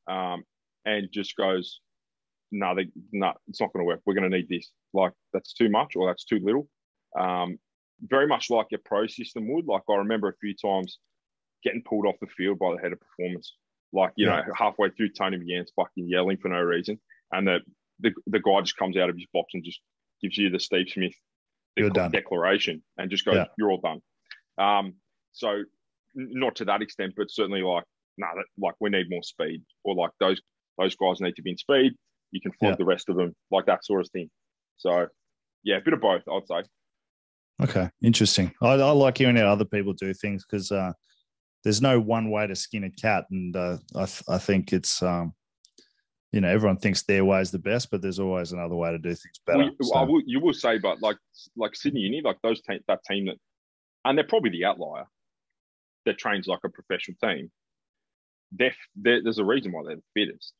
um, 0.07 0.43
and 0.85 1.07
just 1.11 1.35
goes, 1.37 1.79
no, 2.51 2.75
they, 2.75 2.87
no, 3.11 3.33
it's 3.47 3.61
not 3.61 3.71
going 3.73 3.81
to 3.83 3.87
work. 3.87 4.01
We're 4.05 4.13
going 4.15 4.29
to 4.29 4.37
need 4.37 4.49
this. 4.49 4.71
Like 4.93 5.13
that's 5.31 5.53
too 5.53 5.69
much 5.69 5.95
or 5.95 6.07
that's 6.07 6.25
too 6.25 6.39
little. 6.43 6.67
Um, 7.17 7.57
very 8.01 8.27
much 8.27 8.49
like 8.49 8.67
your 8.71 8.81
pro 8.83 9.07
system 9.07 9.47
would. 9.53 9.65
Like 9.65 9.83
I 9.89 9.95
remember 9.95 10.27
a 10.27 10.35
few 10.41 10.53
times 10.55 10.99
getting 11.63 11.81
pulled 11.83 12.05
off 12.05 12.15
the 12.19 12.27
field 12.27 12.59
by 12.59 12.71
the 12.75 12.81
head 12.81 12.91
of 12.91 12.99
performance. 12.99 13.55
Like 13.93 14.11
you 14.17 14.27
Yeah. 14.27 14.41
know, 14.47 14.53
halfway 14.57 14.89
through, 14.89 15.09
Tony 15.09 15.37
McGann's 15.37 15.71
fucking 15.75 16.09
yelling 16.09 16.37
for 16.37 16.49
no 16.49 16.59
reason, 16.59 16.99
and 17.31 17.47
the 17.47 17.59
the 17.99 18.11
the 18.27 18.39
guy 18.39 18.59
just 18.61 18.75
comes 18.75 18.97
out 18.97 19.09
of 19.09 19.15
his 19.15 19.27
box 19.33 19.53
and 19.53 19.63
just 19.63 19.79
gives 20.21 20.37
you 20.37 20.49
the 20.49 20.59
Steve 20.59 20.89
Smith 20.89 21.13
You're 21.77 21.89
done. 21.91 22.11
declaration 22.11 22.83
and 22.97 23.09
just 23.09 23.23
goes, 23.23 23.35
Yeah. 23.35 23.45
"You're 23.57 23.71
all 23.71 23.79
done." 23.81 24.01
Um, 24.57 24.95
so 25.31 25.63
not 26.15 26.55
to 26.57 26.65
that 26.65 26.81
extent, 26.81 27.13
but 27.15 27.31
certainly 27.31 27.61
like, 27.61 27.83
no, 28.17 28.27
that, 28.35 28.45
like 28.57 28.75
we 28.79 28.89
need 28.89 29.09
more 29.09 29.23
speed, 29.23 29.63
or 29.83 29.95
like 29.95 30.11
those 30.19 30.41
those 30.77 30.95
guys 30.95 31.21
need 31.21 31.35
to 31.35 31.41
be 31.41 31.51
in 31.51 31.57
speed. 31.57 31.93
You 32.31 32.41
can 32.41 32.51
flog 32.53 32.71
Yeah. 32.71 32.75
the 32.77 32.85
rest 32.85 33.09
of 33.09 33.15
them, 33.15 33.35
like 33.51 33.65
that 33.67 33.85
sort 33.85 34.01
of 34.01 34.09
thing. 34.09 34.29
So, 34.77 35.07
yeah, 35.63 35.77
a 35.77 35.81
bit 35.81 35.93
of 35.93 36.01
both, 36.01 36.23
I'd 36.31 36.47
say. 36.47 36.63
Okay, 37.63 37.89
interesting. 38.01 38.51
I, 38.61 38.73
I 38.73 38.91
like 38.91 39.17
hearing 39.19 39.35
how 39.35 39.45
other 39.45 39.65
people 39.65 39.93
do 39.93 40.13
things 40.13 40.43
because 40.43 40.71
uh, 40.71 40.93
there's 41.63 41.81
no 41.81 41.99
one 41.99 42.31
way 42.31 42.47
to 42.47 42.55
skin 42.55 42.83
a 42.83 42.89
cat, 42.89 43.25
and 43.29 43.55
uh, 43.55 43.77
I, 43.95 44.05
th- 44.05 44.23
I 44.27 44.37
think 44.39 44.73
it's 44.73 45.01
um, 45.03 45.33
you 46.31 46.41
know 46.41 46.49
everyone 46.49 46.77
thinks 46.77 47.03
their 47.03 47.23
way 47.23 47.39
is 47.41 47.51
the 47.51 47.59
best, 47.59 47.91
but 47.91 48.01
there's 48.01 48.19
always 48.19 48.51
another 48.51 48.75
way 48.75 48.91
to 48.91 48.97
do 48.97 49.09
things 49.09 49.39
better. 49.45 49.59
Well, 49.59 49.67
you, 49.67 49.85
So, 49.85 49.95
I 49.95 50.03
will, 50.03 50.21
you 50.25 50.39
will 50.39 50.53
say, 50.53 50.79
but 50.79 51.01
like 51.01 51.17
like 51.55 51.75
Sydney 51.75 52.01
Uni, 52.01 52.21
like 52.23 52.37
those 52.41 52.61
te- 52.61 52.83
that 52.87 53.03
team 53.09 53.25
that, 53.27 53.37
and 54.05 54.17
they're 54.17 54.25
probably 54.25 54.49
the 54.49 54.65
outlier 54.65 55.05
that 56.05 56.17
trains 56.17 56.47
like 56.47 56.59
a 56.65 56.69
professional 56.69 57.17
team. 57.23 57.51
They're, 58.51 58.75
they're, 58.95 59.23
there's 59.23 59.39
a 59.39 59.45
reason 59.45 59.71
why 59.71 59.83
they're 59.85 59.95
the 59.95 60.03
fittest. 60.25 60.53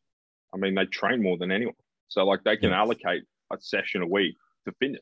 I 0.54 0.58
mean, 0.58 0.76
they 0.76 0.86
train 0.86 1.22
more 1.22 1.38
than 1.38 1.52
anyone, 1.52 1.76
so 2.08 2.26
like 2.26 2.44
they 2.44 2.58
can 2.58 2.70
Yeah. 2.72 2.80
allocate 2.80 3.24
a 3.52 3.58
session 3.60 4.02
a 4.02 4.08
week 4.08 4.36
to 4.66 4.74
fitness, 4.80 5.02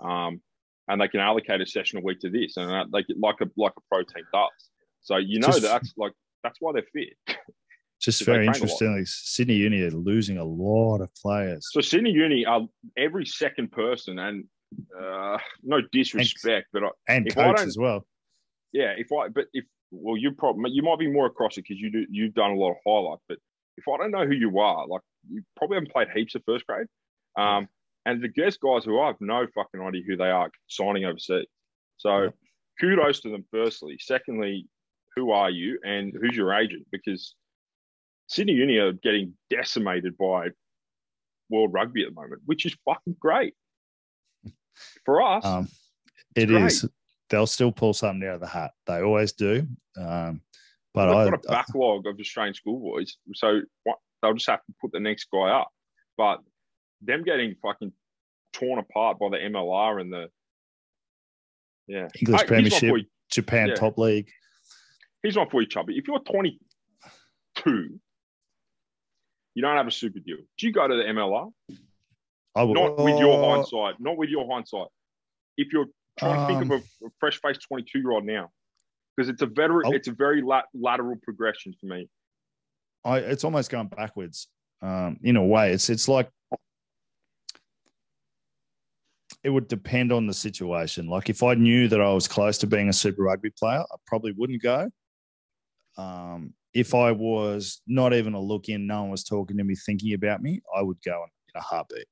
um, 0.00 0.40
and 0.88 1.00
they 1.00 1.08
can 1.08 1.20
allocate 1.20 1.60
a 1.60 1.66
session 1.66 1.98
a 1.98 2.02
week 2.02 2.20
to 2.20 2.30
this, 2.30 2.56
and 2.56 2.68
that, 2.70 2.86
like 2.92 3.06
like 3.20 3.40
a 3.40 3.46
like 3.56 3.72
a 3.76 3.80
pro 3.88 4.02
team 4.02 4.24
does. 4.32 4.48
So 5.02 5.16
you 5.18 5.38
know 5.40 5.48
Just- 5.48 5.62
that's 5.62 5.92
like 5.96 6.12
that's 6.42 6.56
why 6.60 6.72
they're 6.72 6.82
fit. 6.92 7.14
just 8.00 8.24
very 8.24 8.44
a 8.44 8.46
lot. 8.48 8.56
interesting. 8.56 8.96
Like, 8.96 9.06
Sydney 9.06 9.54
Uni 9.54 9.82
are 9.82 9.90
losing 9.90 10.38
a 10.38 10.44
lot 10.44 11.00
of 11.00 11.14
players. 11.14 11.68
So 11.70 11.80
Sydney 11.80 12.10
Uni 12.12 12.44
are 12.46 12.62
every 12.96 13.26
second 13.26 13.70
person, 13.72 14.18
and 14.18 14.44
uh, 15.00 15.38
no 15.62 15.80
disrespect, 15.92 16.68
but 16.72 16.82
I, 16.84 16.88
and 17.08 17.32
coach 17.34 17.60
as 17.60 17.76
well. 17.78 18.06
Yeah, 18.72 18.94
if 18.96 19.08
I 19.12 19.28
but 19.28 19.46
if 19.52 19.64
well, 19.90 20.16
you 20.16 20.32
probably 20.32 20.70
you 20.70 20.82
might 20.82 20.98
be 20.98 21.10
more 21.10 21.26
across 21.26 21.56
it 21.58 21.62
because 21.62 21.80
you 21.80 21.90
do 21.90 22.06
you've 22.10 22.34
done 22.34 22.52
a 22.52 22.56
lot 22.56 22.70
of 22.72 22.76
highlights. 22.86 23.22
But 23.28 23.38
if 23.76 23.84
I 23.88 23.96
don't 23.96 24.10
know 24.10 24.26
who 24.26 24.34
you 24.34 24.58
are, 24.58 24.86
like 24.86 25.02
you 25.28 25.42
probably 25.56 25.76
haven't 25.76 25.92
played 25.92 26.08
heaps 26.14 26.34
of 26.34 26.42
first 26.46 26.66
grade. 26.66 26.86
Um, 27.36 27.68
and 28.06 28.22
the 28.22 28.28
guest 28.28 28.60
guys 28.60 28.84
who 28.84 29.00
I 29.00 29.08
have 29.08 29.20
no 29.20 29.46
fucking 29.54 29.80
idea 29.80 30.02
who 30.06 30.16
they 30.16 30.30
are 30.30 30.50
signing 30.68 31.04
overseas. 31.04 31.46
So 31.98 32.22
Yeah. 32.22 32.30
kudos 32.80 33.20
to 33.22 33.30
them. 33.30 33.44
Firstly, 33.50 33.98
secondly, 34.00 34.66
who 35.16 35.32
are 35.32 35.50
you 35.50 35.78
and 35.84 36.12
who's 36.12 36.36
your 36.36 36.52
agent? 36.54 36.86
Because 36.90 37.34
Sydney 38.28 38.54
Uni 38.54 38.78
are 38.78 38.92
getting 38.92 39.34
decimated 39.50 40.16
by 40.16 40.48
World 41.50 41.72
Rugby 41.72 42.02
at 42.02 42.10
the 42.10 42.14
moment, 42.14 42.42
which 42.46 42.64
is 42.64 42.76
fucking 42.84 43.16
great 43.18 43.54
for 45.04 45.20
us. 45.22 45.44
Um, 45.44 45.68
it 46.36 46.50
is. 46.50 46.86
They'll 47.30 47.46
still 47.46 47.72
pull 47.72 47.94
something 47.94 48.28
out 48.28 48.34
of 48.34 48.40
the 48.40 48.46
hat. 48.46 48.72
They 48.86 49.00
always 49.00 49.32
do. 49.32 49.66
Um, 49.96 50.42
but 50.92 51.06
They've 51.06 51.16
I, 51.16 51.30
got 51.30 51.44
a 51.44 51.48
backlog 51.48 52.06
of 52.06 52.18
Australian 52.18 52.54
schoolboys, 52.54 53.16
so 53.34 53.60
what, 53.84 53.98
they'll 54.20 54.34
just 54.34 54.48
have 54.50 54.64
to 54.64 54.74
put 54.80 54.90
the 54.92 54.98
next 55.00 55.28
guy 55.32 55.48
up. 55.50 55.70
But 56.16 56.40
them 57.00 57.22
getting 57.22 57.54
fucking 57.62 57.92
torn 58.52 58.80
apart 58.80 59.18
by 59.20 59.28
the 59.30 59.36
MLR 59.36 60.00
and 60.00 60.12
the 60.12 60.28
yeah 61.86 62.08
English 62.20 62.40
Hey, 62.40 62.46
Premiership, 62.46 62.82
you- 62.82 63.04
Japan 63.30 63.68
Yeah. 63.68 63.74
top 63.76 63.96
league. 63.98 64.28
Here's 65.22 65.36
one 65.36 65.48
for 65.48 65.60
you, 65.60 65.68
Chubby. 65.68 65.96
If 65.96 66.08
you're 66.08 66.18
22, 66.18 68.00
you 69.54 69.62
don't 69.62 69.76
have 69.76 69.86
a 69.86 69.90
super 69.92 70.18
deal. 70.18 70.38
Do 70.58 70.66
you 70.66 70.72
go 70.72 70.88
to 70.88 70.94
the 70.96 71.04
MLR? 71.04 71.52
I 72.56 72.62
will, 72.64 72.74
Not 72.74 72.96
with 72.98 73.18
your 73.18 73.44
hindsight. 73.44 74.00
Not 74.00 74.16
with 74.16 74.30
your 74.30 74.50
hindsight. 74.50 74.88
If 75.56 75.72
you're 75.72 75.86
trying 76.20 76.40
to 76.40 76.46
think 76.46 76.72
of 76.72 76.80
a, 77.02 77.06
a 77.06 77.10
fresh-faced 77.18 77.66
22-year-old 77.70 78.24
now, 78.24 78.50
because 79.16 79.28
it's 79.28 79.42
a 79.42 79.46
veteran, 79.46 79.86
I'll- 79.86 79.92
it's 79.92 80.08
a 80.08 80.12
very 80.12 80.42
lat- 80.42 80.66
lateral 80.74 81.16
progression 81.22 81.74
for 81.80 81.86
me. 81.86 82.08
I, 83.04 83.18
it's 83.18 83.44
almost 83.44 83.70
going 83.70 83.88
backwards 83.88 84.48
um, 84.82 85.18
in 85.22 85.36
a 85.36 85.44
way. 85.44 85.72
It's 85.72 85.88
it's 85.88 86.06
like 86.06 86.28
it 89.42 89.48
would 89.48 89.68
depend 89.68 90.12
on 90.12 90.26
the 90.26 90.34
situation. 90.34 91.06
Like 91.08 91.30
if 91.30 91.42
I 91.42 91.54
knew 91.54 91.88
that 91.88 92.00
I 92.00 92.12
was 92.12 92.28
close 92.28 92.58
to 92.58 92.66
being 92.66 92.90
a 92.90 92.92
Super 92.92 93.22
Rugby 93.22 93.50
player, 93.58 93.80
I 93.80 93.96
probably 94.06 94.32
wouldn't 94.32 94.62
go. 94.62 94.90
Um, 95.96 96.52
if 96.74 96.94
I 96.94 97.10
was 97.12 97.80
not 97.86 98.12
even 98.12 98.34
a 98.34 98.40
look 98.40 98.68
in, 98.68 98.86
no 98.86 99.00
one 99.02 99.10
was 99.10 99.24
talking 99.24 99.56
to 99.56 99.64
me, 99.64 99.74
thinking 99.74 100.12
about 100.12 100.42
me, 100.42 100.60
I 100.76 100.82
would 100.82 100.98
go 101.02 101.24
in, 101.24 101.58
a 101.58 101.62
heartbeat 101.62 102.04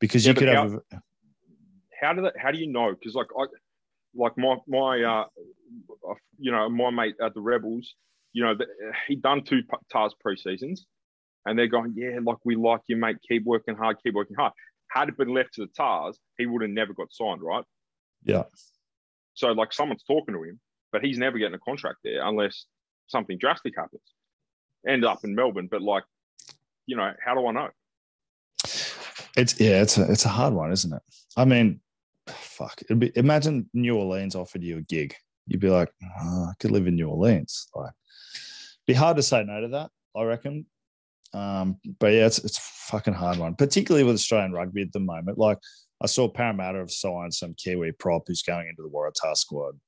because 0.00 0.26
Yeah, 0.26 0.30
you 0.32 0.34
could 0.36 0.48
have. 0.48 0.74
A, 0.74 1.00
how 2.00 2.12
do 2.12 2.22
that 2.22 2.34
how 2.38 2.50
do 2.50 2.58
you 2.58 2.70
know? 2.70 2.92
Because 2.92 3.14
like 3.14 3.28
i 3.38 3.44
like 4.14 4.36
my 4.36 4.56
my 4.66 5.02
uh 5.02 5.24
you 6.38 6.50
know 6.50 6.68
my 6.68 6.90
mate 6.90 7.14
at 7.22 7.34
the 7.34 7.40
rebels 7.40 7.94
you 8.32 8.42
know 8.42 8.54
the, 8.54 8.66
he 9.06 9.16
done 9.16 9.42
two 9.44 9.60
Tahs 9.92 10.14
pre-seasons 10.20 10.86
and 11.44 11.58
they're 11.58 11.66
going 11.66 11.92
yeah 11.96 12.18
like 12.22 12.38
we 12.44 12.56
like 12.56 12.80
you 12.88 12.96
mate. 12.96 13.16
Keep 13.28 13.44
working 13.44 13.76
hard 13.76 13.96
keep 14.02 14.14
working 14.14 14.36
hard. 14.36 14.52
Had 14.90 15.08
it 15.10 15.18
been 15.18 15.34
left 15.34 15.54
to 15.54 15.62
the 15.62 15.70
Tahs 15.76 16.18
he 16.38 16.46
would 16.46 16.62
have 16.62 16.70
never 16.70 16.94
got 16.94 17.12
signed 17.12 17.42
right? 17.42 17.64
Yeah, 18.24 18.44
so 19.34 19.52
like 19.52 19.72
someone's 19.72 20.02
talking 20.04 20.34
to 20.34 20.42
him 20.42 20.58
but 20.90 21.04
he's 21.04 21.18
never 21.18 21.38
getting 21.38 21.54
a 21.54 21.58
contract 21.58 21.98
there 22.02 22.26
unless 22.26 22.64
something 23.08 23.38
drastic 23.38 23.74
happens. 23.76 24.02
End 24.86 25.04
up 25.04 25.24
in 25.24 25.34
melbourne 25.34 25.68
but 25.70 25.82
like 25.82 26.04
you 26.86 26.96
know 26.96 27.12
how 27.24 27.34
do 27.34 27.46
i 27.46 27.52
know? 27.52 27.68
It's 29.36 29.60
yeah, 29.60 29.82
it's 29.82 29.98
a 29.98 30.10
it's 30.10 30.24
a 30.24 30.28
hard 30.30 30.54
one, 30.54 30.72
isn't 30.72 30.92
it? 30.92 31.02
I 31.36 31.44
mean, 31.44 31.80
fuck. 32.58 32.80
It'd 32.82 32.98
be, 32.98 33.12
imagine 33.14 33.70
New 33.72 33.96
Orleans 33.96 34.34
offered 34.34 34.62
you 34.62 34.78
a 34.78 34.82
gig. 34.82 35.14
You'd 35.46 35.60
be 35.60 35.70
like, 35.70 35.90
oh, 36.20 36.48
I 36.50 36.52
could 36.58 36.72
live 36.72 36.86
in 36.86 36.96
New 36.96 37.08
Orleans. 37.08 37.68
Like, 37.74 37.92
be 38.86 38.94
hard 38.94 39.16
to 39.16 39.22
say 39.22 39.44
no 39.44 39.60
to 39.60 39.68
that. 39.68 39.90
I 40.16 40.24
reckon. 40.24 40.66
Um, 41.32 41.78
but 42.00 42.08
yeah, 42.08 42.26
it's 42.26 42.38
it's 42.38 42.58
a 42.58 42.62
fucking 42.90 43.14
hard 43.14 43.38
one, 43.38 43.54
particularly 43.54 44.04
with 44.04 44.14
Australian 44.14 44.52
rugby 44.52 44.82
at 44.82 44.92
the 44.92 45.00
moment. 45.00 45.38
Like, 45.38 45.58
I 46.02 46.06
saw 46.06 46.28
Parramatta 46.28 46.78
have 46.78 46.90
signed 46.90 47.34
some 47.34 47.54
Kiwi 47.54 47.92
prop 47.92 48.24
who's 48.26 48.42
going 48.42 48.68
into 48.68 48.82
the 48.82 48.88
Waratah 48.88 49.36
squad. 49.36 49.78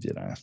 You 0.00 0.14
know, 0.14 0.34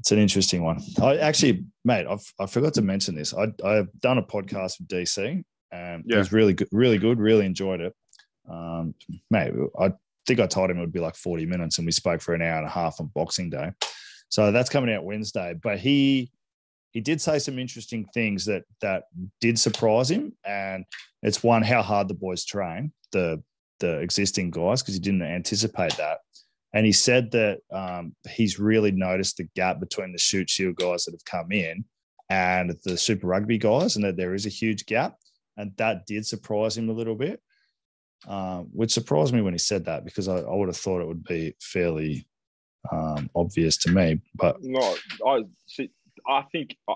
it's 0.00 0.12
an 0.12 0.18
interesting 0.18 0.62
one. 0.62 0.80
I 1.00 1.18
actually, 1.18 1.64
mate, 1.84 2.06
I've, 2.08 2.32
I 2.38 2.46
forgot 2.46 2.74
to 2.74 2.82
mention 2.82 3.14
this. 3.14 3.34
I, 3.34 3.46
I've 3.64 3.88
done 4.00 4.18
a 4.18 4.22
podcast 4.22 4.78
with 4.78 4.88
DC. 4.88 5.44
Um, 5.72 6.04
It 6.06 6.16
was 6.16 6.32
really 6.32 6.52
good, 6.52 6.68
really 6.72 6.98
good. 6.98 7.18
Really 7.18 7.46
enjoyed 7.46 7.80
it. 7.80 7.94
Um, 8.50 8.94
mate, 9.30 9.52
I 9.78 9.92
think 10.26 10.40
I 10.40 10.46
told 10.46 10.70
him 10.70 10.78
it 10.78 10.80
would 10.80 10.92
be 10.92 11.00
like 11.00 11.16
40 11.16 11.46
minutes 11.46 11.78
and 11.78 11.86
we 11.86 11.92
spoke 11.92 12.20
for 12.20 12.34
an 12.34 12.42
hour 12.42 12.58
and 12.58 12.66
a 12.66 12.70
half 12.70 13.00
on 13.00 13.10
Boxing 13.14 13.50
Day. 13.50 13.70
So 14.28 14.50
that's 14.50 14.70
coming 14.70 14.94
out 14.94 15.04
Wednesday. 15.04 15.54
But 15.62 15.78
he 15.78 16.30
he 16.92 17.00
did 17.00 17.20
say 17.20 17.38
some 17.38 17.58
interesting 17.58 18.06
things 18.12 18.44
that 18.46 18.64
that 18.80 19.04
did 19.40 19.58
surprise 19.58 20.10
him, 20.10 20.34
and 20.44 20.84
it's 21.22 21.42
one 21.42 21.62
how 21.62 21.82
hard 21.82 22.08
the 22.08 22.14
boys 22.14 22.44
train 22.44 22.92
the 23.12 23.42
the 23.80 23.98
existing 23.98 24.50
guys 24.50 24.82
because 24.82 24.94
he 24.94 25.00
didn't 25.00 25.22
anticipate 25.22 25.96
that. 25.96 26.18
And 26.74 26.86
he 26.86 26.92
said 26.92 27.30
that 27.32 27.58
um, 27.70 28.14
he's 28.30 28.58
really 28.58 28.90
noticed 28.90 29.36
the 29.36 29.48
gap 29.54 29.78
between 29.78 30.12
the 30.12 30.18
Shute 30.18 30.48
Shield 30.48 30.76
guys 30.76 31.04
that 31.04 31.12
have 31.12 31.24
come 31.24 31.52
in 31.52 31.84
and 32.30 32.74
the 32.84 32.96
Super 32.96 33.26
Rugby 33.26 33.58
guys, 33.58 33.96
and 33.96 34.04
that 34.04 34.16
there 34.16 34.34
is 34.34 34.46
a 34.46 34.50
huge 34.50 34.86
gap. 34.86 35.16
And 35.58 35.72
that 35.76 36.06
did 36.06 36.26
surprise 36.26 36.78
him 36.78 36.88
a 36.88 36.94
little 36.94 37.14
bit, 37.14 37.42
um, 38.26 38.68
which 38.72 38.92
surprised 38.92 39.34
me 39.34 39.42
when 39.42 39.54
he 39.54 39.58
said 39.58 39.84
that 39.86 40.04
because 40.04 40.28
I, 40.28 40.38
I 40.38 40.54
would 40.54 40.68
have 40.68 40.76
thought 40.76 41.02
it 41.02 41.08
would 41.08 41.24
be 41.24 41.54
fairly 41.60 42.26
um, 42.90 43.30
obvious 43.34 43.76
to 43.78 43.90
me. 43.90 44.20
But 44.34 44.62
no, 44.62 44.96
I 45.26 45.42
see. 45.66 45.90
I 46.28 46.42
think 46.52 46.76
I, 46.88 46.94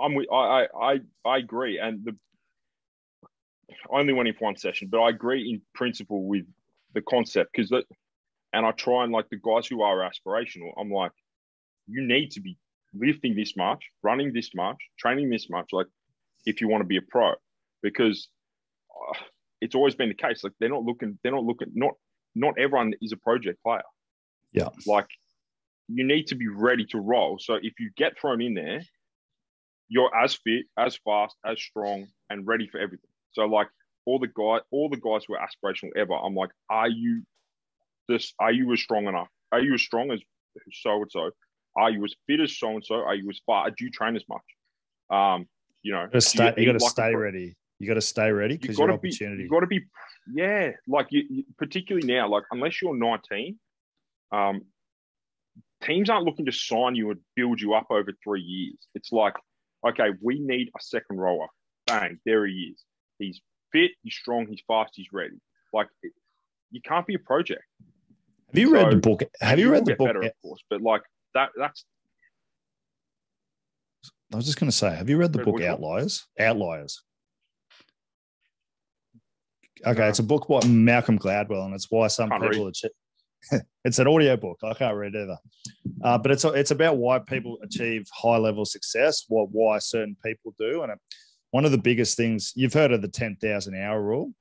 I'm 0.00 0.14
with, 0.14 0.26
I, 0.32 0.66
I 0.80 1.00
I 1.24 1.38
agree, 1.38 1.78
and 1.78 2.04
the 2.04 2.16
only 3.90 4.12
one 4.12 4.26
in 4.26 4.34
one 4.38 4.56
session, 4.56 4.88
but 4.90 5.00
I 5.00 5.10
agree 5.10 5.50
in 5.50 5.60
principle 5.74 6.24
with 6.24 6.44
the 6.94 7.02
concept 7.02 7.52
because 7.52 7.70
that, 7.70 7.84
and 8.52 8.64
I 8.64 8.72
try 8.72 9.04
and 9.04 9.12
like 9.12 9.28
the 9.28 9.36
guys 9.36 9.66
who 9.66 9.82
are 9.82 9.98
aspirational, 9.98 10.72
I'm 10.78 10.90
like, 10.90 11.12
you 11.86 12.06
need 12.06 12.30
to 12.32 12.40
be 12.40 12.56
lifting 12.94 13.34
this 13.34 13.56
much, 13.56 13.84
running 14.02 14.32
this 14.32 14.50
much, 14.54 14.78
training 14.98 15.30
this 15.30 15.48
much, 15.50 15.68
like 15.72 15.86
if 16.46 16.60
you 16.60 16.68
want 16.68 16.82
to 16.82 16.86
be 16.86 16.96
a 16.96 17.02
pro, 17.02 17.34
because 17.82 18.28
uh, 19.10 19.18
it's 19.60 19.74
always 19.74 19.94
been 19.94 20.08
the 20.08 20.14
case. 20.14 20.44
Like 20.44 20.52
they're 20.60 20.68
not 20.68 20.84
looking, 20.84 21.18
they're 21.22 21.32
not 21.32 21.44
looking, 21.44 21.68
not 21.74 21.92
not 22.34 22.54
everyone 22.58 22.92
is 23.00 23.12
a 23.12 23.16
project 23.16 23.62
player. 23.62 23.82
Yeah, 24.52 24.68
like 24.86 25.08
you 25.88 26.04
need 26.04 26.26
to 26.28 26.34
be 26.34 26.48
ready 26.48 26.84
to 26.86 26.98
roll. 26.98 27.38
So 27.38 27.54
if 27.54 27.74
you 27.78 27.90
get 27.96 28.18
thrown 28.20 28.42
in 28.42 28.54
there, 28.54 28.80
you're 29.88 30.10
as 30.16 30.34
fit, 30.34 30.66
as 30.78 30.98
fast, 31.04 31.36
as 31.44 31.60
strong, 31.60 32.06
and 32.30 32.46
ready 32.46 32.68
for 32.68 32.78
everything. 32.78 33.10
So 33.32 33.44
like 33.46 33.68
all 34.04 34.18
the 34.18 34.28
guys, 34.28 34.62
all 34.70 34.88
the 34.88 34.96
guys 34.96 35.24
who 35.26 35.34
are 35.34 35.46
aspirational 35.46 35.90
ever, 35.96 36.14
I'm 36.14 36.34
like, 36.34 36.50
are 36.70 36.88
you 36.88 37.22
this? 38.08 38.32
Are 38.38 38.52
you 38.52 38.72
as 38.72 38.80
strong 38.80 39.06
enough? 39.06 39.28
Are 39.52 39.60
you 39.60 39.74
as 39.74 39.82
strong 39.82 40.10
as 40.10 40.20
so 40.72 41.02
and 41.02 41.10
so? 41.10 41.30
Are 41.76 41.90
you 41.90 42.04
as 42.04 42.14
fit 42.26 42.40
as 42.40 42.58
so 42.58 42.70
and 42.70 42.84
so? 42.84 42.96
Are 42.96 43.14
you 43.14 43.28
as 43.30 43.40
far? 43.46 43.68
Do 43.68 43.84
you 43.84 43.90
train 43.90 44.16
as 44.16 44.24
much? 44.28 44.42
Um, 45.10 45.46
you 45.82 45.92
know, 45.92 46.02
you 46.02 46.06
got 46.06 46.12
to 46.12 46.20
stay, 46.20 46.54
you, 46.56 46.64
you 46.64 46.72
got 46.72 46.80
to 46.80 46.90
stay 46.90 47.14
ready. 47.14 47.56
You 47.78 47.86
got 47.86 47.94
to 47.94 48.00
stay 48.00 48.30
ready 48.30 48.56
because 48.56 48.78
your 48.78 48.90
opportunity. 48.90 49.42
You 49.42 49.48
got 49.50 49.60
to 49.60 49.66
be, 49.66 49.82
yeah. 50.32 50.72
Like 50.88 51.08
you, 51.10 51.24
you, 51.28 51.44
particularly 51.58 52.06
now, 52.06 52.28
like 52.28 52.44
unless 52.50 52.80
you're 52.80 52.96
19, 52.96 53.58
um, 54.32 54.62
teams 55.82 56.08
aren't 56.08 56.24
looking 56.24 56.46
to 56.46 56.52
sign 56.52 56.94
you 56.94 57.10
and 57.10 57.20
build 57.34 57.60
you 57.60 57.74
up 57.74 57.86
over 57.90 58.12
three 58.24 58.40
years. 58.40 58.78
It's 58.94 59.12
like, 59.12 59.34
okay, 59.86 60.10
we 60.22 60.38
need 60.40 60.68
a 60.68 60.82
second 60.82 61.18
rower. 61.18 61.48
Bang, 61.86 62.18
there 62.24 62.46
he 62.46 62.72
is. 62.72 62.82
He's 63.18 63.40
fit, 63.72 63.90
he's 64.02 64.14
strong, 64.14 64.46
he's 64.48 64.62
fast, 64.66 64.92
he's 64.94 65.08
ready. 65.12 65.36
Like 65.72 65.88
you 66.70 66.80
can't 66.80 67.06
be 67.06 67.14
a 67.14 67.18
project. 67.18 67.62
Have 68.48 68.58
you 68.58 68.70
so, 68.70 68.72
read 68.72 68.92
the 68.92 68.96
book? 68.96 69.22
Have 69.40 69.58
you 69.58 69.70
read 69.70 69.84
the 69.84 69.96
book? 69.96 70.08
Better, 70.08 70.22
of 70.22 70.32
course, 70.42 70.62
but 70.70 70.80
like 70.80 71.02
that. 71.34 71.50
That's. 71.58 71.84
I 74.32 74.36
was 74.36 74.46
just 74.46 74.58
going 74.58 74.70
to 74.70 74.76
say, 74.76 74.94
have 74.94 75.08
you 75.08 75.18
read 75.18 75.32
the 75.32 75.44
book 75.44 75.60
Outliers? 75.60 76.26
Outliers. 76.40 77.02
Okay, 79.84 80.00
no. 80.00 80.08
it's 80.08 80.18
a 80.18 80.22
book 80.22 80.46
by 80.48 80.66
Malcolm 80.66 81.18
Gladwell, 81.18 81.64
and 81.64 81.74
it's 81.74 81.90
why 81.90 82.06
some 82.08 82.30
people 82.30 82.68
achieve. 82.68 82.90
it's 83.84 83.98
an 83.98 84.06
audio 84.06 84.36
book. 84.36 84.58
I 84.62 84.74
can't 84.74 84.96
read 84.96 85.14
either, 85.14 85.38
uh, 86.02 86.18
but 86.18 86.30
it's 86.30 86.44
it's 86.44 86.70
about 86.70 86.96
why 86.96 87.18
people 87.18 87.58
achieve 87.62 88.06
high 88.12 88.38
level 88.38 88.64
success, 88.64 89.24
what 89.28 89.48
why 89.50 89.78
certain 89.78 90.16
people 90.24 90.54
do, 90.58 90.82
and 90.82 90.92
it, 90.92 90.98
one 91.50 91.64
of 91.64 91.70
the 91.70 91.78
biggest 91.78 92.16
things 92.16 92.52
you've 92.54 92.74
heard 92.74 92.92
of 92.92 93.02
the 93.02 93.08
10,000 93.08 93.74
hour 93.74 94.02
rule. 94.02 94.32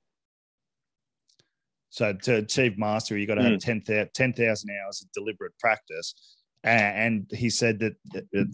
So 1.90 2.12
to 2.12 2.36
achieve 2.38 2.78
mastery, 2.78 3.22
you 3.22 3.28
got 3.28 3.36
to 3.36 3.44
have 3.44 3.54
mm. 3.54 3.60
10,000 3.60 4.10
10, 4.14 4.34
hours 4.38 5.02
of 5.02 5.12
deliberate 5.14 5.58
practice. 5.60 6.14
And 6.66 7.30
he 7.32 7.50
said 7.50 7.80
that 7.80 7.96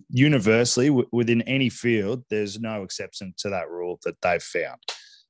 universally 0.10 0.90
within 1.12 1.42
any 1.44 1.70
field, 1.70 2.24
there's 2.30 2.60
no 2.60 2.84
exception 2.84 3.34
to 3.38 3.50
that 3.50 3.70
rule 3.70 4.00
that 4.04 4.22
they've 4.22 4.44
found. 4.44 4.80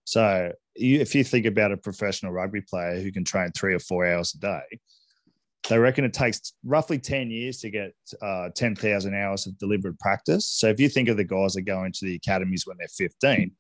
So 0.04 0.52
if 0.76 1.16
you 1.16 1.24
think 1.24 1.46
about 1.46 1.72
a 1.72 1.78
professional 1.78 2.32
rugby 2.32 2.62
player 2.62 3.00
who 3.00 3.12
can 3.12 3.24
train 3.24 3.52
three 3.52 3.74
or 3.74 3.80
four 3.80 4.06
hours 4.06 4.34
a 4.34 4.40
day, 4.40 4.80
they 5.70 5.78
reckon 5.78 6.06
it 6.06 6.14
takes 6.14 6.54
roughly 6.64 6.98
10 6.98 7.30
years 7.30 7.60
to 7.60 7.70
get 7.70 7.94
uh, 8.22 8.50
10,000 8.56 9.14
hours 9.14 9.46
of 9.46 9.58
deliberate 9.58 10.00
practice. 10.00 10.46
So 10.46 10.68
if 10.68 10.80
you 10.80 10.90
think 10.90 11.08
of 11.08 11.18
the 11.18 11.24
guys 11.24 11.54
that 11.54 11.62
go 11.64 11.84
into 11.84 12.06
the 12.06 12.16
academies 12.16 12.66
when 12.66 12.78
they're 12.80 12.88
15, 12.88 13.52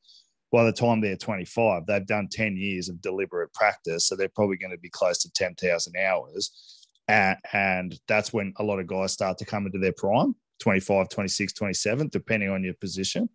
by 0.51 0.63
the 0.65 0.71
time 0.71 0.99
they're 0.99 1.15
25, 1.15 1.85
they've 1.85 2.05
done 2.05 2.27
10 2.29 2.57
years 2.57 2.89
of 2.89 3.01
deliberate 3.01 3.53
practice. 3.53 4.07
So 4.07 4.15
they're 4.15 4.29
probably 4.29 4.57
going 4.57 4.71
to 4.71 4.79
be 4.79 4.89
close 4.89 5.19
to 5.19 5.31
10,000 5.31 5.95
hours. 5.95 6.87
And, 7.07 7.37
and 7.53 7.99
that's 8.07 8.33
when 8.33 8.53
a 8.57 8.63
lot 8.63 8.79
of 8.79 8.87
guys 8.87 9.13
start 9.13 9.37
to 9.37 9.45
come 9.45 9.65
into 9.65 9.79
their 9.79 9.93
prime 9.93 10.35
25, 10.59 11.09
26, 11.09 11.53
27, 11.53 12.09
depending 12.09 12.49
on 12.49 12.63
your 12.63 12.73
position. 12.75 13.29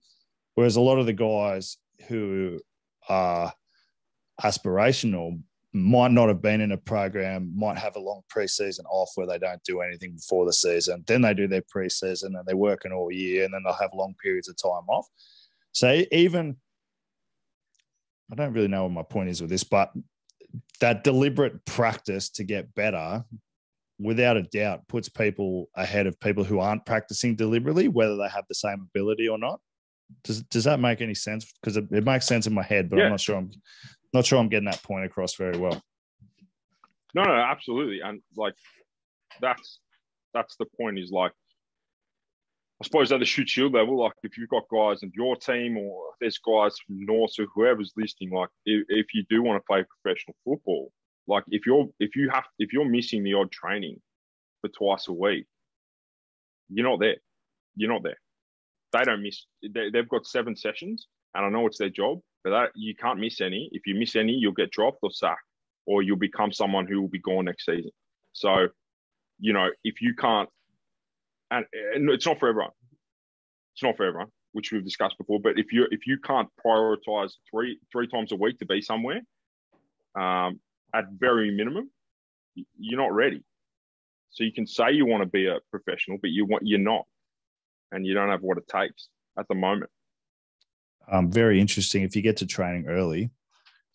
Whereas 0.54 0.76
a 0.76 0.80
lot 0.80 0.98
of 0.98 1.06
the 1.06 1.12
guys 1.12 1.76
who 2.08 2.60
are 3.08 3.52
aspirational 4.42 5.40
might 5.72 6.10
not 6.10 6.28
have 6.28 6.40
been 6.40 6.62
in 6.62 6.72
a 6.72 6.76
program, 6.76 7.52
might 7.54 7.76
have 7.76 7.96
a 7.96 8.00
long 8.00 8.22
preseason 8.34 8.84
off 8.88 9.10
where 9.14 9.26
they 9.26 9.38
don't 9.38 9.62
do 9.62 9.82
anything 9.82 10.14
before 10.14 10.46
the 10.46 10.52
season. 10.52 11.04
Then 11.06 11.20
they 11.20 11.34
do 11.34 11.46
their 11.46 11.62
preseason 11.62 12.28
and 12.28 12.42
they're 12.46 12.56
working 12.56 12.92
all 12.92 13.12
year, 13.12 13.44
and 13.44 13.52
then 13.52 13.62
they'll 13.62 13.74
have 13.74 13.90
long 13.94 14.14
periods 14.22 14.48
of 14.48 14.56
time 14.56 14.88
off. 14.88 15.06
So 15.72 16.02
even 16.12 16.56
I 18.32 18.34
don't 18.34 18.52
really 18.52 18.68
know 18.68 18.84
what 18.84 18.92
my 18.92 19.02
point 19.02 19.28
is 19.28 19.40
with 19.40 19.50
this, 19.50 19.64
but 19.64 19.92
that 20.80 21.04
deliberate 21.04 21.64
practice 21.64 22.28
to 22.30 22.44
get 22.44 22.74
better, 22.74 23.24
without 23.98 24.36
a 24.36 24.42
doubt, 24.42 24.88
puts 24.88 25.08
people 25.08 25.68
ahead 25.74 26.06
of 26.06 26.18
people 26.18 26.42
who 26.42 26.58
aren't 26.58 26.86
practicing 26.86 27.36
deliberately, 27.36 27.88
whether 27.88 28.16
they 28.16 28.28
have 28.28 28.44
the 28.48 28.54
same 28.54 28.88
ability 28.90 29.28
or 29.28 29.38
not. 29.38 29.60
Does 30.24 30.42
does 30.44 30.64
that 30.64 30.80
make 30.80 31.00
any 31.00 31.14
sense? 31.14 31.52
Because 31.60 31.76
it, 31.76 31.86
it 31.90 32.04
makes 32.04 32.26
sense 32.26 32.46
in 32.46 32.54
my 32.54 32.62
head, 32.62 32.88
but 32.90 32.98
yeah. 32.98 33.04
I'm 33.04 33.10
not 33.10 33.20
sure 33.20 33.36
I'm 33.36 33.50
not 34.12 34.26
sure 34.26 34.38
I'm 34.38 34.48
getting 34.48 34.70
that 34.70 34.82
point 34.82 35.04
across 35.04 35.34
very 35.34 35.58
well. 35.58 35.80
No, 37.14 37.22
no, 37.22 37.32
absolutely, 37.32 38.00
and 38.00 38.20
like 38.36 38.54
that's 39.40 39.80
that's 40.34 40.56
the 40.56 40.66
point. 40.78 40.98
Is 40.98 41.10
like 41.10 41.32
I 42.80 42.84
suppose 42.84 43.10
at 43.10 43.20
the 43.20 43.26
Shute 43.26 43.48
Shield 43.48 43.72
level, 43.72 43.98
like 43.98 44.12
if 44.22 44.36
you've 44.36 44.50
got 44.50 44.68
guys 44.70 45.02
in 45.02 45.10
your 45.14 45.34
team 45.36 45.78
or 45.78 46.10
there's 46.20 46.38
guys 46.38 46.76
from 46.86 47.06
North 47.06 47.32
or 47.38 47.46
whoever's 47.54 47.92
listening, 47.96 48.32
like 48.32 48.50
if, 48.66 48.84
if 48.88 49.06
you 49.14 49.24
do 49.30 49.42
want 49.42 49.60
to 49.60 49.66
play 49.66 49.84
professional 50.02 50.36
football, 50.44 50.92
like 51.26 51.44
if 51.48 51.64
you're 51.64 51.86
if 52.00 52.14
you 52.14 52.28
have 52.30 52.44
if 52.58 52.72
you're 52.72 52.88
missing 52.88 53.24
the 53.24 53.34
odd 53.34 53.50
training 53.50 54.00
for 54.60 54.68
twice 54.68 55.08
a 55.08 55.12
week, 55.12 55.46
you're 56.68 56.88
not 56.88 57.00
there. 57.00 57.16
You're 57.76 57.92
not 57.92 58.02
there. 58.02 58.18
They 58.96 59.04
don't 59.04 59.22
miss. 59.22 59.44
They, 59.62 59.90
they've 59.90 60.08
got 60.08 60.26
seven 60.26 60.56
sessions, 60.56 61.06
and 61.34 61.44
I 61.44 61.48
know 61.48 61.66
it's 61.66 61.78
their 61.78 61.90
job, 61.90 62.20
but 62.44 62.50
that 62.50 62.70
you 62.74 62.94
can't 62.94 63.18
miss 63.18 63.40
any. 63.40 63.68
If 63.72 63.86
you 63.86 63.94
miss 63.94 64.16
any, 64.16 64.32
you'll 64.32 64.52
get 64.52 64.70
dropped 64.70 64.98
or 65.02 65.10
sacked, 65.10 65.42
or 65.86 66.02
you'll 66.02 66.16
become 66.16 66.52
someone 66.52 66.86
who 66.86 67.00
will 67.00 67.08
be 67.08 67.20
gone 67.20 67.44
next 67.44 67.66
season. 67.66 67.90
So, 68.32 68.68
you 69.38 69.52
know, 69.52 69.68
if 69.84 70.00
you 70.00 70.14
can't, 70.14 70.48
and, 71.50 71.66
and 71.94 72.10
it's 72.10 72.26
not 72.26 72.38
for 72.38 72.48
everyone. 72.48 72.70
It's 73.74 73.82
not 73.82 73.96
for 73.96 74.06
everyone, 74.06 74.28
which 74.52 74.72
we've 74.72 74.84
discussed 74.84 75.18
before. 75.18 75.40
But 75.40 75.58
if 75.58 75.72
you 75.72 75.86
if 75.90 76.06
you 76.06 76.18
can't 76.18 76.48
prioritize 76.64 77.32
three 77.50 77.78
three 77.92 78.08
times 78.08 78.32
a 78.32 78.36
week 78.36 78.58
to 78.60 78.66
be 78.66 78.80
somewhere, 78.80 79.20
um, 80.18 80.60
at 80.94 81.04
very 81.10 81.50
minimum, 81.50 81.90
you're 82.78 83.00
not 83.00 83.12
ready. 83.12 83.42
So 84.30 84.44
you 84.44 84.52
can 84.52 84.66
say 84.66 84.92
you 84.92 85.06
want 85.06 85.22
to 85.22 85.28
be 85.28 85.46
a 85.46 85.58
professional, 85.70 86.18
but 86.20 86.30
you 86.30 86.46
want 86.46 86.66
you're 86.66 86.78
not, 86.78 87.04
and 87.92 88.06
you 88.06 88.14
don't 88.14 88.30
have 88.30 88.42
what 88.42 88.58
it 88.58 88.68
takes 88.68 89.08
at 89.38 89.46
the 89.48 89.54
moment 89.54 89.90
um, 91.10 91.30
very 91.30 91.60
interesting. 91.60 92.02
If 92.02 92.16
you 92.16 92.22
get 92.22 92.36
to 92.38 92.46
training 92.46 92.86
early, 92.88 93.30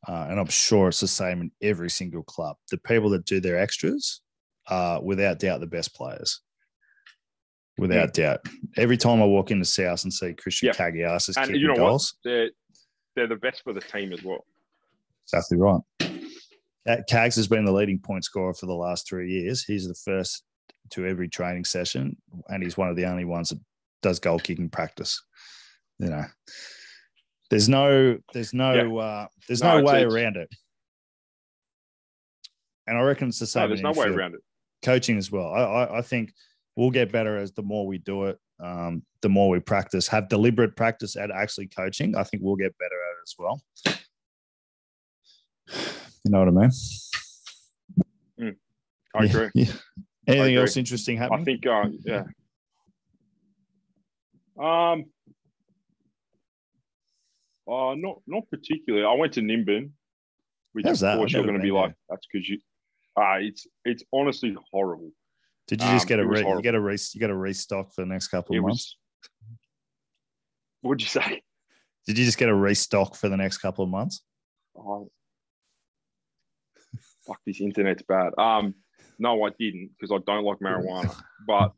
uh, 0.08 0.28
and 0.30 0.40
I'm 0.40 0.48
sure 0.48 0.88
it's 0.88 1.02
the 1.02 1.08
same 1.08 1.42
in 1.42 1.52
every 1.62 1.90
single 1.90 2.24
club, 2.24 2.58
the 2.70 2.78
people 2.78 3.10
that 3.12 3.26
do 3.26 3.40
their 3.40 3.60
extras 3.60 4.22
are 4.68 5.02
without 5.02 5.40
doubt 5.40 5.60
the 5.60 5.68
best 5.68 5.94
players. 5.94 6.42
Without 7.78 8.18
yeah. 8.18 8.38
doubt. 8.38 8.46
Every 8.78 8.98
time 8.98 9.22
I 9.22 9.26
walk 9.26 9.52
into 9.52 9.66
South 9.66 10.04
and 10.04 10.14
see 10.14 10.34
Christian 10.34 10.68
yep. 10.68 10.76
Cagias 10.76 11.34
kicking 11.36 11.56
you 11.56 11.68
know 11.68 11.76
goals, 11.76 12.16
what? 12.22 12.30
They're, 12.30 12.50
they're 13.16 13.28
the 13.28 13.36
best 13.36 13.64
for 13.64 13.74
the 13.74 13.82
team 13.82 14.14
as 14.14 14.24
well. 14.24 14.46
Exactly 15.26 15.58
right. 15.58 15.82
Cags 17.10 17.36
has 17.36 17.48
been 17.48 17.66
the 17.66 17.72
leading 17.72 18.00
point 18.00 18.24
scorer 18.24 18.54
for 18.54 18.66
the 18.66 18.74
last 18.74 19.08
three 19.08 19.32
years. 19.32 19.64
He's 19.64 19.88
the 19.88 19.96
first 19.96 20.44
to 20.92 21.06
every 21.06 21.30
training 21.30 21.64
session, 21.64 22.18
and 22.50 22.64
he's 22.64 22.76
one 22.76 22.90
of 22.90 22.96
the 22.96 23.06
only 23.06 23.24
ones 23.24 23.50
that 23.50 23.60
does 24.02 24.20
goal 24.20 24.40
kicking 24.40 24.70
practice. 24.70 25.22
You 26.00 26.10
know, 26.10 26.26
there's 27.50 27.70
no, 27.70 28.18
there's 28.34 28.54
no, 28.54 28.74
yeah. 28.74 29.02
uh, 29.02 29.28
there's 29.48 29.62
no, 29.62 29.80
no 29.80 29.86
way 29.86 30.04
around 30.04 30.38
it. 30.38 30.50
And 32.88 32.98
I 32.98 33.02
reckon 33.02 33.30
it's 33.30 33.40
the 33.40 33.46
same. 33.46 33.64
No, 33.64 33.68
there's 33.68 33.82
no 33.82 33.92
way 33.92 34.08
around 34.08 34.34
it. 34.34 34.42
Coaching 34.84 35.18
as 35.18 35.32
well. 35.32 35.54
I, 35.54 35.62
I, 35.62 36.00
I 36.00 36.02
think 36.02 36.34
we'll 36.76 36.90
get 36.90 37.12
better 37.12 37.38
as 37.38 37.52
the 37.52 37.62
more 37.62 37.86
we 37.86 38.00
do 38.00 38.26
it, 38.26 38.40
um, 38.60 39.04
the 39.22 39.30
more 39.30 39.50
we 39.50 39.60
practice, 39.60 40.08
have 40.08 40.28
deliberate 40.30 40.76
practice 40.76 41.16
at 41.16 41.30
actually 41.30 41.68
coaching. 41.68 42.16
I 42.16 42.24
think 42.24 42.42
we'll 42.44 42.56
get 42.56 42.76
better 42.78 42.96
at 42.96 43.18
it 43.18 43.24
as 43.24 43.36
well. 43.38 43.62
You 46.26 46.32
know 46.32 46.40
what 46.40 46.48
I 46.48 46.52
mean? 46.52 46.72
Mm, 48.40 48.56
I 49.16 49.26
agree. 49.26 49.50
Yeah. 49.54 49.72
Anything 50.28 50.46
agree. 50.46 50.58
else 50.58 50.78
interesting 50.78 51.18
happening? 51.18 51.42
I 51.42 51.44
think, 51.44 51.66
uh, 51.66 51.86
yeah. 52.04 52.24
Um, 54.62 55.06
uh, 57.68 57.96
not 57.96 58.18
not 58.28 58.44
particularly. 58.50 59.06
I 59.06 59.14
went 59.14 59.34
to 59.34 59.42
Nimbin, 59.42 59.92
which 60.74 60.86
How's 60.86 61.04
of 61.04 61.18
course 61.18 61.34
you're 61.34 61.44
going 61.44 61.56
to 61.56 61.60
be 61.62 61.70
been 61.70 61.76
like, 61.76 61.94
that's 62.10 62.26
because 62.32 62.48
you. 62.50 62.60
Ah, 63.18 63.36
it's 63.40 63.66
it's 63.86 64.04
honestly 64.14 64.56
horrible. 64.72 65.12
Did 65.68 65.82
you 65.82 65.88
just 65.90 66.06
um, 66.06 66.10
get 66.10 66.20
a 66.20 66.28
re- 66.28 66.40
you 66.48 66.62
get 66.62 66.76
a 66.76 66.80
re- 66.82 66.98
you 67.14 67.20
get 67.20 67.30
a 67.30 67.36
restock 67.36 67.94
for 67.94 68.02
the 68.02 68.08
next 68.08 68.28
couple 68.28 68.56
It 68.56 68.60
of 68.60 68.66
months? 68.66 68.98
was. 69.22 69.30
What'd 70.82 71.02
you 71.02 71.08
say? 71.08 71.42
Did 72.08 72.18
you 72.18 72.26
just 72.26 72.38
get 72.38 72.50
a 72.50 72.56
restock 72.56 73.16
for 73.16 73.30
the 73.30 73.38
next 73.38 73.60
couple 73.60 73.84
of 73.84 73.90
months? 73.90 74.22
Oh, 74.76 75.10
fuck, 77.28 77.40
this 77.46 77.62
internet's 77.62 78.02
bad. 78.04 78.32
Um, 78.38 78.74
no, 79.20 79.44
I 79.44 79.50
didn't 79.60 79.92
because 80.00 80.12
I 80.12 80.20
don't 80.26 80.44
like 80.44 80.58
marijuana. 80.64 81.16
But 81.48 81.72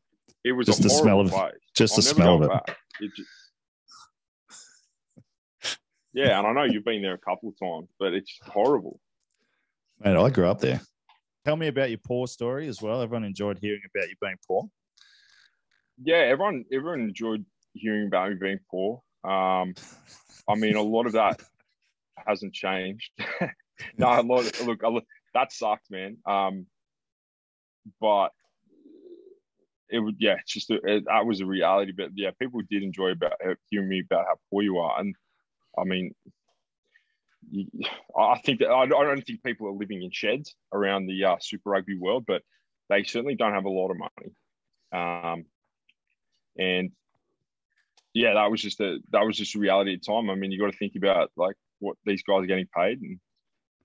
it 0.45 0.53
was 0.53 0.65
Just 0.67 0.79
a 0.79 0.83
the 0.83 0.89
smell 0.89 1.19
of- 1.19 1.29
place. 1.29 1.53
Just 1.75 1.93
I'll 1.93 1.97
the 1.97 2.01
smell 2.03 2.43
of 2.43 2.51
it. 2.67 2.75
It 2.99 3.11
ju- 3.15 3.25
yeah, 6.13 6.37
and 6.37 6.47
I 6.47 6.53
know 6.53 6.63
you've 6.63 6.85
been 6.85 7.01
there 7.01 7.15
a 7.15 7.19
couple 7.19 7.49
of 7.49 7.59
times, 7.59 7.89
but 7.99 8.13
it's 8.13 8.37
horrible. 8.43 8.99
Man, 9.99 10.17
I 10.17 10.29
grew 10.29 10.47
up 10.47 10.59
there. 10.59 10.79
Tell 11.45 11.55
me 11.55 11.67
about 11.67 11.89
your 11.89 11.99
poor 11.99 12.27
story 12.27 12.67
as 12.67 12.81
well. 12.81 13.01
Everyone 13.01 13.23
enjoyed 13.23 13.57
hearing 13.59 13.81
about 13.93 14.09
you 14.09 14.15
being 14.21 14.37
poor. 14.47 14.65
Yeah, 16.01 16.17
everyone 16.17 16.65
everyone 16.71 17.01
enjoyed 17.01 17.45
hearing 17.73 18.07
about 18.07 18.29
me 18.29 18.37
being 18.39 18.59
poor. 18.69 19.01
Um, 19.23 19.73
I 20.47 20.55
mean, 20.55 20.75
a 20.75 20.81
lot 20.81 21.07
of 21.07 21.13
that 21.13 21.41
hasn't 22.15 22.53
changed. 22.53 23.11
no, 23.97 24.19
a 24.19 24.21
lot. 24.21 24.61
Look, 24.65 24.83
a 24.83 24.89
lot, 24.89 25.03
that 25.33 25.51
sucked, 25.51 25.89
man. 25.89 26.17
Um, 26.25 26.67
but 27.99 28.29
it 29.93 29.99
would, 29.99 30.15
yeah, 30.19 30.37
it's 30.41 30.51
just 30.51 30.71
a, 30.71 30.79
it, 30.83 31.05
that 31.05 31.25
was 31.25 31.39
a 31.39 31.45
reality. 31.45 31.93
But 31.95 32.09
yeah, 32.15 32.31
people 32.39 32.61
did 32.67 32.81
enjoy 32.81 33.11
about 33.11 33.33
hearing 33.69 33.89
me 33.89 34.01
about 34.01 34.25
how 34.25 34.35
poor 34.49 34.63
you 34.63 34.79
are, 34.79 34.99
and 34.99 35.15
I 35.77 35.83
mean, 35.83 36.15
I 38.17 38.39
think 38.39 38.59
that 38.59 38.71
I 38.71 38.87
don't 38.87 39.21
think 39.21 39.43
people 39.43 39.67
are 39.67 39.73
living 39.73 40.01
in 40.01 40.09
sheds 40.11 40.55
around 40.73 41.05
the 41.05 41.23
uh, 41.25 41.35
Super 41.39 41.69
Rugby 41.69 41.95
world, 41.95 42.25
but 42.27 42.41
they 42.89 43.03
certainly 43.03 43.35
don't 43.35 43.53
have 43.53 43.65
a 43.65 43.69
lot 43.69 43.91
of 43.91 43.97
money. 43.97 44.33
Um, 44.91 45.45
and 46.57 46.91
yeah, 48.13 48.33
that 48.33 48.49
was 48.49 48.61
just 48.61 48.79
a 48.79 48.97
that 49.11 49.25
was 49.25 49.37
just 49.37 49.55
a 49.55 49.59
reality 49.59 49.93
at 49.93 50.05
time. 50.05 50.29
I 50.29 50.35
mean, 50.35 50.51
you 50.51 50.59
got 50.59 50.71
to 50.71 50.77
think 50.77 50.93
about 50.95 51.31
like 51.37 51.55
what 51.79 51.97
these 52.03 52.23
guys 52.23 52.43
are 52.43 52.47
getting 52.47 52.67
paid, 52.75 52.99
and 52.99 53.19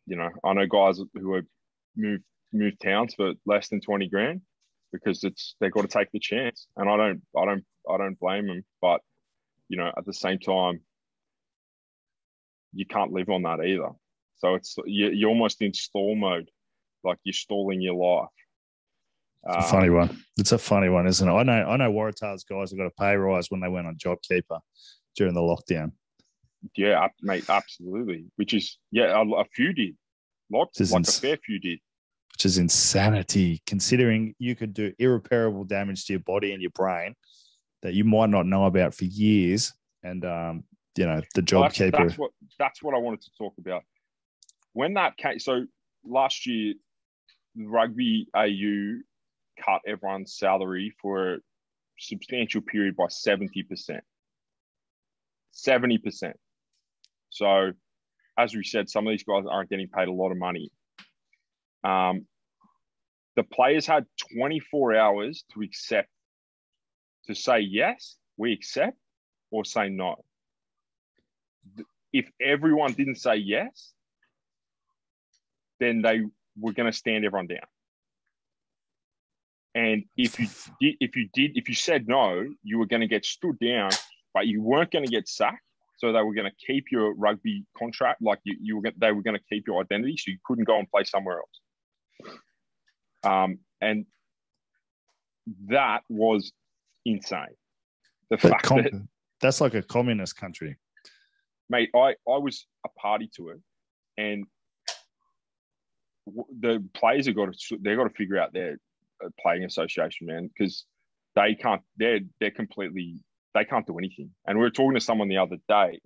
you 0.06 0.16
know, 0.16 0.30
I 0.42 0.54
know 0.54 0.66
guys 0.66 1.00
who 1.14 1.34
have 1.34 1.44
moved 1.96 2.24
moved 2.50 2.80
towns 2.80 3.14
for 3.14 3.34
less 3.44 3.68
than 3.68 3.82
twenty 3.82 4.08
grand 4.08 4.40
because 4.92 5.24
it's 5.24 5.54
they've 5.60 5.72
got 5.72 5.82
to 5.82 5.88
take 5.88 6.10
the 6.12 6.18
chance, 6.18 6.66
and 6.76 6.88
I 6.88 6.96
don't 6.96 7.22
I 7.36 7.44
don't 7.44 7.64
I 7.88 7.96
don't 7.96 8.18
blame 8.18 8.46
them, 8.46 8.64
but 8.80 9.00
you 9.68 9.76
know, 9.76 9.92
at 9.96 10.06
the 10.06 10.14
same 10.14 10.38
time, 10.38 10.80
you 12.72 12.86
can't 12.86 13.12
live 13.12 13.28
on 13.28 13.42
that 13.42 13.64
either. 13.64 13.90
So 14.38 14.54
it's 14.54 14.76
you, 14.86 15.10
you're 15.10 15.30
almost 15.30 15.62
in 15.62 15.74
stall 15.74 16.14
mode, 16.14 16.50
like 17.04 17.18
you're 17.24 17.32
stalling 17.32 17.80
your 17.80 17.94
life. 17.94 18.28
It's 19.44 19.66
a 19.66 19.70
funny 19.70 19.90
one. 19.90 20.24
It's 20.36 20.52
a 20.52 20.58
funny 20.58 20.88
one, 20.88 21.06
isn't 21.06 21.28
it? 21.28 21.32
I 21.32 21.42
know. 21.42 21.52
I 21.52 21.76
know. 21.76 21.90
Waratahs 21.90 22.42
guys 22.48 22.70
have 22.70 22.78
got 22.78 22.86
a 22.86 22.90
pay 22.98 23.14
rise 23.14 23.50
when 23.50 23.60
they 23.60 23.68
went 23.68 23.86
on 23.86 23.96
JobKeeper 23.96 24.60
during 25.16 25.34
the 25.34 25.40
lockdown. 25.40 25.92
Yeah, 26.76 27.06
mate, 27.22 27.48
absolutely. 27.48 28.26
Which 28.36 28.52
is 28.52 28.78
yeah, 28.90 29.16
a, 29.16 29.22
a 29.22 29.44
few 29.54 29.72
did, 29.72 29.96
is 30.78 30.92
like 30.92 31.06
a 31.06 31.12
fair 31.12 31.36
few 31.36 31.60
did. 31.60 31.78
Which 32.38 32.46
is 32.46 32.58
insanity 32.58 33.60
considering 33.66 34.32
you 34.38 34.54
could 34.54 34.72
do 34.72 34.92
irreparable 35.00 35.64
damage 35.64 36.04
to 36.04 36.12
your 36.12 36.20
body 36.20 36.52
and 36.52 36.62
your 36.62 36.70
brain 36.70 37.12
that 37.82 37.94
you 37.94 38.04
might 38.04 38.30
not 38.30 38.46
know 38.46 38.66
about 38.66 38.94
for 38.94 39.06
years. 39.06 39.72
And, 40.04 40.24
um, 40.24 40.62
you 40.96 41.04
know, 41.04 41.20
the 41.34 41.40
Well, 41.40 41.44
job 41.46 41.62
that's, 41.64 41.78
keeper. 41.78 41.96
that's 41.98 42.16
what 42.16 42.30
that's 42.56 42.80
what 42.80 42.94
I 42.94 42.98
wanted 42.98 43.22
to 43.22 43.30
talk 43.36 43.54
about. 43.58 43.82
When 44.72 44.94
that 44.94 45.16
case, 45.16 45.46
so 45.46 45.66
last 46.04 46.46
year, 46.46 46.74
rugby 47.56 48.28
AU 48.36 49.00
cut 49.60 49.80
everyone's 49.84 50.38
salary 50.38 50.94
for 51.02 51.34
a 51.34 51.38
substantial 51.98 52.60
period 52.60 52.94
by 52.94 53.08
seventy 53.08 53.64
percent. 53.64 54.04
Seventy 55.50 55.98
percent. 55.98 56.36
So, 57.30 57.72
as 58.38 58.54
we 58.54 58.62
said, 58.62 58.88
some 58.88 59.08
of 59.08 59.10
these 59.10 59.24
guys 59.24 59.42
aren't 59.50 59.70
getting 59.70 59.88
paid 59.88 60.06
a 60.06 60.12
lot 60.12 60.30
of 60.30 60.38
money. 60.38 60.70
Um, 61.84 62.26
the 63.36 63.44
players 63.44 63.86
had 63.86 64.04
24 64.34 64.96
hours 64.96 65.44
to 65.54 65.62
accept, 65.62 66.08
to 67.26 67.34
say 67.34 67.60
yes, 67.60 68.16
we 68.36 68.52
accept, 68.52 68.96
or 69.50 69.64
say 69.64 69.88
no. 69.88 70.16
If 72.12 72.28
everyone 72.40 72.94
didn't 72.94 73.16
say 73.16 73.36
yes, 73.36 73.92
then 75.78 76.02
they 76.02 76.22
were 76.58 76.72
going 76.72 76.90
to 76.90 76.96
stand 76.96 77.24
everyone 77.24 77.46
down. 77.46 77.66
And 79.74 80.04
if 80.16 80.40
you 80.40 80.48
did, 80.80 80.96
if 81.00 81.14
you 81.14 81.28
did, 81.32 81.52
if 81.54 81.68
you 81.68 81.74
said 81.74 82.08
no, 82.08 82.44
you 82.64 82.78
were 82.78 82.86
going 82.86 83.02
to 83.02 83.06
get 83.06 83.24
stood 83.24 83.58
down, 83.60 83.90
but 84.34 84.48
you 84.48 84.62
weren't 84.62 84.90
going 84.90 85.04
to 85.04 85.10
get 85.10 85.28
sacked. 85.28 85.62
So 85.98 86.12
they 86.12 86.22
were 86.22 86.34
going 86.34 86.50
to 86.50 86.66
keep 86.66 86.86
your 86.90 87.14
rugby 87.14 87.64
contract, 87.76 88.22
like 88.22 88.40
you, 88.44 88.56
you 88.60 88.76
were. 88.76 88.90
They 88.96 89.12
were 89.12 89.22
going 89.22 89.36
to 89.36 89.44
keep 89.48 89.66
your 89.66 89.80
identity, 89.80 90.16
so 90.16 90.30
you 90.30 90.38
couldn't 90.44 90.64
go 90.64 90.78
and 90.78 90.90
play 90.90 91.04
somewhere 91.04 91.38
else. 91.38 91.60
Um, 93.24 93.58
and 93.80 94.06
that 95.68 96.02
was 96.08 96.52
insane. 97.04 97.56
The 98.30 98.36
But 98.36 98.50
fact 98.50 98.62
com- 98.64 98.82
that 98.82 98.92
that's 99.40 99.60
like 99.60 99.74
a 99.74 99.82
communist 99.82 100.36
country. 100.36 100.76
mate, 101.70 101.90
I, 101.94 102.14
I 102.28 102.38
was 102.38 102.66
a 102.84 102.88
party 103.00 103.30
to 103.36 103.50
it, 103.50 103.60
and 104.16 104.44
the 106.60 106.84
players 106.94 107.26
have 107.26 107.36
got 107.36 107.52
to 107.52 107.78
they 107.80 107.94
got 107.94 108.04
to 108.04 108.14
figure 108.14 108.38
out 108.38 108.52
their 108.52 108.78
uh, 109.24 109.28
playing 109.40 109.64
association, 109.64 110.26
man, 110.26 110.48
because 110.48 110.84
they 111.34 111.54
can't. 111.54 111.82
They're 111.96 112.20
they're 112.40 112.50
completely 112.50 113.22
they 113.54 113.64
can't 113.64 113.86
do 113.86 113.98
anything. 113.98 114.30
And 114.46 114.58
we 114.58 114.64
were 114.64 114.70
talking 114.70 114.94
to 114.94 115.00
someone 115.00 115.28
the 115.28 115.38
other 115.38 115.56
day 115.68 116.00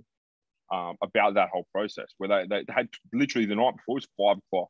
um, 0.73 0.97
about 1.03 1.35
that 1.35 1.51
whole 1.53 1.67
process, 1.73 2.07
where 2.19 2.29
they, 2.29 2.47
they 2.49 2.73
had 2.73 2.89
literally 3.13 3.47
the 3.47 3.57
night 3.57 3.77
before 3.77 3.99
it 3.99 4.07
was 4.07 4.09
five 4.19 4.39
o'clock, 4.39 4.69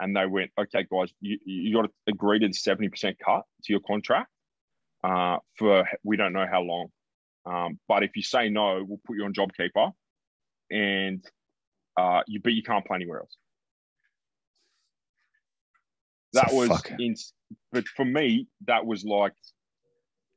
and 0.00 0.16
they 0.16 0.26
went, 0.26 0.50
"Okay, 0.58 0.86
guys, 0.90 1.12
you 1.20 1.38
you 1.44 1.74
got 1.74 1.82
to 1.82 1.90
agree 2.06 2.38
to 2.38 2.48
the 2.48 2.54
seventy 2.54 2.88
percent 2.88 3.16
cut 3.24 3.42
to 3.64 3.72
your 3.72 3.80
contract 3.80 4.30
uh, 5.04 5.38
for 5.56 5.88
we 6.02 6.16
don't 6.16 6.32
know 6.32 6.46
how 6.50 6.62
long." 6.62 6.88
Um, 7.46 7.78
but 7.88 8.02
if 8.02 8.16
you 8.16 8.22
say 8.22 8.48
no, 8.48 8.84
we'll 8.86 9.00
put 9.06 9.16
you 9.16 9.24
on 9.24 9.32
JobKeeper, 9.32 9.92
and 10.70 11.24
uh, 11.98 12.22
you 12.26 12.40
but 12.40 12.52
you 12.52 12.62
can't 12.62 12.84
play 12.84 12.96
anywhere 12.96 13.20
else. 13.20 13.36
That 16.34 16.52
a 16.52 16.54
was 16.54 16.82
in, 16.98 17.14
but 17.72 17.86
for 17.88 18.04
me, 18.04 18.46
that 18.66 18.84
was 18.84 19.04
like 19.04 19.32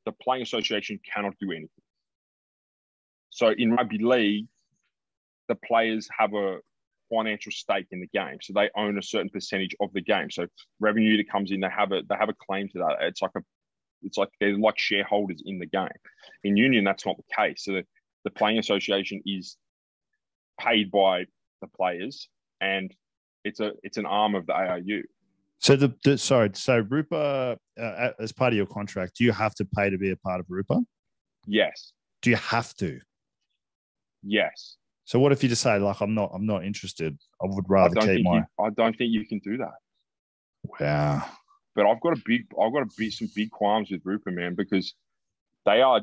the 0.06 0.12
playing 0.12 0.42
association 0.42 0.98
cannot 1.12 1.34
do 1.40 1.50
anything. 1.50 1.68
So 3.30 3.48
in 3.56 3.72
rugby 3.72 3.98
league, 3.98 4.46
the 5.48 5.54
players 5.54 6.08
have 6.18 6.34
a 6.34 6.58
financial 7.12 7.52
stake 7.52 7.86
in 7.90 8.00
the 8.00 8.06
game, 8.08 8.38
so 8.40 8.52
they 8.54 8.70
own 8.76 8.98
a 8.98 9.02
certain 9.02 9.28
percentage 9.28 9.74
of 9.80 9.92
the 9.92 10.00
game. 10.00 10.30
So 10.30 10.46
revenue 10.80 11.16
that 11.16 11.30
comes 11.30 11.50
in, 11.50 11.60
they 11.60 11.68
have 11.68 11.92
a 11.92 12.02
they 12.08 12.14
have 12.18 12.28
a 12.28 12.34
claim 12.46 12.68
to 12.68 12.78
that. 12.78 12.96
It's 13.00 13.22
like 13.22 13.32
a 13.36 13.40
it's 14.02 14.16
like 14.18 14.30
they're 14.40 14.56
like 14.58 14.78
shareholders 14.78 15.42
in 15.44 15.58
the 15.58 15.66
game. 15.66 15.88
In 16.44 16.56
union, 16.56 16.84
that's 16.84 17.06
not 17.06 17.16
the 17.16 17.34
case. 17.34 17.64
So 17.64 17.72
the, 17.72 17.84
the 18.24 18.30
playing 18.30 18.58
association 18.58 19.22
is 19.26 19.56
paid 20.60 20.90
by 20.90 21.24
the 21.60 21.68
players, 21.76 22.28
and 22.60 22.92
it's 23.44 23.60
a 23.60 23.72
it's 23.82 23.98
an 23.98 24.06
arm 24.06 24.34
of 24.34 24.46
the 24.46 24.54
ARU. 24.54 25.02
So 25.58 25.76
the, 25.76 25.94
the 26.02 26.18
sorry, 26.18 26.50
so 26.54 26.80
Rupa, 26.80 27.56
uh, 27.80 28.08
as 28.18 28.32
part 28.32 28.52
of 28.52 28.56
your 28.56 28.66
contract, 28.66 29.16
do 29.16 29.24
you 29.24 29.30
have 29.30 29.54
to 29.56 29.64
pay 29.64 29.90
to 29.90 29.98
be 29.98 30.10
a 30.10 30.16
part 30.16 30.40
of 30.40 30.46
Rupa? 30.48 30.80
Yes, 31.46 31.92
Do 32.22 32.30
you 32.30 32.36
have 32.36 32.74
to? 32.74 33.00
yes. 34.24 34.76
So 35.12 35.18
what 35.18 35.30
if 35.30 35.42
you 35.42 35.50
just 35.50 35.60
say 35.60 35.78
like 35.78 36.00
I'm 36.00 36.14
not 36.14 36.30
I'm 36.32 36.46
not 36.46 36.64
interested. 36.64 37.18
I 37.42 37.44
would 37.44 37.66
rather 37.68 37.94
don't 37.94 38.16
keep 38.16 38.24
my 38.24 38.36
you, 38.36 38.44
I 38.58 38.70
don't 38.70 38.96
think 38.96 39.12
you 39.12 39.26
can 39.26 39.40
do 39.40 39.58
that. 39.58 39.74
wow. 40.80 41.22
But 41.74 41.84
I've 41.84 42.00
got 42.00 42.16
a 42.16 42.22
big 42.24 42.46
I've 42.58 42.72
got 42.72 42.80
a 42.80 42.88
big 42.96 43.12
some 43.12 43.28
big 43.36 43.50
qualms 43.50 43.90
with 43.90 44.00
Rupa, 44.04 44.30
man, 44.30 44.54
because 44.54 44.94
they 45.66 45.82
are 45.82 46.00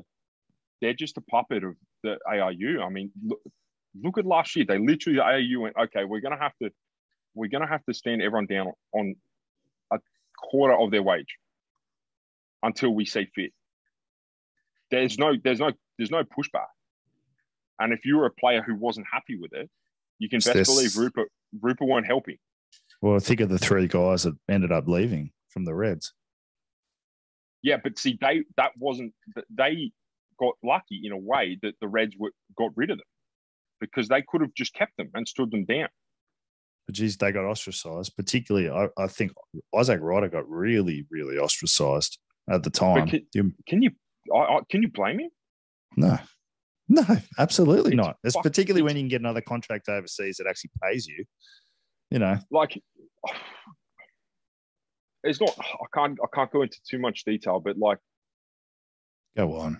they're 0.79 0.93
just 0.93 1.17
a 1.17 1.21
puppet 1.21 1.63
of 1.63 1.73
the 2.03 2.19
ARU. 2.27 2.83
I 2.83 2.89
mean, 2.89 3.09
look, 3.25 3.39
look 3.99 4.19
at 4.19 4.27
last 4.27 4.55
year. 4.55 4.65
They 4.67 4.77
literally 4.77 5.17
the 5.17 5.23
ARU 5.23 5.61
went, 5.61 5.75
okay, 5.75 6.05
we're 6.05 6.21
gonna 6.21 6.37
have 6.37 6.53
to 6.61 6.69
we're 7.33 7.49
gonna 7.49 7.67
have 7.67 7.83
to 7.85 7.95
stand 7.95 8.21
everyone 8.21 8.45
down 8.45 8.73
on 8.93 9.15
a 9.91 9.97
quarter 10.37 10.77
of 10.77 10.91
their 10.91 11.01
wage. 11.01 11.35
until 12.61 12.91
we 12.91 13.05
see 13.05 13.25
fit. 13.33 13.53
There's 14.91 15.17
no, 15.17 15.33
there's 15.43 15.59
no, 15.59 15.71
there's 15.97 16.11
no 16.11 16.23
pushback. 16.23 16.67
And 17.79 17.93
if 17.93 18.05
you 18.05 18.17
were 18.17 18.25
a 18.25 18.31
player 18.31 18.61
who 18.61 18.75
wasn't 18.75 19.07
happy 19.11 19.37
with 19.39 19.53
it, 19.53 19.69
you 20.19 20.27
can 20.29 20.37
best 20.39 20.53
This- 20.53 20.67
believe 20.67 20.95
Rupa 20.97 21.25
Rupa 21.61 21.85
weren't 21.85 22.05
helping. 22.07 22.37
Well, 23.01 23.19
think 23.19 23.39
of 23.39 23.49
the 23.49 23.57
three 23.57 23.87
guys 23.87 24.23
that 24.23 24.35
ended 24.49 24.71
up 24.71 24.87
leaving 24.87 25.31
from 25.49 25.63
the 25.65 25.73
Reds. 25.73 26.13
Yeah, 27.61 27.77
but 27.83 27.97
see, 27.97 28.17
they 28.21 28.43
that 28.57 28.71
wasn't 28.77 29.13
they 29.49 29.91
got 30.39 30.53
lucky 30.63 31.01
in 31.03 31.11
a 31.11 31.17
way 31.17 31.57
that 31.61 31.75
the 31.81 31.87
Reds 31.87 32.15
were, 32.17 32.31
got 32.57 32.71
rid 32.75 32.89
of 32.91 32.97
them 32.97 33.05
because 33.81 34.07
they 34.07 34.21
could 34.21 34.41
have 34.41 34.53
just 34.53 34.73
kept 34.73 34.95
them 34.97 35.09
and 35.13 35.27
stood 35.27 35.51
them 35.51 35.65
down. 35.65 35.89
But 36.87 36.95
geez, 36.95 37.17
they 37.17 37.31
got 37.31 37.45
ostracized. 37.45 38.15
Particularly, 38.15 38.69
I, 38.69 38.87
I 38.97 39.07
think 39.07 39.31
Izack 39.75 39.99
Rodda 39.99 40.31
got 40.31 40.49
really, 40.49 41.05
really 41.09 41.37
ostracized 41.37 42.17
at 42.49 42.63
the 42.63 42.69
time. 42.69 43.07
can- 43.07 43.25
You- 43.33 43.53
Can 43.67 43.81
you 43.81 43.91
I, 44.33 44.37
I, 44.39 44.59
can 44.69 44.81
you 44.81 44.89
blame 44.89 45.19
him? 45.19 45.29
no, 45.97 46.17
no, 46.89 47.03
absolutely 47.37 47.95
not. 47.95 48.17
It's 48.23 48.35
fuck- 48.35 48.43
particularly 48.43 48.81
when 48.81 48.95
you 48.95 49.03
can 49.03 49.09
get 49.09 49.21
another 49.21 49.41
contract 49.41 49.87
overseas 49.87 50.37
that 50.37 50.47
actually 50.47 50.71
pays 50.83 51.07
you. 51.07 51.23
You 52.11 52.19
know, 52.19 52.37
Like, 52.49 52.81
it's 55.23 55.39
not. 55.39 55.55
I 55.59 55.85
can't. 55.93 56.17
I 56.23 56.27
can't 56.35 56.51
go 56.51 56.63
into 56.63 56.79
too 56.89 56.99
much 56.99 57.23
detail, 57.23 57.59
but 57.59 57.77
like 57.77 57.99
go 59.37 59.55
on. 59.57 59.79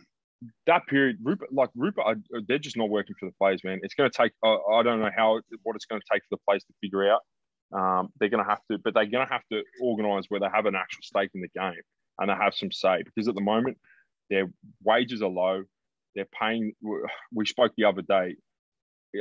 that 0.68 0.86
period, 0.88 1.18
Rupa, 1.24 1.46
like 1.52 1.70
Rupa, 1.76 2.16
they're 2.48 2.60
just 2.60 2.78
not 2.78 2.90
working 2.90 3.16
for 3.20 3.26
the 3.26 3.34
players, 3.40 3.64
man. 3.64 3.80
It's 3.82 3.96
going 3.96 4.10
to 4.10 4.16
take. 4.16 4.32
Uh, 4.44 4.58
I 4.74 4.84
don't 4.84 5.00
know 5.00 5.10
how 5.16 5.42
what 5.64 5.76
it's 5.76 5.86
going 5.86 6.02
to 6.02 6.08
take 6.12 6.22
for 6.24 6.36
the 6.36 6.42
players 6.48 6.64
to 6.66 6.74
figure 6.82 7.10
out. 7.12 7.22
Um, 7.72 8.10
they're 8.20 8.30
going 8.30 8.44
to 8.44 8.50
have 8.50 8.62
to, 8.72 8.78
but 8.78 8.94
they're 8.94 9.06
going 9.06 9.26
to 9.26 9.32
have 9.32 9.44
to 9.52 9.64
organise 9.82 10.26
where 10.30 10.40
they 10.40 10.48
have 10.54 10.66
an 10.66 10.76
actual 10.76 11.02
stake 11.04 11.30
in 11.34 11.42
the 11.42 11.50
game 11.60 11.82
and 12.20 12.30
they 12.30 12.34
have 12.34 12.54
some 12.54 12.72
say 12.72 13.04
because 13.04 13.28
at 13.28 13.36
the 13.36 13.42
moment 13.42 13.78
their 14.30 14.52
wages 14.84 15.22
are 15.22 15.30
low. 15.30 15.64
They're 16.16 16.28
paying. 16.40 16.74
We 17.32 17.46
spoke 17.46 17.74
the 17.78 17.86
other 17.86 18.02
day. 18.02 18.36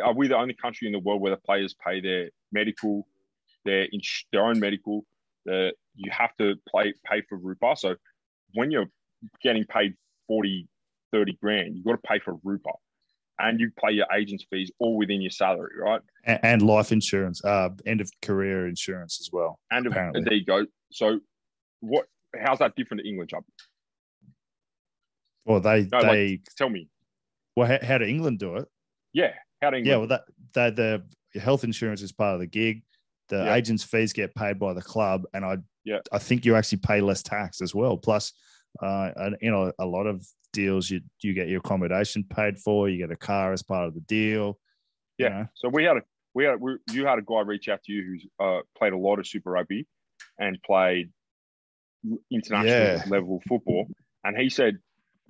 Are 0.02 0.14
we 0.14 0.28
the 0.28 0.36
only 0.36 0.54
country 0.54 0.86
in 0.86 0.92
the 0.92 0.98
world 0.98 1.20
where 1.20 1.30
the 1.30 1.40
players 1.40 1.74
pay 1.74 2.00
their 2.00 2.30
medical, 2.52 3.06
their 3.64 3.86
ins- 3.92 4.24
their 4.32 4.44
own 4.44 4.58
medical? 4.58 5.04
The 5.44 5.72
you 5.94 6.10
have 6.10 6.36
to 6.38 6.54
play 6.68 6.94
pay 7.04 7.22
for 7.28 7.38
Rupa. 7.38 7.74
So 7.76 7.96
when 8.54 8.70
you're 8.70 8.86
getting 9.42 9.64
paid 9.64 9.94
40, 10.28 10.68
30 11.12 11.38
grand, 11.42 11.76
you've 11.76 11.84
got 11.84 11.92
to 11.92 12.08
pay 12.08 12.18
for 12.18 12.36
Rupa. 12.44 12.70
And 13.40 13.60
you 13.60 13.70
pay 13.84 13.92
your 13.92 14.06
agent's 14.12 14.44
fees 14.50 14.72
all 14.80 14.96
within 14.96 15.22
your 15.22 15.30
salary, 15.30 15.70
right? 15.80 16.00
And, 16.24 16.40
and 16.42 16.62
life 16.62 16.90
insurance, 16.90 17.44
uh, 17.44 17.68
end 17.86 18.00
of 18.00 18.10
career 18.20 18.66
insurance 18.66 19.20
as 19.20 19.30
well. 19.32 19.60
And, 19.70 19.86
Apparently. 19.86 20.24
there 20.24 20.34
you 20.34 20.44
go. 20.44 20.66
So 20.90 21.20
what 21.80 22.06
how's 22.36 22.58
that 22.58 22.74
different 22.76 23.02
to 23.02 23.08
England 23.08 23.30
job? 23.30 23.44
Well, 25.44 25.60
they 25.60 25.84
No, 25.90 25.98
like- 25.98 26.12
they 26.12 26.40
Tell 26.56 26.68
me. 26.68 26.88
well, 27.56 27.66
how, 27.68 27.78
how 27.86 27.98
did 27.98 28.08
England 28.08 28.38
do 28.38 28.56
it? 28.56 28.68
Yeah. 29.12 29.34
How 29.62 29.70
do 29.70 29.76
England 29.78 29.86
Yeah, 29.86 29.96
well, 29.96 30.06
that 30.08 30.24
that 30.54 30.76
the 30.76 31.40
health 31.40 31.64
insurance 31.64 32.02
is 32.02 32.12
part 32.12 32.34
of 32.34 32.40
the 32.40 32.46
gig. 32.46 32.82
The 33.28 33.44
Yeah. 33.44 33.54
agent's 33.54 33.84
fees 33.84 34.12
get 34.12 34.34
paid 34.34 34.58
by 34.58 34.72
the 34.72 34.82
club, 34.82 35.24
and 35.34 35.44
I 35.44 35.58
Yeah. 35.84 36.00
I 36.12 36.18
think 36.18 36.44
you 36.44 36.54
actually 36.56 36.78
pay 36.78 37.00
less 37.00 37.22
tax 37.22 37.60
as 37.60 37.74
well. 37.74 37.96
Plus, 37.96 38.32
uh, 38.82 39.10
you 39.40 39.50
know, 39.50 39.72
a 39.78 39.86
lot 39.86 40.06
of 40.06 40.26
deals 40.52 40.90
you 40.90 41.00
you 41.22 41.34
get 41.34 41.48
your 41.48 41.58
accommodation 41.60 42.24
paid 42.24 42.58
for, 42.58 42.88
you 42.88 42.98
get 42.98 43.10
a 43.10 43.16
car 43.16 43.52
as 43.52 43.62
part 43.62 43.86
of 43.88 43.94
the 43.94 44.00
deal. 44.00 44.58
you 45.18 45.26
Yeah. 45.26 45.28
know. 45.30 45.48
So 45.54 45.68
we 45.68 45.84
had 45.84 45.96
a 45.98 46.02
we 46.34 46.44
had 46.44 46.60
we, 46.60 46.76
you 46.92 47.04
had 47.06 47.18
a 47.18 47.22
guy 47.22 47.40
reach 47.40 47.68
out 47.68 47.82
to 47.84 47.92
you 47.92 48.02
who's 48.04 48.26
uh, 48.38 48.60
played 48.76 48.92
a 48.92 48.96
lot 48.98 49.18
of 49.18 49.26
Super 49.26 49.50
Rugby 49.50 49.86
and 50.38 50.56
played 50.62 51.10
international 52.30 52.72
Yeah. 52.72 53.04
level 53.08 53.42
football, 53.48 53.88
and 54.24 54.36
he 54.38 54.48
said 54.48 54.78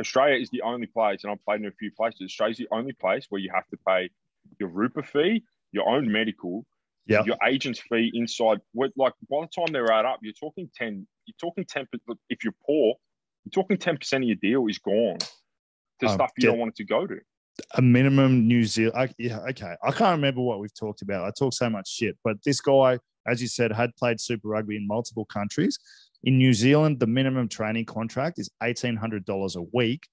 Australia 0.01 0.41
is 0.41 0.51
the 0.51 0.63
only 0.63 0.87
place, 0.87 1.25
and 1.25 1.31
I've 1.33 1.45
played 1.45 1.61
in 1.61 1.67
a 1.67 1.73
few 1.73 1.91
places. 1.93 2.23
Australia's 2.23 2.59
the 2.59 2.69
only 2.71 2.93
place 2.93 3.27
where 3.31 3.41
you 3.41 3.51
have 3.55 3.67
to 3.69 3.79
pay 3.87 4.11
your 4.61 4.69
Rupa 4.69 5.03
fee, 5.03 5.43
your 5.73 5.89
own 5.89 6.11
medical, 6.11 6.65
Yeah. 7.07 7.25
your 7.25 7.37
agent's 7.47 7.81
fee 7.81 8.11
inside. 8.15 8.59
Like 8.75 8.93
by 8.97 9.11
the 9.31 9.49
time 9.55 9.73
they're 9.73 9.93
add 9.93 10.05
up, 10.07 10.21
you're 10.23 10.33
talking 10.35 10.71
ten. 10.75 11.07
You're 11.27 11.35
talking 11.41 11.65
ten. 11.65 11.87
If 12.31 12.45
you're 12.45 12.55
poor, 12.65 12.95
you're 13.45 13.51
talking 13.63 13.77
ten 13.77 13.97
percent 13.99 14.25
of 14.25 14.29
your 14.29 14.37
deal 14.37 14.67
is 14.69 14.79
gone 14.79 15.19
to 15.19 16.07
Oh, 16.07 16.15
stuff 16.15 16.31
you 16.37 16.43
get- 16.43 16.49
don't 16.49 16.59
want 16.59 16.71
it 16.71 16.77
to 16.77 16.85
go 16.85 17.07
to. 17.07 17.19
a 17.75 17.83
minimum 17.83 18.47
New 18.47 18.63
Zealand. 18.65 18.97
I, 18.97 19.13
yeah, 19.19 19.41
okay. 19.51 19.75
I 19.83 19.91
can't 19.91 20.13
remember 20.17 20.41
what 20.43 20.61
we've 20.61 20.73
talked 20.75 21.03
about. 21.03 21.25
I 21.27 21.33
talk 21.37 21.53
so 21.53 21.69
much 21.69 21.89
shit, 21.93 22.17
but 22.23 22.37
this 22.45 22.61
guy, 22.61 23.01
as 23.27 23.43
you 23.43 23.49
said, 23.49 23.73
had 23.73 23.97
played 23.97 24.21
Super 24.21 24.47
Rugby 24.49 24.77
in 24.77 24.87
multiple 24.87 25.25
countries. 25.25 25.77
In 26.25 26.37
New 26.39 26.53
Zealand, 26.53 26.99
the 26.99 27.07
minimum 27.07 27.49
training 27.49 27.85
contract 27.85 28.39
is 28.39 28.51
eighteen 28.63 28.97
hundred 28.97 29.25
dollars 29.25 29.57
a 29.57 29.63
week, 29.73 30.07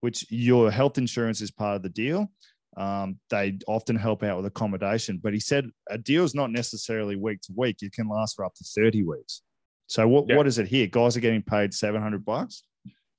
which 0.00 0.26
your 0.30 0.70
health 0.70 0.98
insurance 0.98 1.40
is 1.40 1.50
part 1.50 1.76
of 1.76 1.82
the 1.82 1.88
deal. 1.88 2.30
Um, 2.76 3.18
they 3.30 3.58
often 3.66 3.96
help 3.96 4.22
out 4.22 4.36
with 4.36 4.46
accommodation, 4.46 5.18
but 5.22 5.32
he 5.32 5.40
said 5.40 5.70
a 5.88 5.96
deal 5.96 6.24
is 6.24 6.34
not 6.34 6.50
necessarily 6.52 7.16
week 7.16 7.40
to 7.42 7.52
week. 7.56 7.78
It 7.80 7.92
can 7.92 8.06
last 8.08 8.36
for 8.36 8.44
up 8.44 8.54
to 8.54 8.64
thirty 8.64 9.02
weeks. 9.02 9.42
So 9.86 10.06
what, 10.06 10.26
Yeah. 10.28 10.36
what 10.36 10.46
is 10.46 10.58
it 10.58 10.66
here? 10.68 10.86
Guys 10.88 11.16
are 11.16 11.20
getting 11.20 11.42
paid 11.42 11.72
seven 11.72 12.02
hundred 12.02 12.24
bucks 12.24 12.64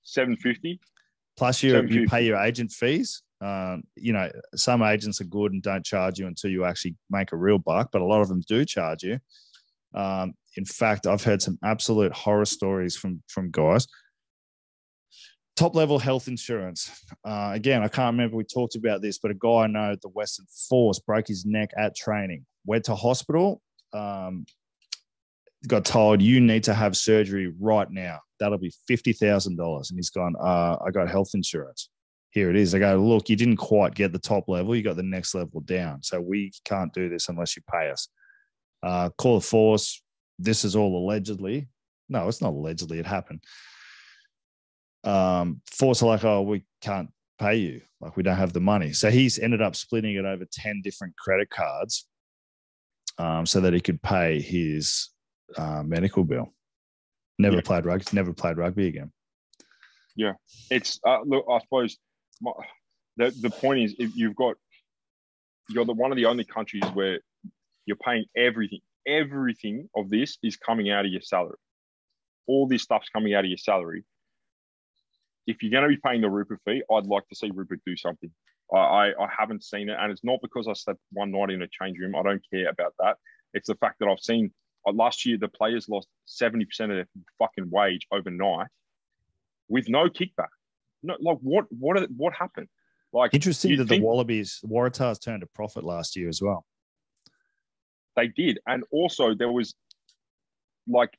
Seven 0.04 0.36
fifty. 0.38 0.80
plus 1.38 1.64
you 1.64 1.82
you 1.88 2.08
pay 2.08 2.24
your 2.26 2.38
agent 2.38 2.72
fees. 2.72 3.24
Um, 3.42 3.84
you 3.96 4.14
know, 4.14 4.32
some 4.56 4.82
agents 4.84 5.22
are 5.22 5.26
good 5.26 5.54
and 5.54 5.62
don't 5.62 5.86
charge 5.86 6.20
you 6.20 6.28
until 6.28 6.50
you 6.52 6.64
actually 6.66 6.96
make 7.10 7.32
a 7.32 7.38
real 7.38 7.58
buck, 7.60 7.90
but 7.92 8.02
a 8.02 8.06
lot 8.06 8.22
of 8.22 8.28
them 8.30 8.42
do 8.48 8.64
charge 8.66 9.04
you. 9.04 9.20
Um, 9.94 10.34
in 10.58 10.66
fact, 10.66 11.08
I've 11.08 11.24
heard 11.24 11.42
some 11.42 11.58
absolute 11.64 12.12
horror 12.12 12.46
stories 12.46 12.98
from 12.98 13.24
from 13.30 13.52
guys. 13.52 13.88
Top 15.56 15.76
level 15.76 15.98
health 15.98 16.28
insurance. 16.28 16.92
Uh, 17.26 17.52
again, 17.54 17.82
I 17.82 17.88
can't 17.88 18.14
remember 18.14 18.36
we 18.36 18.44
talked 18.44 18.76
about 18.76 19.02
this, 19.02 19.18
but 19.18 19.32
a 19.32 19.36
guy 19.36 19.64
I 19.64 19.68
know 19.68 19.92
at 19.94 20.02
the 20.02 20.10
Western 20.10 20.46
Force 20.70 21.00
broke 21.00 21.28
his 21.28 21.46
neck 21.46 21.72
at 21.78 21.96
training, 21.96 22.46
went 22.66 22.86
to 22.86 22.96
hospital, 22.96 23.62
um, 23.94 24.46
got 25.68 25.86
told 25.86 26.22
you 26.22 26.40
need 26.40 26.64
to 26.66 26.74
have 26.74 26.96
surgery 26.96 27.54
right 27.60 27.90
now. 27.90 28.20
That'll 28.40 28.58
be 28.60 28.74
fifty 28.88 29.14
thousand 29.14 29.58
dollars, 29.58 29.90
and 29.90 29.98
he's 29.98 30.10
gone. 30.10 30.36
Uh, 30.40 30.78
I 30.86 30.92
got 30.92 31.10
health 31.10 31.32
insurance. 31.34 31.90
Here 32.30 32.50
it 32.50 32.56
is. 32.56 32.76
I 32.76 32.80
go, 32.80 32.98
look, 32.98 33.30
you 33.30 33.36
didn't 33.36 33.58
quite 33.58 33.96
get 33.96 34.12
the 34.12 34.20
top 34.20 34.48
level. 34.48 34.76
You 34.76 34.84
got 34.84 34.96
the 34.96 35.02
next 35.02 35.34
level 35.34 35.62
down. 35.62 36.04
So 36.04 36.22
we 36.22 36.52
can't 36.66 36.94
do 36.94 37.10
this 37.10 37.30
unless 37.30 37.56
you 37.56 37.64
pay 37.72 37.90
us. 37.90 38.10
Uh, 38.84 39.10
call 39.18 39.40
the 39.40 39.46
force. 39.46 40.04
This 40.40 40.64
is 40.66 40.76
all 40.76 40.98
allegedly. 40.98 41.68
No, 42.10 42.28
it's 42.28 42.42
not 42.42 42.52
allegedly. 42.54 43.00
It 43.00 43.06
happened. 43.06 43.44
Um, 45.04 45.62
force 45.72 46.02
are 46.04 46.08
like, 46.08 46.24
oh, 46.24 46.42
we 46.42 46.66
can't 46.82 47.10
pay 47.40 47.56
you. 47.56 47.82
Like 48.02 48.18
we 48.18 48.24
don't 48.24 48.38
have 48.38 48.54
the 48.54 48.60
money. 48.60 48.94
So 48.94 49.10
he's 49.10 49.40
ended 49.40 49.62
up 49.62 49.76
splitting 49.76 50.16
it 50.16 50.26
over 50.26 50.46
ten 50.52 50.82
different 50.84 51.16
credit 51.18 51.50
cards, 51.50 52.08
um, 53.18 53.46
so 53.46 53.60
that 53.62 53.74
he 53.74 53.80
could 53.80 54.02
pay 54.02 54.40
his 54.42 55.10
uh, 55.58 55.84
medical 55.84 56.24
bill. 56.24 56.54
Never 57.40 57.58
Yeah. 57.58 57.62
played 57.62 57.86
rugby. 57.86 58.06
Never 58.14 58.34
played 58.34 58.58
rugby 58.58 58.88
again. 58.88 59.12
Yeah. 60.16 60.34
It's 60.70 61.00
uh, 61.06 61.22
look. 61.26 61.46
I 61.52 61.60
suppose 61.60 61.98
my, 62.42 62.52
the 63.18 63.32
the 63.42 63.50
point 63.50 63.80
is 63.82 63.96
if 63.98 64.16
you've 64.16 64.36
got 64.36 64.56
you're 65.70 65.86
the 65.86 65.94
one 65.94 66.12
of 66.12 66.16
the 66.18 66.26
only 66.26 66.44
countries 66.44 66.84
where 66.94 67.20
you're 67.86 67.98
paying 67.98 68.26
everything. 68.36 68.80
Everything 69.08 69.90
of 69.96 70.10
this 70.10 70.38
is 70.44 70.58
coming 70.58 70.92
out 70.92 71.06
of 71.06 71.12
your 71.12 71.22
salary. 71.22 71.58
All 72.48 72.68
this 72.68 72.84
stuff's 72.84 73.10
coming 73.10 73.34
out 73.34 73.46
of 73.46 73.50
your 73.50 73.58
salary. 73.58 74.04
If 75.46 75.64
you're 75.64 75.72
going 75.72 75.84
to 75.84 75.90
be 75.90 76.02
paying 76.04 76.22
the 76.22 76.30
Rupa 76.30 76.56
fee, 76.66 76.84
I'd 76.92 77.06
like 77.06 77.28
to 77.30 77.36
see 77.36 77.52
Rupa 77.54 77.76
do 77.86 77.96
something. 77.96 78.30
I, 78.74 78.78
I, 78.78 79.06
I 79.08 79.28
haven't 79.38 79.64
seen 79.64 79.90
it, 79.90 79.96
and 79.98 80.12
it's 80.12 80.24
not 80.24 80.40
because 80.42 80.68
I 80.68 80.74
slept 80.74 81.00
one 81.14 81.32
night 81.32 81.52
in 81.52 81.62
a 81.62 81.68
change 81.68 81.98
room. 82.00 82.16
I 82.16 82.24
don't 82.24 82.44
care 82.54 82.70
about 82.70 82.94
that. 83.00 83.16
It's 83.54 83.68
the 83.68 83.76
fact 83.76 84.00
that 84.00 84.10
I've 84.10 84.20
seen 84.20 84.52
uh, 84.86 84.92
last 84.92 85.26
year 85.26 85.38
the 85.38 85.48
players 85.48 85.88
lost 85.88 86.08
seventy 86.26 86.66
percent 86.66 86.92
of 86.92 86.98
their 86.98 87.08
fucking 87.40 87.70
wage 87.70 88.06
overnight 88.12 88.68
with 89.70 89.88
no 89.88 90.10
kickback. 90.10 90.50
No, 91.02 91.16
like 91.22 91.38
what 91.42 91.66
what 91.70 91.98
what 92.12 92.34
happened? 92.34 92.68
Like 93.14 93.34
Interesting 93.34 93.78
that 93.78 93.88
the 93.88 94.02
Wallabies, 94.02 94.60
Waratahs 94.66 95.22
turned 95.22 95.44
a 95.44 95.48
profit 95.48 95.86
last 95.86 96.18
year 96.18 96.28
as 96.28 96.42
well. 96.42 96.66
They 98.18 98.28
did, 98.28 98.60
and 98.68 98.84
also 98.92 99.34
there 99.34 99.52
was 99.52 99.74
like 100.88 101.12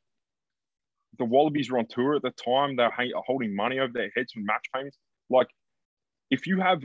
the 1.18 1.24
Wallabies 1.24 1.70
were 1.70 1.78
on 1.78 1.86
tour 1.88 2.16
at 2.16 2.22
the 2.22 2.32
time. 2.32 2.76
They 2.76 2.82
were 2.82 2.90
ha- 2.90 3.22
holding 3.26 3.54
money 3.54 3.78
over 3.78 3.92
their 3.92 4.10
heads 4.14 4.32
from 4.32 4.44
match 4.44 4.66
payments. 4.74 4.98
Like 5.30 5.48
if 6.30 6.46
you 6.46 6.60
have, 6.60 6.84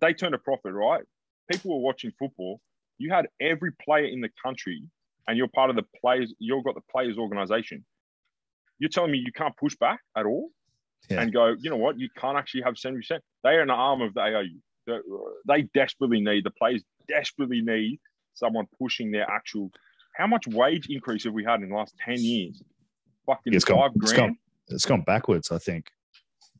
they 0.00 0.12
turned 0.12 0.34
a 0.34 0.38
profit, 0.38 0.72
right? 0.72 1.04
People 1.52 1.76
were 1.76 1.84
watching 1.84 2.10
football. 2.18 2.60
You 2.98 3.10
had 3.12 3.28
every 3.40 3.72
player 3.84 4.06
in 4.06 4.20
the 4.20 4.30
country, 4.42 4.82
and 5.28 5.36
you're 5.36 5.48
part 5.48 5.70
of 5.70 5.76
the 5.76 5.84
players. 6.00 6.34
You've 6.40 6.64
got 6.64 6.74
the 6.74 6.82
players' 6.90 7.18
organization. 7.18 7.84
You're 8.78 8.90
telling 8.90 9.12
me 9.12 9.18
you 9.18 9.32
can't 9.32 9.56
push 9.56 9.76
back 9.76 10.00
at 10.16 10.26
all? 10.26 10.50
Yeah. 11.08 11.22
and 11.22 11.32
go, 11.32 11.54
you 11.58 11.70
know 11.70 11.76
what, 11.76 11.98
you 11.98 12.08
can't 12.16 12.36
actually 12.36 12.62
have 12.62 12.74
70%. 12.74 13.18
They 13.42 13.50
are 13.50 13.62
an 13.62 13.70
arm 13.70 14.02
of 14.02 14.14
the 14.14 14.20
ARU. 14.20 14.60
They 15.46 15.62
desperately 15.74 16.20
need, 16.20 16.44
the 16.44 16.50
players 16.50 16.84
desperately 17.08 17.62
need 17.62 18.00
someone 18.40 18.66
pushing 18.80 19.12
their 19.12 19.30
actual. 19.30 19.70
How 20.16 20.26
much 20.26 20.46
wage 20.48 20.88
increase 20.90 21.24
have 21.24 21.32
we 21.32 21.44
had 21.44 21.62
in 21.62 21.68
the 21.68 21.76
last 21.76 21.94
10 22.04 22.16
years? 22.18 22.60
Fucking 23.26 23.54
It's 23.54 23.64
five 23.64 23.76
gone. 23.76 23.92
It's 24.02 24.12
grand. 24.12 24.36
it's 24.68 24.86
gone 24.86 25.02
backwards. 25.02 25.52
I 25.52 25.58
think. 25.58 25.86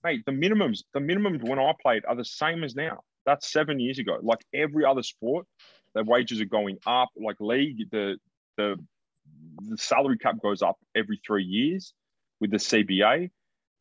Mate, 0.04 0.22
the 0.24 0.32
minimums, 0.32 0.84
the 0.94 1.00
minimums 1.00 1.42
when 1.42 1.58
I 1.58 1.72
played 1.82 2.04
are 2.06 2.14
the 2.14 2.24
same 2.24 2.62
as 2.62 2.74
now. 2.74 3.00
That's 3.26 3.50
seven 3.52 3.80
years 3.80 3.98
ago. 3.98 4.18
Like 4.22 4.38
every 4.54 4.84
other 4.84 5.02
sport, 5.02 5.46
the 5.94 6.04
wages 6.04 6.40
are 6.40 6.46
going 6.46 6.78
up. 6.86 7.08
Like 7.16 7.36
league, 7.40 7.90
the 7.90 8.16
the 8.56 8.76
the 9.68 9.76
salary 9.76 10.18
cap 10.18 10.36
goes 10.42 10.62
up 10.62 10.76
every 10.94 11.20
three 11.26 11.44
years 11.44 11.92
with 12.40 12.50
the 12.50 12.56
CBA. 12.56 13.30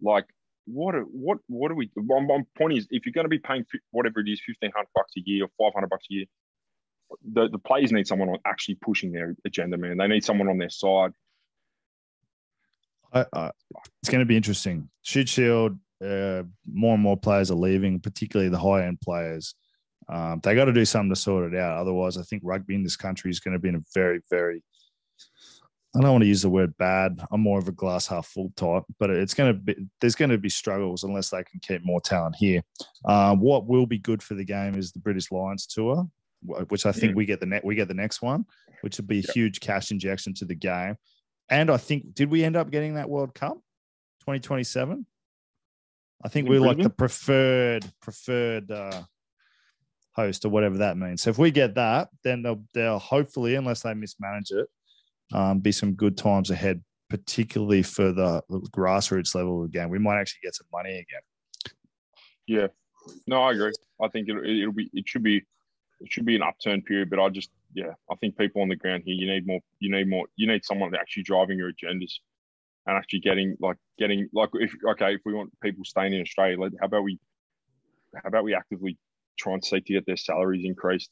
Like 0.01 0.25
what 0.65 0.95
what 1.11 1.37
what 1.47 1.71
are 1.71 1.75
we? 1.75 1.89
My, 1.95 2.19
my 2.19 2.41
point 2.57 2.77
is, 2.77 2.87
if 2.91 3.05
you're 3.05 3.13
going 3.13 3.25
to 3.25 3.29
be 3.29 3.39
paying 3.39 3.65
whatever 3.91 4.19
it 4.19 4.27
is, 4.29 4.41
fifteen 4.45 4.71
hundred 4.75 4.89
bucks 4.95 5.13
a 5.17 5.21
year 5.25 5.45
or 5.45 5.49
five 5.59 5.73
hundred 5.73 5.89
bucks 5.89 6.05
a 6.11 6.13
year, 6.13 6.25
the, 7.33 7.49
the 7.49 7.59
players 7.59 7.91
need 7.91 8.07
someone 8.07 8.35
actually 8.45 8.75
pushing 8.75 9.11
their 9.11 9.35
agenda, 9.45 9.77
man. 9.77 9.97
They 9.97 10.07
need 10.07 10.23
someone 10.23 10.47
on 10.47 10.57
their 10.57 10.69
side. 10.69 11.11
I, 13.11 13.25
I, 13.33 13.51
it's 14.01 14.09
going 14.09 14.19
to 14.19 14.25
be 14.25 14.37
interesting. 14.37 14.89
Shute 15.01 15.29
Shield, 15.29 15.77
uh, 16.03 16.43
more 16.71 16.93
and 16.93 17.03
more 17.03 17.17
players 17.17 17.51
are 17.51 17.55
leaving, 17.55 17.99
particularly 17.99 18.49
the 18.49 18.59
high 18.59 18.85
end 18.85 19.01
players. 19.01 19.55
Um, 20.07 20.39
they 20.43 20.55
got 20.55 20.65
to 20.65 20.73
do 20.73 20.85
something 20.85 21.09
to 21.09 21.15
sort 21.15 21.53
it 21.53 21.59
out. 21.59 21.77
Otherwise, 21.77 22.17
I 22.17 22.23
think 22.23 22.41
rugby 22.45 22.75
in 22.75 22.83
this 22.83 22.95
country 22.95 23.29
is 23.31 23.39
going 23.39 23.53
to 23.53 23.59
be 23.59 23.69
in 23.69 23.75
a 23.75 23.83
very, 23.93 24.21
very 24.29 24.63
I 25.95 26.01
don't 26.01 26.11
want 26.11 26.21
to 26.21 26.27
use 26.27 26.43
the 26.43 26.49
word 26.49 26.77
bad. 26.77 27.19
I'm 27.31 27.41
more 27.41 27.57
of 27.57 27.67
a 27.67 27.71
glass 27.71 28.05
half 28.05 28.27
full 28.27 28.53
type, 28.55 28.83
but 28.99 29.09
it's 29.09 29.33
going 29.33 29.53
to 29.53 29.59
be 29.59 29.75
there's 29.99 30.15
going 30.15 30.29
to 30.29 30.37
be 30.37 30.49
struggles 30.49 31.03
unless 31.03 31.31
they 31.31 31.43
can 31.43 31.59
keep 31.61 31.83
more 31.83 31.99
talent 31.99 32.35
here. 32.37 32.61
Uh, 33.05 33.35
what 33.35 33.65
will 33.65 33.87
be 33.87 33.97
good 33.97 34.21
for 34.21 34.35
the 34.35 34.43
game 34.43 34.75
is 34.75 34.91
the 34.91 34.99
British 34.99 35.31
Lions 35.31 35.65
tour, 35.65 36.07
which 36.41 36.85
I 36.85 36.91
think 36.91 37.13
mm. 37.13 37.15
we 37.15 37.25
get 37.25 37.39
the 37.39 37.45
net 37.45 37.65
we 37.65 37.75
get 37.75 37.87
the 37.87 37.93
next 37.93 38.21
one, 38.21 38.45
which 38.81 38.97
would 38.97 39.07
be 39.07 39.19
a 39.19 39.21
yep. 39.21 39.31
huge 39.33 39.59
cash 39.59 39.91
injection 39.91 40.33
to 40.35 40.45
the 40.45 40.55
game. 40.55 40.95
And 41.49 41.69
I 41.69 41.77
think 41.77 42.13
did 42.13 42.29
we 42.29 42.43
end 42.43 42.55
up 42.55 42.71
getting 42.71 42.95
that 42.95 43.09
World 43.09 43.33
Cup 43.33 43.57
2027? 44.21 45.05
I 46.23 46.27
think 46.27 46.49
we're 46.49 46.59
like 46.59 46.77
the 46.77 46.89
preferred 46.89 47.85
preferred 48.01 48.71
uh, 48.71 49.03
host 50.13 50.45
or 50.45 50.49
whatever 50.49 50.77
that 50.79 50.97
means. 50.97 51.21
So 51.21 51.29
if 51.29 51.37
we 51.37 51.49
get 51.49 51.75
that, 51.75 52.09
then 52.23 52.41
they'll 52.41 52.63
they'll 52.73 52.99
hopefully, 52.99 53.55
unless 53.55 53.83
they 53.83 53.93
mismanage 53.93 54.51
it, 54.51 54.67
um, 55.33 55.59
be 55.59 55.71
some 55.71 55.93
good 55.93 56.17
times 56.17 56.51
ahead, 56.51 56.83
particularly 57.09 57.83
for 57.83 58.11
the 58.11 58.41
grassroots 58.75 59.33
level 59.33 59.63
again. 59.63 59.89
We 59.89 59.99
might 59.99 60.19
actually 60.19 60.41
get 60.43 60.55
some 60.55 60.67
money 60.71 60.91
again. 60.91 61.73
Yeah, 62.47 62.67
no, 63.27 63.43
I 63.43 63.51
agree. 63.51 63.71
I 64.01 64.07
think 64.09 64.27
it, 64.27 64.37
it'll 64.45 64.73
be 64.73 64.89
it 64.93 65.07
should 65.07 65.23
be 65.23 65.45
it 65.99 66.11
should 66.11 66.25
be 66.25 66.35
an 66.35 66.43
upturn 66.43 66.81
period, 66.81 67.09
but 67.09 67.19
I 67.19 67.29
just 67.29 67.49
yeah, 67.73 67.93
I 68.11 68.15
think 68.15 68.37
people 68.37 68.61
on 68.61 68.69
the 68.69 68.75
ground 68.75 69.03
here, 69.05 69.15
you 69.15 69.31
need 69.31 69.45
more, 69.45 69.59
you 69.79 69.91
need 69.91 70.09
more, 70.09 70.25
you 70.35 70.47
need 70.47 70.65
someone 70.65 70.93
actually 70.95 71.23
driving 71.23 71.57
your 71.57 71.71
agendas 71.71 72.13
and 72.85 72.97
actually 72.97 73.19
getting 73.19 73.55
like 73.59 73.77
getting 73.97 74.29
like 74.33 74.49
if 74.53 74.73
okay, 74.91 75.15
if 75.15 75.21
we 75.25 75.33
want 75.33 75.51
people 75.61 75.83
staying 75.85 76.13
in 76.13 76.21
Australia, 76.21 76.57
how 76.79 76.85
about 76.85 77.03
we 77.03 77.19
how 78.15 78.27
about 78.27 78.43
we 78.43 78.55
actively 78.55 78.97
try 79.37 79.53
and 79.53 79.63
seek 79.63 79.85
to 79.85 79.93
get 79.93 80.05
their 80.05 80.17
salaries 80.17 80.65
increased 80.65 81.11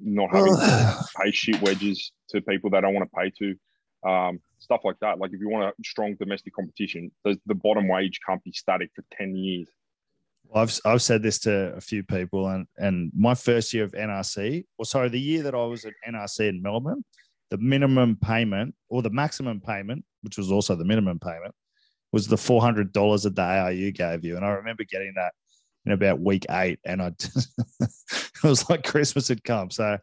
not 0.00 0.30
having 0.34 0.54
to 0.54 1.04
pay 1.20 1.30
shit 1.30 1.60
wedges 1.62 2.12
to 2.30 2.40
people 2.42 2.70
they 2.70 2.80
don't 2.80 2.94
want 2.94 3.08
to 3.10 3.16
pay 3.16 3.30
to, 3.38 4.08
um, 4.08 4.40
stuff 4.58 4.80
like 4.84 4.98
that. 5.00 5.18
Like 5.18 5.32
if 5.32 5.40
you 5.40 5.48
want 5.48 5.64
a 5.64 5.72
strong 5.84 6.14
domestic 6.14 6.54
competition, 6.54 7.10
the, 7.24 7.38
the 7.46 7.54
bottom 7.54 7.88
wage 7.88 8.20
can't 8.26 8.42
be 8.44 8.52
static 8.52 8.90
for 8.94 9.04
ten 9.12 9.36
years. 9.36 9.68
Well, 10.48 10.62
I've 10.62 10.78
I've 10.84 11.02
said 11.02 11.22
this 11.22 11.38
to 11.40 11.74
a 11.76 11.80
few 11.80 12.02
people, 12.02 12.48
and 12.48 12.66
and 12.76 13.10
my 13.14 13.34
first 13.34 13.72
year 13.72 13.84
of 13.84 13.92
NRC, 13.92 14.64
or 14.78 14.84
sorry, 14.84 15.08
the 15.08 15.20
year 15.20 15.42
that 15.42 15.54
I 15.54 15.64
was 15.64 15.84
at 15.84 15.92
NRC 16.08 16.48
in 16.48 16.62
Melbourne, 16.62 17.04
the 17.50 17.58
minimum 17.58 18.16
payment 18.16 18.74
or 18.88 19.02
the 19.02 19.10
maximum 19.10 19.60
payment, 19.60 20.04
which 20.22 20.38
was 20.38 20.50
also 20.52 20.76
the 20.76 20.84
minimum 20.84 21.18
payment, 21.18 21.54
was 22.12 22.26
the 22.26 22.36
four 22.36 22.60
hundred 22.60 22.92
dollars 22.92 23.24
that 23.24 23.34
the 23.36 23.42
ARU 23.42 23.92
gave 23.92 24.24
you, 24.24 24.36
and 24.36 24.44
I 24.44 24.50
remember 24.50 24.84
getting 24.84 25.12
that 25.16 25.32
in 25.84 25.92
about 25.92 26.20
week 26.20 26.46
eight, 26.50 26.78
and 26.84 27.02
I 27.02 27.10
just, 27.10 27.52
it 27.80 28.42
was 28.44 28.68
like 28.68 28.84
Christmas 28.84 29.28
had 29.28 29.44
come. 29.44 29.70
So 29.70 29.98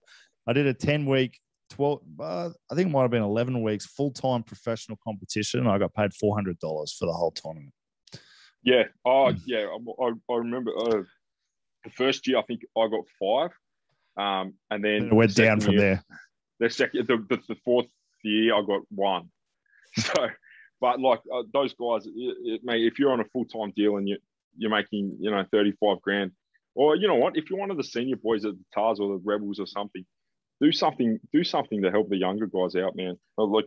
I 0.47 0.53
did 0.53 0.67
a 0.67 0.73
ten 0.73 1.05
week, 1.05 1.39
twelve, 1.69 2.01
uh, 2.19 2.49
I 2.71 2.75
think 2.75 2.89
it 2.89 2.91
might 2.91 3.03
have 3.03 3.11
been 3.11 3.23
eleven 3.23 3.61
weeks 3.61 3.85
full 3.85 4.11
time 4.11 4.43
professional 4.43 4.97
competition. 5.03 5.67
I 5.67 5.77
got 5.77 5.93
paid 5.93 6.13
four 6.13 6.35
hundred 6.35 6.59
dollars 6.59 6.95
for 6.97 7.05
the 7.05 7.13
whole 7.13 7.31
tournament. 7.31 7.73
Yeah. 8.63 8.83
Oh, 9.05 9.33
yeah. 9.45 9.67
I, 10.01 10.11
I 10.31 10.35
remember 10.35 10.71
uh, 10.77 11.03
the 11.83 11.89
first 11.91 12.27
year. 12.27 12.37
I 12.37 12.43
think 12.43 12.61
I 12.77 12.87
got 12.87 13.03
five, 13.19 13.51
um, 14.17 14.53
and 14.71 14.83
then 14.83 15.07
it 15.07 15.13
went 15.13 15.35
down 15.35 15.59
from 15.59 15.73
year, 15.73 15.81
there. 15.81 16.03
The 16.59 16.69
second, 16.69 17.07
the, 17.07 17.17
the, 17.29 17.41
the 17.49 17.55
fourth 17.65 17.87
year, 18.23 18.55
I 18.55 18.61
got 18.65 18.81
one. 18.89 19.29
So, 19.95 20.27
but 20.81 20.99
like 20.99 21.19
uh, 21.31 21.43
those 21.53 21.75
guys, 21.75 22.07
it, 22.07 22.11
it, 22.15 22.61
mate, 22.63 22.83
if 22.83 22.97
you're 22.97 23.11
on 23.11 23.19
a 23.19 23.25
full 23.25 23.45
time 23.45 23.71
deal 23.75 23.97
and 23.97 24.09
you 24.09 24.17
you're 24.57 24.71
making, 24.71 25.17
you 25.19 25.31
know, 25.31 25.43
35 25.51 26.01
grand. 26.01 26.31
Or 26.75 26.95
you 26.95 27.07
know 27.07 27.15
what? 27.15 27.37
If 27.37 27.49
you're 27.49 27.59
one 27.59 27.71
of 27.71 27.77
the 27.77 27.83
senior 27.83 28.15
boys 28.15 28.45
at 28.45 28.53
the 28.53 28.65
Tahs 28.73 28.99
or 28.99 29.09
the 29.09 29.21
Rebels 29.23 29.59
or 29.59 29.67
something, 29.67 30.05
do 30.59 30.71
something, 30.71 31.19
do 31.31 31.43
something 31.43 31.81
to 31.83 31.91
help 31.91 32.09
the 32.09 32.17
younger 32.17 32.47
guys 32.47 32.75
out, 32.75 32.95
man. 32.95 33.17
Like 33.37 33.65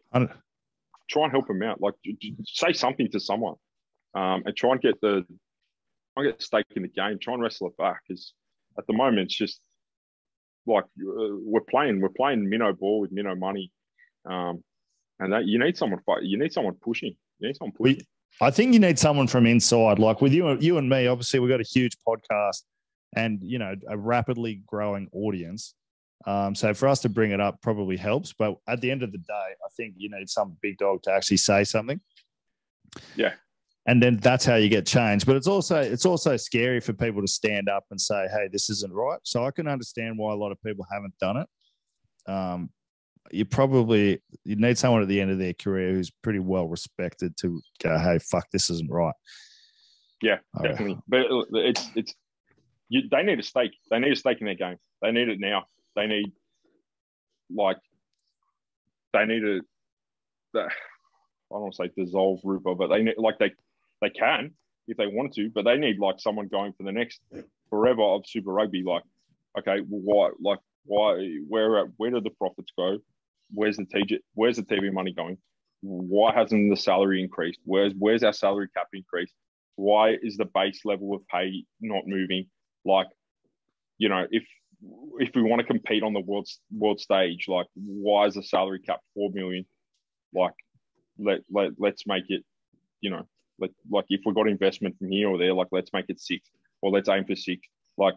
try 1.08 1.24
and 1.24 1.32
help 1.32 1.46
them 1.46 1.62
out. 1.62 1.80
Like 1.80 1.94
say 2.44 2.72
something 2.72 3.08
to 3.12 3.20
someone, 3.20 3.54
um, 4.16 4.42
and 4.46 4.56
try 4.56 4.72
and 4.72 4.80
get 4.80 5.00
the 5.00 5.24
try 6.14 6.24
and 6.24 6.32
get 6.32 6.42
stake 6.42 6.66
in 6.74 6.82
the 6.82 6.88
game. 6.88 7.18
Try 7.20 7.34
and 7.34 7.42
wrestle 7.42 7.68
it 7.68 7.76
back. 7.76 8.00
Because 8.08 8.32
at 8.78 8.86
the 8.86 8.94
moment, 8.94 9.26
it's 9.26 9.36
just 9.36 9.60
like 10.66 10.84
uh, 10.84 11.36
we're 11.42 11.60
playing, 11.60 12.00
we're 12.00 12.08
playing 12.08 12.48
minnow 12.48 12.72
ball 12.72 13.00
with 13.00 13.12
minnow 13.12 13.34
money, 13.34 13.70
um, 14.28 14.64
and 15.20 15.32
that 15.32 15.44
you 15.44 15.58
need 15.58 15.76
someone 15.76 16.00
fight. 16.04 16.22
You 16.22 16.38
need 16.38 16.52
someone 16.52 16.74
pushing. 16.74 17.14
You 17.38 17.48
need 17.48 17.56
someone 17.56 17.72
pushing. 17.72 17.98
We, 17.98 18.46
I 18.46 18.50
think 18.50 18.72
you 18.72 18.80
need 18.80 18.98
someone 18.98 19.28
from 19.28 19.46
inside, 19.46 19.98
like 19.98 20.20
with 20.20 20.32
you, 20.32 20.58
you 20.60 20.78
and 20.78 20.88
me. 20.88 21.06
Obviously, 21.06 21.38
we've 21.40 21.50
got 21.50 21.60
a 21.60 21.64
huge 21.64 21.96
podcast 22.06 22.62
and 23.14 23.38
you 23.42 23.58
know 23.58 23.74
a 23.88 23.96
rapidly 23.96 24.62
growing 24.66 25.08
audience. 25.12 25.74
Um, 26.26 26.54
so 26.54 26.74
for 26.74 26.88
us 26.88 27.00
to 27.00 27.08
bring 27.08 27.30
it 27.30 27.40
up 27.40 27.60
probably 27.60 27.96
helps. 27.96 28.32
But 28.32 28.56
at 28.66 28.80
the 28.80 28.90
end 28.90 29.02
of 29.02 29.12
the 29.12 29.18
day, 29.18 29.32
I 29.32 29.68
think 29.76 29.94
you 29.96 30.10
need 30.10 30.28
some 30.28 30.56
big 30.60 30.78
dog 30.78 31.02
to 31.04 31.12
actually 31.12 31.36
say 31.36 31.62
something. 31.62 32.00
Yeah. 33.14 33.34
And 33.88 34.02
then 34.02 34.16
that's 34.16 34.44
how 34.44 34.56
you 34.56 34.68
get 34.68 34.84
change. 34.84 35.24
But 35.24 35.36
it's 35.36 35.46
also 35.46 35.76
it's 35.80 36.04
also 36.04 36.36
scary 36.36 36.80
for 36.80 36.92
people 36.92 37.20
to 37.22 37.28
stand 37.28 37.68
up 37.68 37.84
and 37.90 38.00
say, 38.00 38.26
"Hey, 38.32 38.48
this 38.50 38.68
isn't 38.68 38.92
right." 38.92 39.20
So 39.22 39.46
I 39.46 39.52
can 39.52 39.68
understand 39.68 40.18
why 40.18 40.32
a 40.32 40.36
lot 40.36 40.50
of 40.50 40.60
people 40.62 40.84
haven't 40.90 41.16
done 41.20 41.36
it. 41.36 41.48
Um, 42.30 42.70
you 43.30 43.44
probably 43.44 44.20
you 44.44 44.56
need 44.56 44.78
someone 44.78 45.02
at 45.02 45.08
the 45.08 45.20
end 45.20 45.30
of 45.30 45.38
their 45.38 45.54
career 45.54 45.92
who's 45.92 46.10
pretty 46.10 46.38
well 46.38 46.66
respected 46.66 47.36
to 47.38 47.60
go, 47.82 47.98
hey, 47.98 48.18
fuck, 48.18 48.50
this 48.50 48.70
isn't 48.70 48.90
right. 48.90 49.14
Yeah, 50.22 50.38
definitely. 50.62 50.98
But 51.08 51.26
it's 51.52 51.88
it's 51.94 52.14
you, 52.88 53.02
they 53.10 53.22
need 53.22 53.38
a 53.38 53.42
stake. 53.42 53.72
They 53.90 53.98
need 53.98 54.12
a 54.12 54.16
stake 54.16 54.40
in 54.40 54.46
their 54.46 54.54
game. 54.54 54.76
They 55.02 55.12
need 55.12 55.28
it 55.28 55.40
now. 55.40 55.64
They 55.94 56.06
need 56.06 56.32
like 57.54 57.78
they 59.12 59.26
need 59.26 59.40
to. 59.40 59.60
I 61.48 61.54
don't 61.54 61.62
want 61.62 61.74
to 61.74 61.84
say 61.84 61.90
dissolve 61.96 62.40
Rupa, 62.42 62.74
but 62.74 62.88
they 62.88 63.02
need 63.02 63.14
like 63.18 63.38
they 63.38 63.52
they 64.00 64.10
can 64.10 64.52
if 64.88 64.96
they 64.96 65.06
wanted 65.06 65.32
to, 65.34 65.50
but 65.50 65.64
they 65.64 65.76
need 65.76 65.98
like 65.98 66.20
someone 66.20 66.48
going 66.48 66.72
for 66.72 66.84
the 66.84 66.92
next 66.92 67.20
forever 67.70 68.02
of 68.02 68.24
Super 68.26 68.52
Rugby. 68.52 68.82
Like, 68.84 69.02
okay, 69.58 69.80
well, 69.88 70.30
why? 70.40 70.50
Like, 70.50 70.60
why? 70.84 71.38
Where 71.48 71.86
where 71.96 72.10
do 72.10 72.20
the 72.20 72.30
profits 72.30 72.72
go? 72.76 72.98
where's 73.52 73.76
the 73.76 73.84
TV, 73.84 74.18
where's 74.34 74.56
the 74.56 74.62
TV 74.62 74.92
money 74.92 75.12
going? 75.12 75.38
Why 75.82 76.34
hasn't 76.34 76.70
the 76.70 76.76
salary 76.76 77.22
increased? 77.22 77.60
Where's 77.64 77.92
where's 77.98 78.22
our 78.22 78.32
salary 78.32 78.68
cap 78.74 78.88
increased? 78.92 79.34
Why 79.76 80.16
is 80.20 80.36
the 80.36 80.46
base 80.46 80.80
level 80.84 81.14
of 81.14 81.26
pay 81.28 81.64
not 81.80 82.06
moving? 82.06 82.46
Like, 82.84 83.08
you 83.98 84.08
know, 84.08 84.26
if 84.30 84.44
if 85.18 85.30
we 85.34 85.42
want 85.42 85.60
to 85.60 85.66
compete 85.66 86.02
on 86.02 86.12
the 86.12 86.20
world 86.20 86.48
world 86.72 87.00
stage, 87.00 87.46
like 87.48 87.66
why 87.74 88.26
is 88.26 88.34
the 88.34 88.42
salary 88.42 88.80
cap 88.80 89.00
four 89.14 89.30
million? 89.32 89.66
Like, 90.34 90.54
let 91.18 91.40
let 91.50 91.72
let's 91.78 92.06
make 92.06 92.24
it, 92.28 92.42
you 93.00 93.10
know, 93.10 93.26
like 93.58 93.72
like 93.90 94.04
if 94.08 94.20
we 94.24 94.34
got 94.34 94.48
investment 94.48 94.96
from 94.98 95.10
here 95.10 95.28
or 95.28 95.38
there, 95.38 95.54
like 95.54 95.68
let's 95.72 95.92
make 95.92 96.06
it 96.08 96.20
six 96.20 96.48
or 96.82 96.90
let's 96.90 97.08
aim 97.08 97.24
for 97.24 97.36
six. 97.36 97.66
Like, 97.98 98.14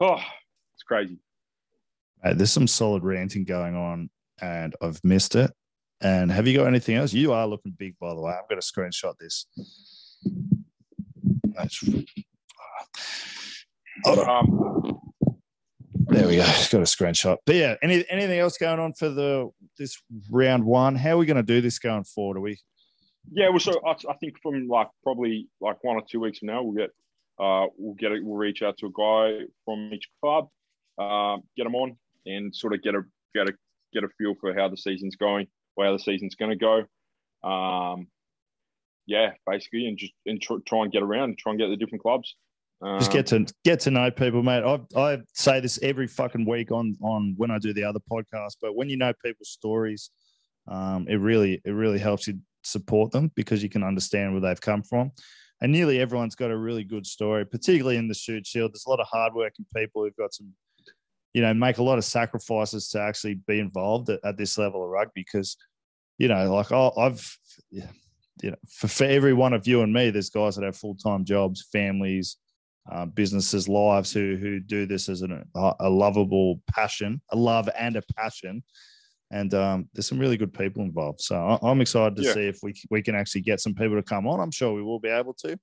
oh, 0.00 0.20
it's 0.74 0.82
crazy. 0.86 1.18
there's 2.22 2.52
some 2.52 2.66
solid 2.66 3.04
ranting 3.04 3.44
going 3.44 3.76
on 3.76 4.10
and 4.40 4.74
I've 4.82 5.02
missed 5.04 5.34
it. 5.34 5.52
And 6.00 6.30
have 6.30 6.46
you 6.46 6.56
got 6.56 6.66
anything 6.66 6.96
else? 6.96 7.12
You 7.12 7.32
are 7.32 7.46
looking 7.46 7.72
big, 7.78 7.96
by 7.98 8.14
the 8.14 8.20
way. 8.20 8.32
I'm 8.32 8.44
going 8.48 8.60
to 8.60 8.66
screenshot 8.66 9.16
this. 9.18 9.46
Um, 14.06 15.00
there 16.08 16.26
we 16.26 16.36
go. 16.36 16.42
Got 16.42 16.74
a 16.74 16.80
screenshot. 16.80 17.38
But 17.46 17.54
yeah, 17.54 17.76
any, 17.82 18.04
anything 18.10 18.38
else 18.38 18.58
going 18.58 18.80
on 18.80 18.92
for 18.92 19.08
the 19.08 19.50
this 19.78 20.00
round 20.30 20.64
one? 20.64 20.96
How 20.96 21.10
are 21.10 21.18
we 21.18 21.26
going 21.26 21.36
to 21.36 21.42
do 21.42 21.60
this 21.60 21.78
going 21.78 22.04
forward? 22.04 22.36
Are 22.36 22.40
we? 22.40 22.58
Yeah, 23.32 23.48
well, 23.48 23.60
so 23.60 23.80
I, 23.86 23.92
I 23.92 24.14
think 24.20 24.34
from 24.42 24.68
like 24.68 24.88
probably 25.02 25.48
like 25.60 25.82
one 25.82 25.96
or 25.96 26.02
two 26.08 26.20
weeks 26.20 26.38
from 26.38 26.48
now, 26.48 26.62
we'll 26.62 26.74
get 26.74 26.90
uh, 27.38 27.66
we'll 27.76 27.94
get 27.94 28.12
it. 28.12 28.24
We'll 28.24 28.36
reach 28.36 28.62
out 28.62 28.78
to 28.78 28.86
a 28.86 28.90
guy 28.90 29.46
from 29.64 29.92
each 29.92 30.08
club, 30.22 30.48
uh, 30.98 31.38
get 31.56 31.64
them 31.64 31.74
on, 31.74 31.96
and 32.26 32.54
sort 32.54 32.74
of 32.74 32.82
get 32.82 32.94
a 32.94 33.02
get 33.34 33.48
a 33.48 33.54
get 33.92 34.04
a 34.04 34.08
feel 34.18 34.34
for 34.40 34.54
how 34.54 34.68
the 34.68 34.76
season's 34.76 35.16
going, 35.16 35.46
how 35.78 35.92
the 35.92 35.98
season's 35.98 36.34
going 36.34 36.56
to 36.56 36.56
go. 36.56 37.48
Um, 37.48 38.08
yeah, 39.06 39.32
basically, 39.46 39.86
and 39.86 39.98
just 39.98 40.12
and 40.26 40.40
tr- 40.40 40.62
try 40.66 40.82
and 40.82 40.92
get 40.92 41.02
around, 41.02 41.38
try 41.38 41.52
and 41.52 41.58
get 41.58 41.68
the 41.68 41.76
different 41.76 42.02
clubs. 42.02 42.36
Um, 42.82 42.98
Just 42.98 43.12
get 43.12 43.26
to 43.28 43.46
get 43.64 43.80
to 43.80 43.90
know 43.90 44.10
people, 44.10 44.42
mate. 44.42 44.62
I 44.64 44.80
I 45.00 45.18
say 45.32 45.60
this 45.60 45.78
every 45.82 46.06
fucking 46.06 46.46
week 46.46 46.70
on 46.70 46.96
on 47.02 47.34
when 47.36 47.50
I 47.50 47.58
do 47.58 47.72
the 47.72 47.84
other 47.84 48.00
podcast, 48.10 48.56
but 48.60 48.74
when 48.74 48.88
you 48.88 48.96
know 48.96 49.12
people's 49.24 49.50
stories, 49.50 50.10
um, 50.68 51.06
it 51.08 51.16
really 51.16 51.60
it 51.64 51.70
really 51.70 51.98
helps 51.98 52.26
you 52.26 52.38
support 52.64 53.12
them 53.12 53.30
because 53.34 53.62
you 53.62 53.68
can 53.68 53.82
understand 53.82 54.32
where 54.32 54.40
they've 54.40 54.60
come 54.60 54.82
from. 54.82 55.12
And 55.60 55.72
nearly 55.72 56.00
everyone's 56.00 56.34
got 56.34 56.50
a 56.50 56.56
really 56.56 56.84
good 56.84 57.06
story, 57.06 57.46
particularly 57.46 57.96
in 57.96 58.08
the 58.08 58.14
Shute 58.14 58.46
Shield. 58.46 58.72
There's 58.72 58.86
a 58.86 58.90
lot 58.90 59.00
of 59.00 59.06
hardworking 59.10 59.66
people 59.74 60.02
who've 60.02 60.16
got 60.16 60.34
some, 60.34 60.52
you 61.32 61.42
know, 61.42 61.54
make 61.54 61.78
a 61.78 61.82
lot 61.82 61.98
of 61.98 62.04
sacrifices 62.04 62.88
to 62.90 63.00
actually 63.00 63.34
be 63.46 63.60
involved 63.60 64.10
at, 64.10 64.20
at 64.24 64.36
this 64.36 64.58
level 64.58 64.82
of 64.82 64.90
rugby 64.90 65.24
because, 65.24 65.56
you 66.18 66.28
know, 66.28 66.52
like 66.52 66.72
oh, 66.72 66.92
I've, 66.98 67.38
you 67.70 68.50
know, 68.50 68.56
for, 68.68 68.88
for 68.88 69.04
every 69.04 69.32
one 69.32 69.52
of 69.52 69.66
you 69.66 69.82
and 69.82 69.92
me, 69.92 70.10
there's 70.10 70.30
guys 70.30 70.56
that 70.56 70.64
have 70.64 70.76
full 70.76 70.96
time 70.96 71.24
jobs, 71.24 71.66
families, 71.72 72.36
uh, 72.90 73.06
businesses, 73.06 73.68
lives 73.68 74.12
who 74.12 74.36
who 74.36 74.60
do 74.60 74.86
this 74.86 75.08
as 75.08 75.22
an, 75.22 75.44
a 75.54 75.88
lovable 75.88 76.60
passion, 76.70 77.22
a 77.30 77.36
love 77.36 77.68
and 77.78 77.96
a 77.96 78.02
passion. 78.16 78.62
And 79.30 79.52
um, 79.54 79.88
there's 79.94 80.06
some 80.06 80.18
really 80.18 80.36
good 80.36 80.52
people 80.52 80.82
involved. 80.82 81.20
So 81.20 81.36
I, 81.36 81.70
am 81.70 81.80
excited 81.80 82.16
to 82.16 82.22
Yeah. 82.22 82.34
see 82.34 82.46
if 82.46 82.58
we 82.62 82.74
we 82.90 83.02
can 83.02 83.14
actually 83.14 83.40
get 83.40 83.60
some 83.60 83.74
people 83.74 83.96
to 83.96 84.02
come 84.02 84.26
on. 84.26 84.40
I'm 84.40 84.50
sure 84.50 84.72
we 84.74 84.82
will 84.82 85.00
be 85.00 85.08
able 85.08 85.34
to. 85.34 85.58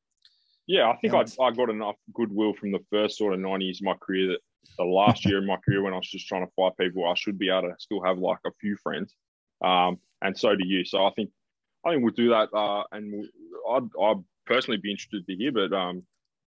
Yeah, 0.68 0.89
I 0.89 0.97
think. 0.97 1.14
I, 1.14 1.26
I 1.43 1.51
got 1.51 1.70
enough 1.70 1.95
goodwill 2.14 2.53
from 2.53 2.72
the 2.72 2.80
first 2.89 3.18
sort 3.18 3.34
of 3.34 3.39
nine 3.39 3.62
years 3.62 3.80
of 3.82 3.86
my 3.86 3.95
career 4.01 4.28
that 4.30 4.39
the 4.78 4.84
last 4.84 5.26
year 5.26 5.38
of 5.39 5.45
my 5.45 5.57
career 5.57 5.82
when 5.84 5.93
I 5.93 5.97
was 5.97 6.09
just 6.09 6.28
trying 6.28 6.45
to 6.45 6.51
fight 6.55 6.74
people, 6.80 7.07
I 7.07 7.14
should 7.16 7.38
be 7.38 7.49
able 7.49 7.70
to 7.70 7.76
still 7.80 8.03
have 8.03 8.18
like 8.18 8.39
a 8.45 8.51
few 8.59 8.76
friends. 8.78 9.16
Um, 9.64 9.97
and 10.22 10.38
so 10.38 10.55
do 10.55 10.66
you. 10.66 10.84
So 10.86 11.05
I 11.05 11.12
think 11.12 11.30
I 11.86 11.91
think 11.91 12.03
we'll 12.03 12.14
do 12.14 12.30
that. 12.30 12.49
Uh, 12.53 12.84
and 12.91 13.12
we'll, 13.12 13.76
I'd, 13.76 13.89
I'd 14.01 14.24
personally 14.45 14.78
be 14.78 14.91
interested 14.91 15.26
to 15.28 15.36
hear, 15.36 15.51
but 15.51 15.74
um, 15.74 16.01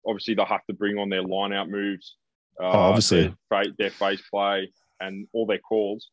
obviously 0.06 0.34
they'll 0.34 0.44
have 0.46 0.64
to 0.66 0.74
bring 0.74 0.98
on 0.98 1.08
their 1.08 1.22
line 1.22 1.52
out 1.52 1.68
moves, 1.68 2.16
uh, 2.60 2.64
Oh, 2.66 2.78
obviously. 2.78 3.34
their, 3.50 3.64
their 3.78 3.90
face 3.90 4.22
play 4.30 4.70
and 5.00 5.26
all 5.32 5.46
their 5.46 5.58
calls. 5.58 6.10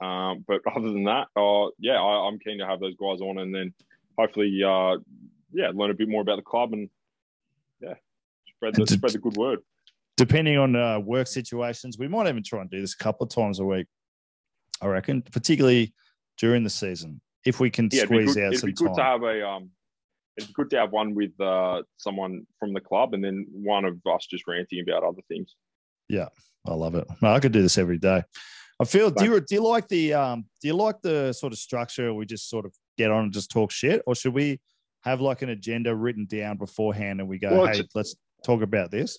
Um, 0.00 0.44
but 0.46 0.60
other 0.76 0.90
than 0.92 1.04
that, 1.04 1.28
uh, 1.36 1.70
yeah, 1.78 2.00
I, 2.00 2.26
I'm 2.28 2.38
keen 2.38 2.58
to 2.58 2.66
have 2.66 2.80
those 2.80 2.94
guys 2.96 3.20
on 3.20 3.38
and 3.38 3.54
then 3.54 3.74
hopefully, 4.18 4.60
uh, 4.64 4.96
yeah, 5.52 5.70
learn 5.74 5.90
a 5.90 5.94
bit 5.94 6.08
more 6.08 6.22
about 6.22 6.36
the 6.36 6.42
club 6.42 6.72
and 6.72 6.88
yeah, 7.80 7.94
spread 8.56 8.74
the 8.74 8.86
spread 8.86 9.12
the 9.12 9.18
good 9.18 9.36
word. 9.36 9.60
Depending 10.16 10.58
on 10.58 10.76
uh, 10.76 11.00
work 11.00 11.26
situations, 11.26 11.98
we 11.98 12.06
might 12.06 12.28
even 12.28 12.42
try 12.42 12.60
and 12.60 12.70
do 12.70 12.80
this 12.80 12.94
a 12.94 13.02
couple 13.02 13.24
of 13.24 13.32
times 13.32 13.58
a 13.58 13.64
week. 13.64 13.86
I 14.82 14.86
reckon, 14.86 15.22
particularly 15.22 15.94
during 16.38 16.62
the 16.62 16.70
season, 16.70 17.20
if 17.44 17.58
we 17.60 17.70
can 17.70 17.88
Yeah, 17.90 18.02
it'd 18.02 18.08
squeeze 18.08 18.34
good, 18.34 18.44
out 18.44 18.48
it'd 18.48 18.60
some 18.60 18.70
be 18.70 18.74
good 18.74 18.86
time. 18.88 18.96
to 18.96 19.02
have 19.02 19.22
a 19.22 19.46
um, 19.46 19.70
it'd 20.36 20.48
be 20.48 20.54
good 20.54 20.70
to 20.70 20.78
have 20.78 20.92
one 20.92 21.14
with 21.14 21.38
uh 21.40 21.82
someone 21.96 22.46
from 22.58 22.72
the 22.72 22.80
club 22.80 23.14
and 23.14 23.24
then 23.24 23.46
one 23.50 23.84
of 23.84 23.98
us 24.06 24.26
just 24.30 24.46
ranting 24.46 24.80
about 24.86 25.02
other 25.02 25.22
things. 25.28 25.54
Yeah, 26.08 26.28
I 26.66 26.74
love 26.74 26.94
it. 26.94 27.06
No, 27.22 27.32
I 27.32 27.40
could 27.40 27.52
do 27.52 27.62
this 27.62 27.78
every 27.78 27.98
day. 27.98 28.22
I 28.80 28.84
feel. 28.84 29.10
Do 29.10 29.24
you 29.24 29.40
do 29.40 29.54
you 29.54 29.62
like 29.62 29.88
the 29.88 30.14
um? 30.14 30.46
Do 30.60 30.68
you 30.68 30.74
like 30.74 31.00
the 31.02 31.32
sort 31.32 31.52
of 31.52 31.58
structure? 31.58 32.14
We 32.14 32.24
just 32.24 32.48
sort 32.48 32.64
of 32.64 32.74
get 32.96 33.10
on 33.10 33.24
and 33.24 33.32
just 33.32 33.50
talk 33.50 33.70
shit, 33.70 34.02
or 34.06 34.14
should 34.14 34.34
we 34.34 34.60
have 35.02 35.20
like 35.20 35.42
an 35.42 35.50
agenda 35.50 35.94
written 35.94 36.26
down 36.26 36.56
beforehand 36.56 37.20
and 37.20 37.28
we 37.28 37.38
go, 37.38 37.50
Well, 37.50 37.66
hey, 37.66 37.82
let's 37.94 38.14
talk 38.44 38.62
about 38.62 38.90
this? 38.90 39.18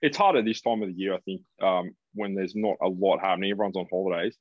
It's 0.00 0.16
harder 0.16 0.42
this 0.42 0.60
time 0.60 0.82
of 0.82 0.88
the 0.88 0.94
year, 0.94 1.14
I 1.14 1.18
think, 1.20 1.42
um, 1.62 1.94
when 2.14 2.34
there's 2.34 2.54
not 2.56 2.76
a 2.82 2.88
lot 2.88 3.20
happening. 3.20 3.50
Everyone's 3.50 3.76
on 3.76 3.86
holidays. 3.90 4.36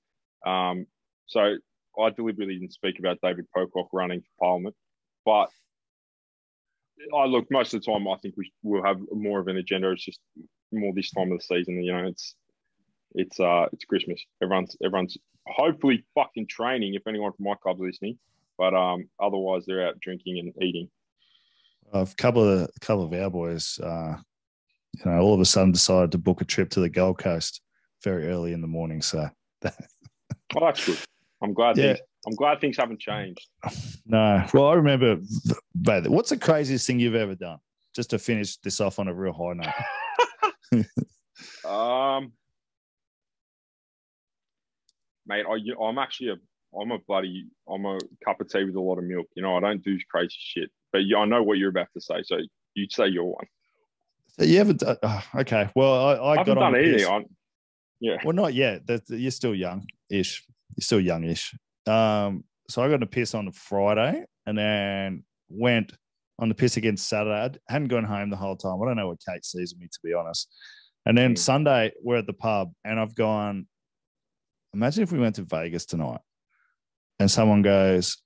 Um, 0.46 0.88
so 1.28 1.56
I 2.02 2.10
deliberately 2.10 2.56
didn't 2.56 2.74
speak 2.74 3.00
about 3.00 3.20
David 3.22 3.46
Pocock 3.56 3.90
running 3.94 4.22
for 4.22 4.46
Parliament, 4.46 4.76
but 5.24 5.50
I 7.16 7.26
look 7.26 7.46
most 7.52 7.74
of 7.74 7.82
the 7.82 7.92
time. 7.92 8.08
I 8.08 8.16
think 8.18 8.36
we 8.38 8.52
will 8.64 8.84
have 8.84 9.00
more 9.12 9.40
of 9.40 9.48
an 9.48 9.58
agenda. 9.58 9.92
It's 9.92 10.04
just 10.04 10.20
more 10.72 10.94
this 10.96 11.12
time 11.12 11.32
of 11.32 11.40
the 11.40 11.44
season. 11.44 11.84
You 11.84 11.94
know, 11.94 12.08
it's 12.08 12.36
it's 13.16 13.40
uh 13.40 13.68
it's 13.72 13.86
Christmas. 13.86 14.24
Everyone's 14.42 14.76
everyone's 14.84 15.18
hopefully 15.48 16.04
fucking 16.16 16.48
training. 16.48 16.94
If 16.94 17.08
anyone 17.08 17.32
from 17.34 17.46
my 17.46 17.56
club's 17.62 17.80
listening, 17.82 18.18
but 18.58 18.74
um 18.74 19.10
otherwise 19.20 19.64
they're 19.66 19.88
out 19.88 20.00
drinking 20.00 20.40
and 20.40 20.64
eating. 20.64 20.90
A 21.94 22.08
couple 22.18 22.44
of 22.48 22.70
a 22.76 22.80
couple 22.80 23.04
of 23.04 23.14
our 23.14 23.30
boys, 23.30 23.80
uh, 23.84 24.16
you 24.94 25.12
know, 25.12 25.20
all 25.20 25.34
of 25.34 25.40
a 25.42 25.46
sudden 25.46 25.72
decided 25.72 26.12
to 26.14 26.18
book 26.18 26.42
a 26.42 26.46
trip 26.46 26.70
to 26.72 26.80
the 26.80 26.90
Gold 26.90 27.18
Coast 27.18 27.62
very 28.04 28.28
early 28.28 28.54
in 28.54 28.62
the 28.62 28.68
morning. 28.68 29.02
So 29.02 29.30
Oh, 29.64 29.72
that's 30.60 30.86
good. 30.86 30.98
I'm 31.42 31.54
glad. 31.54 31.78
Yeah. 31.78 31.94
Things, 31.94 32.00
I'm 32.28 32.36
glad 32.36 32.62
things 32.62 32.78
haven't 32.78 33.00
changed. 33.00 33.48
no, 34.06 34.46
well, 34.54 34.68
I 34.68 34.74
remember. 34.74 35.18
But 35.74 36.08
what's 36.10 36.30
the 36.30 36.38
craziest 36.38 36.86
thing 36.86 37.00
you've 37.00 37.16
ever 37.16 37.36
done? 37.36 37.58
Just 37.96 38.12
to 38.12 38.20
finish 38.20 38.58
this 38.58 38.80
off 38.80 39.00
on 39.00 39.08
a 39.08 39.14
real 39.14 39.34
high 39.34 39.54
note. 39.54 40.86
Um, 41.66 42.34
mate, 45.32 45.46
I, 45.48 45.84
I'm 45.84 45.98
actually 45.98 46.30
a, 46.30 46.80
I'm 46.80 46.92
a 46.92 47.00
bloody, 47.08 47.48
I'm 47.70 47.86
a 47.86 47.98
cup 48.26 48.42
of 48.42 48.50
tea 48.50 48.64
with 48.64 48.76
a 48.76 48.82
lot 48.82 48.98
of 48.98 49.04
milk. 49.06 49.28
You 49.36 49.44
know, 49.44 49.56
I 49.58 49.60
don't 49.60 49.84
do 49.84 49.98
crazy 50.10 50.36
shit. 50.38 50.70
But 50.92 51.00
you, 51.04 51.18
I 51.18 51.26
know 51.26 51.44
what 51.44 51.58
you're 51.58 51.70
about 51.70 51.88
to 51.94 52.02
say, 52.02 52.24
so 52.24 52.38
you 52.74 52.88
say 52.90 53.08
your 53.08 53.26
one. 53.26 53.46
So 54.40 54.46
you 54.46 54.58
haven't 54.58 54.80
done, 54.80 54.98
oh, 55.04 55.24
okay. 55.36 55.70
Well, 55.76 55.94
I, 55.94 56.14
I, 56.14 56.32
I, 56.32 56.36
got 56.38 56.48
haven't 56.48 56.64
on 56.64 56.74
done 56.74 56.82
anything. 56.82 57.08
I'm, 57.08 57.26
yeah, 58.00 58.18
Well, 58.24 58.34
not 58.34 58.54
yet. 58.54 58.84
You're 59.08 59.32
still 59.32 59.56
young 59.56 59.86
ish. 60.10 60.44
You're 60.76 60.84
still 60.84 61.02
young-ish. 61.02 61.54
Um, 61.86 62.44
so 62.70 62.82
I 62.82 62.88
got 62.88 62.96
on 62.96 63.00
the 63.02 63.06
piss 63.06 63.36
on 63.36 63.52
Friday 63.52 64.24
and 64.46 64.58
then 64.58 65.24
went 65.50 65.92
on 66.40 66.50
the 66.50 66.56
piss 66.56 66.78
again 66.78 66.98
Saturday. 66.98 67.58
I 67.70 67.74
hadn't 67.74 67.90
gone 67.90 68.06
home 68.06 68.30
the 68.30 68.38
whole 68.38 68.56
time. 68.56 68.82
I 68.82 68.86
don't 68.86 68.96
know 68.96 69.10
what 69.10 69.20
Kate 69.28 69.46
sees 69.46 69.76
me, 69.78 69.88
to 69.88 70.00
be 70.04 70.14
honest. 70.14 70.48
And 71.06 71.18
then 71.18 71.34
Mm. 71.34 71.38
Sunday, 71.38 71.92
we're 72.02 72.18
at 72.18 72.28
the 72.28 72.34
pub 72.34 72.72
and 72.86 73.00
I've 73.00 73.16
gone, 73.16 73.68
imagine 74.74 75.04
if 75.04 75.12
we 75.12 75.20
went 75.20 75.36
to 75.36 75.44
Vegas 75.44 75.86
tonight 75.86 76.22
and 77.20 77.30
someone 77.30 77.62
goes, 77.62 78.18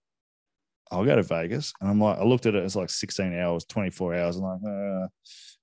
I'll 0.91 1.05
go 1.05 1.15
to 1.15 1.23
Vegas. 1.23 1.73
And 1.81 1.89
I'm 1.89 1.99
like, 1.99 2.17
I 2.17 2.23
looked 2.23 2.45
at 2.45 2.55
it, 2.55 2.63
it's 2.63 2.75
like 2.75 2.89
16 2.89 3.37
hours, 3.37 3.65
24 3.65 4.15
hours. 4.15 4.37
I'm 4.37 4.43
like, 4.43 4.59
uh, 4.67 5.07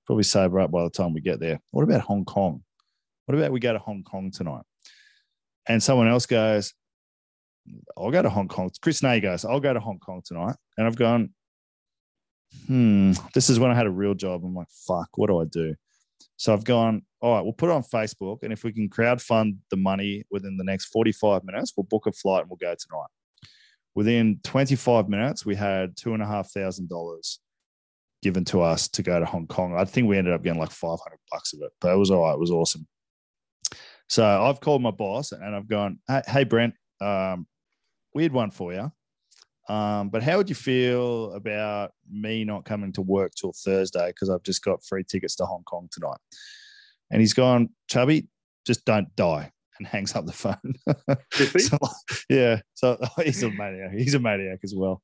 probably 0.07 0.25
sober 0.25 0.61
up 0.61 0.71
by 0.71 0.83
the 0.83 0.91
time 0.91 1.15
we 1.15 1.21
get 1.21 1.41
there. 1.41 1.61
What 1.71 1.85
about 1.85 2.03
Hong 2.03 2.25
Kong? 2.25 2.63
What 3.27 3.39
about 3.39 3.53
we 3.53 3.61
go 3.61 3.73
to 3.73 3.79
Hong 3.79 4.03
Kong 4.03 4.31
tonight? 4.31 4.65
And 5.69 5.83
someone 5.83 6.09
else 6.09 6.27
goes, 6.27 6.75
I'll 7.97 8.11
go 8.11 8.23
to 8.23 8.31
Hong 8.31 8.49
Kong. 8.49 8.71
Chris 8.81 9.03
Nay 9.03 9.21
goes, 9.21 9.45
I'll 9.45 9.61
go 9.61 9.73
to 9.73 9.81
Hong 9.81 10.01
Kong 10.01 10.23
tonight. 10.25 10.57
And 10.77 10.87
I've 10.87 10.97
gone, 10.97 11.31
hmm, 12.67 13.13
this 13.35 13.49
is 13.49 13.61
when 13.61 13.71
I 13.71 13.75
had 13.75 13.87
a 13.87 13.91
real 13.91 14.15
job. 14.15 14.43
I'm 14.45 14.55
like, 14.55 14.71
fuck, 14.71 15.09
what 15.17 15.29
do 15.29 15.41
I 15.41 15.45
do? 15.45 15.77
So 16.37 16.53
I've 16.53 16.65
gone, 16.65 17.03
all 17.21 17.35
right, 17.35 17.43
we'll 17.43 17.53
put 17.53 17.69
it 17.69 17.73
on 17.73 17.83
Facebook. 17.83 18.43
And 18.43 18.53
if 18.53 18.65
we 18.65 18.73
can 18.73 18.89
crowdfund 18.89 19.57
the 19.71 19.77
money 19.77 20.25
within 20.31 20.57
the 20.57 20.65
next 20.65 20.87
45 20.87 21.45
minutes, 21.45 21.73
we'll 21.77 21.85
book 21.85 22.07
a 22.07 22.13
flight 22.13 22.43
and 22.43 22.51
we'll 22.51 22.57
go 22.57 22.75
tonight. 22.75 23.09
Within 23.95 24.41
25 24.45 25.09
minutes, 25.09 25.45
we 25.45 25.55
had 25.55 25.97
two 25.97 26.15
and 26.15 26.23
a 26.23 26.27
half 26.27 26.51
thousand 26.51 26.89
dollars 26.89 27.41
given 28.23 28.45
to 28.47 28.63
us 28.63 28.89
to 28.89 29.03
go 29.03 29.19
to 29.19 29.27
Hong 29.27 29.47
Kong. 29.47 29.77
I 29.77 29.85
think 29.85 30.09
we 30.09 30.17
ended 30.17 30.33
up 30.33 30.43
getting 30.43 30.61
like 30.61 30.71
500 30.71 30.99
bucks 31.31 31.53
of 31.53 31.61
it, 31.63 31.73
but 31.81 31.93
it 31.93 31.99
was 31.99 32.11
all 32.11 32.23
right. 32.23 32.35
It 32.35 32.39
was 32.39 32.51
awesome. 32.51 32.87
So 34.09 34.25
I've 34.25 34.61
called 34.61 34.83
my 34.83 34.91
boss 34.91 35.33
and 35.33 35.57
I've 35.57 35.69
gone, 35.69 35.99
hey, 36.07 36.23
hey 36.27 36.45
Brent, 36.45 36.75
um, 37.01 37.47
weird 38.15 38.33
one 38.33 38.51
for 38.51 38.73
you. 38.73 38.93
Um, 39.69 40.09
but 40.09 40.23
how 40.23 40.37
would 40.39 40.49
you 40.49 40.55
feel 40.55 41.33
about 41.35 41.93
me 42.11 42.45
not 42.45 42.65
coming 42.65 42.93
to 42.95 43.03
work 43.03 43.33
till 43.35 43.53
Thursday 43.53 44.09
because 44.09 44.29
I've 44.29 44.43
just 44.43 44.65
got 44.65 44.85
free 44.85 45.05
tickets 45.05 45.37
to 45.37 45.47
Hong 45.47 45.63
Kong 45.65 45.89
tonight? 45.93 46.19
And 47.11 47.21
he's 47.21 47.33
gone, 47.35 47.69
Chubby, 47.89 48.27
just 48.67 48.85
don't 48.85 49.15
die, 49.17 49.53
and 49.79 49.87
hangs 49.87 50.15
up 50.17 50.27
the 50.27 50.33
phone. 50.33 50.75
So, 51.59 51.79
yeah, 52.29 52.61
so 52.75 52.99
he's 53.25 53.43
a 53.43 53.51
maniac. 53.51 53.93
He's 53.93 54.15
a 54.15 54.19
maniac 54.21 54.61
as 54.65 54.75
well. 54.75 55.03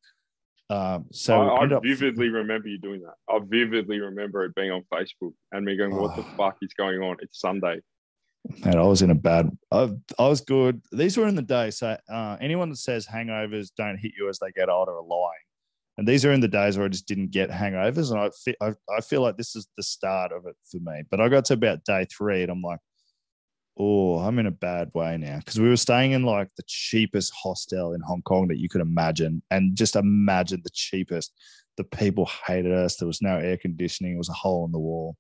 Um, 0.71 1.07
so 1.13 1.41
I, 1.41 1.47
I 1.47 1.63
ended 1.63 1.77
up- 1.79 1.83
vividly 1.83 2.29
remember 2.29 2.69
you 2.69 2.79
doing 2.79 3.01
that. 3.03 3.15
I 3.33 3.39
vividly 3.43 4.01
remember 4.01 4.45
it 4.45 4.55
being 4.55 4.71
on 4.71 4.85
Facebook 4.93 5.33
and 5.53 5.65
me 5.65 5.77
going, 5.77 5.95
"What 5.97 6.15
the 6.17 6.23
Oh. 6.23 6.27
fuck 6.37 6.57
is 6.63 6.75
going 6.77 7.01
on?" 7.01 7.17
It's 7.21 7.41
Sunday. 7.41 7.81
Man, 8.65 8.77
I 8.77 8.83
was 8.83 9.03
in 9.03 9.11
a 9.11 9.15
bad. 9.15 9.51
I, 9.71 9.91
I 10.19 10.29
was 10.29 10.41
good. 10.41 10.81
These 10.93 11.17
were 11.17 11.27
in 11.27 11.35
the 11.35 11.43
day. 11.43 11.71
So 11.71 11.97
uh, 12.11 12.37
anyone 12.41 12.71
that 12.71 12.77
says 12.77 13.07
hangovers 13.07 13.71
don't 13.77 13.99
hit 13.99 14.13
you 14.17 14.29
as 14.29 14.39
they 14.39 14.51
get 14.53 14.69
older 14.69 14.93
are 14.93 15.03
lying. 15.03 15.33
And 15.99 16.07
these 16.07 16.25
are 16.25 16.33
in 16.33 16.41
the 16.41 16.49
days 16.49 16.77
where 16.77 16.87
I 16.87 16.89
just 16.89 17.09
didn't 17.09 17.33
get 17.33 17.51
hangovers, 17.51 18.13
and 18.13 18.21
I 18.21 18.67
I, 18.67 18.75
I 18.97 19.01
feel 19.01 19.21
like 19.21 19.37
this 19.37 19.57
is 19.57 19.67
the 19.77 19.83
start 19.83 20.31
of 20.33 20.47
it 20.47 20.55
for 20.71 20.79
me. 20.79 21.03
But 21.11 21.21
I 21.21 21.29
got 21.29 21.45
to 21.47 21.55
about 21.55 21.85
day 21.85 22.07
three, 22.17 22.43
and 22.43 22.53
I'm 22.53 22.63
like, 22.63 22.79
oh, 23.77 24.19
I'm 24.19 24.39
in 24.39 24.47
a 24.47 24.53
bad 24.53 24.91
way 24.95 25.17
now 25.19 25.39
because 25.39 25.59
we 25.59 25.69
were 25.69 25.77
staying 25.77 26.13
in 26.13 26.23
like 26.23 26.49
the 26.57 26.63
cheapest 26.69 27.33
hostel 27.43 27.95
in 27.95 28.01
Hong 28.01 28.23
Kong 28.23 28.47
that 28.49 28.59
you 28.59 28.69
could 28.69 28.81
imagine, 28.81 29.43
and 29.51 29.77
just 29.77 29.97
imagine 29.97 30.61
the 30.63 30.71
cheapest. 30.73 31.33
The 31.77 31.85
people 31.85 32.31
hated 32.47 32.73
us. 32.73 32.97
There 32.97 33.07
was 33.07 33.23
no 33.23 33.37
air 33.37 33.57
conditioning. 33.57 34.15
It 34.15 34.19
was 34.19 34.29
a 34.29 34.35
hole 34.35 34.65
in 34.67 34.73
the 34.73 34.79
wall. 34.79 35.17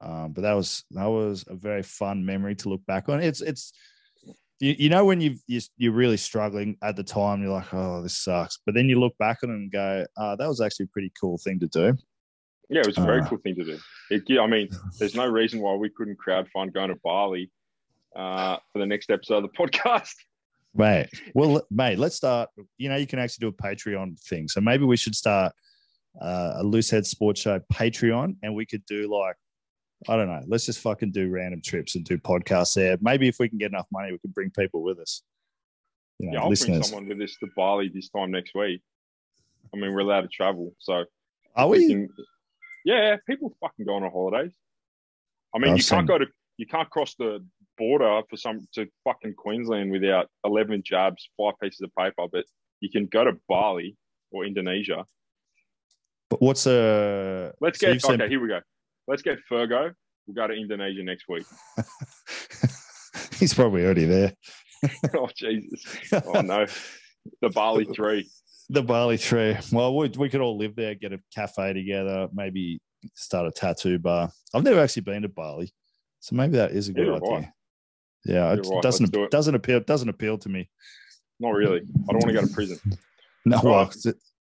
Um, 0.00 0.32
but 0.32 0.42
that 0.42 0.52
was 0.52 0.84
that 0.90 1.06
was 1.06 1.44
a 1.48 1.54
very 1.54 1.82
fun 1.82 2.24
memory 2.24 2.54
to 2.56 2.68
look 2.68 2.84
back 2.86 3.08
on. 3.08 3.22
It's 3.22 3.40
it's 3.40 3.72
you, 4.60 4.74
you 4.78 4.88
know 4.88 5.04
when 5.04 5.20
you've 5.20 5.40
you, 5.46 5.60
you're 5.76 5.92
really 5.92 6.16
struggling 6.16 6.76
at 6.82 6.96
the 6.96 7.04
time, 7.04 7.42
you're 7.42 7.52
like, 7.52 7.72
oh, 7.72 8.02
this 8.02 8.18
sucks. 8.18 8.58
But 8.64 8.74
then 8.74 8.88
you 8.88 9.00
look 9.00 9.16
back 9.18 9.38
on 9.42 9.50
it 9.50 9.54
and 9.54 9.72
go, 9.72 10.04
uh, 10.16 10.36
that 10.36 10.48
was 10.48 10.60
actually 10.60 10.84
a 10.84 10.92
pretty 10.92 11.12
cool 11.20 11.38
thing 11.38 11.58
to 11.60 11.66
do. 11.68 11.96
Yeah, 12.68 12.80
it 12.80 12.86
was 12.86 12.98
a 12.98 13.02
very 13.02 13.20
Uh. 13.20 13.28
cool 13.28 13.38
thing 13.38 13.54
to 13.56 13.64
do. 13.64 13.78
It, 14.10 14.24
yeah, 14.26 14.42
I 14.42 14.46
mean, 14.46 14.68
there's 14.98 15.14
no 15.14 15.26
reason 15.26 15.60
why 15.60 15.74
we 15.74 15.88
couldn't 15.90 16.18
crowdfund 16.18 16.74
going 16.74 16.88
to 16.88 16.96
Bali 17.02 17.50
uh, 18.14 18.56
for 18.72 18.78
the 18.78 18.86
next 18.86 19.10
episode 19.10 19.44
of 19.44 19.50
the 19.50 19.58
podcast. 19.58 20.14
Mate, 20.74 21.08
well, 21.34 21.62
mate, 21.70 21.98
let's 21.98 22.16
start. 22.16 22.50
You 22.76 22.90
know, 22.90 22.96
you 22.96 23.06
can 23.06 23.18
actually 23.18 23.48
do 23.50 23.56
a 23.56 23.62
Patreon 23.62 24.20
thing. 24.20 24.46
So 24.48 24.60
maybe 24.60 24.84
we 24.84 24.96
should 24.98 25.14
start 25.14 25.52
uh, 26.20 26.54
a 26.56 26.62
Loose 26.62 26.90
Head 26.90 27.06
Sports 27.06 27.40
Show 27.40 27.60
Patreon 27.72 28.36
and 28.42 28.54
we 28.54 28.66
could 28.66 28.84
do 28.84 29.10
like, 29.10 29.36
I 30.08 30.16
don't 30.16 30.28
know, 30.28 30.42
let's 30.46 30.66
just 30.66 30.80
fucking 30.80 31.12
do 31.12 31.30
random 31.30 31.60
trips 31.62 31.94
and 31.96 32.04
do 32.04 32.18
podcasts 32.18 32.74
there. 32.74 32.98
Maybe 33.00 33.28
if 33.28 33.38
we 33.38 33.48
can 33.48 33.58
get 33.58 33.70
enough 33.70 33.86
money, 33.90 34.12
we 34.12 34.18
can 34.18 34.30
bring 34.30 34.50
people 34.50 34.82
with 34.82 34.98
us. 34.98 35.22
You 36.18 36.26
know, 36.26 36.32
Yeah, 36.34 36.40
I'll 36.42 36.54
bring 36.54 36.82
someone 36.82 37.08
with 37.08 37.20
us 37.20 37.36
to 37.40 37.48
Bali 37.56 37.90
this 37.92 38.08
time 38.10 38.30
next 38.30 38.54
week. 38.54 38.82
I 39.74 39.78
mean, 39.78 39.92
we're 39.92 40.00
allowed 40.00 40.22
to 40.22 40.28
travel, 40.28 40.74
so 40.78 41.04
Are 41.54 41.68
we 41.68 41.78
we? 41.78 41.88
can- 41.88 42.08
yeah, 42.84 43.16
people 43.26 43.56
fucking 43.60 43.84
go 43.84 43.96
on 43.96 44.02
holidays. 44.10 44.52
I 45.54 45.58
mean, 45.58 45.72
I've 45.72 45.78
you 45.78 45.84
can't 45.84 46.06
go 46.06 46.18
to 46.18 46.26
you 46.56 46.66
can't 46.66 46.88
cross 46.88 47.14
the 47.18 47.44
border 47.76 48.22
for 48.30 48.36
some 48.36 48.66
to 48.74 48.86
fucking 49.04 49.34
Queensland 49.34 49.90
without 49.90 50.28
eleven 50.44 50.82
jabs, 50.84 51.28
five 51.36 51.54
pieces 51.60 51.80
of 51.80 51.90
paper, 51.98 52.26
but 52.30 52.44
you 52.80 52.90
can 52.90 53.06
go 53.06 53.24
to 53.24 53.32
Bali 53.48 53.96
or 54.30 54.44
Indonesia. 54.44 55.04
But 56.30 56.42
what's 56.42 56.66
a. 56.66 57.52
Let's 57.60 57.80
so 57.80 57.92
get 57.92 58.04
okay. 58.04 58.28
Here 58.28 58.40
we 58.40 58.48
go. 58.48 58.60
Let's 59.08 59.22
get 59.22 59.38
Fergo. 59.50 59.92
We'll 60.26 60.34
go 60.34 60.46
to 60.48 60.54
Indonesia 60.54 61.02
next 61.02 61.26
week. 61.28 61.44
He's 63.38 63.54
probably 63.54 63.84
already 63.84 64.04
there. 64.04 64.32
oh 65.16 65.28
Jesus! 65.36 65.84
Oh 66.26 66.40
no, 66.40 66.66
the 67.40 67.48
Bali 67.50 67.84
three. 67.84 68.28
the 68.68 68.82
Bali 68.82 69.18
Tree. 69.18 69.56
Well, 69.72 69.96
we, 69.96 70.08
we 70.08 70.28
could 70.28 70.40
all 70.40 70.56
live 70.58 70.74
there, 70.76 70.94
get 70.94 71.12
a 71.12 71.20
cafe 71.34 71.72
together, 71.72 72.28
maybe 72.32 72.80
start 73.14 73.46
a 73.46 73.50
tattoo 73.50 73.98
bar. 73.98 74.30
I've 74.54 74.64
never 74.64 74.80
actually 74.80 75.02
been 75.02 75.22
to 75.22 75.28
Bali, 75.28 75.72
so 76.20 76.34
maybe 76.36 76.56
that 76.56 76.72
is 76.72 76.88
a 76.88 76.92
good 76.92 77.08
I. 77.08 77.16
idea. 77.16 77.52
Yeah, 78.24 78.48
Neither 78.54 78.60
it 78.62 78.76
I. 78.78 78.80
doesn't 78.80 79.12
do 79.12 79.24
it. 79.24 79.30
doesn't 79.30 79.54
appeal 79.54 79.80
doesn't 79.80 80.08
appeal 80.08 80.38
to 80.38 80.48
me. 80.48 80.68
Not 81.40 81.50
really. 81.50 81.80
I 81.80 82.12
don't 82.12 82.24
want 82.24 82.28
to 82.28 82.32
go 82.32 82.40
to 82.46 82.52
prison. 82.52 82.78
No, 83.48 83.58
Right. 83.62 83.64
well, 84.04 84.14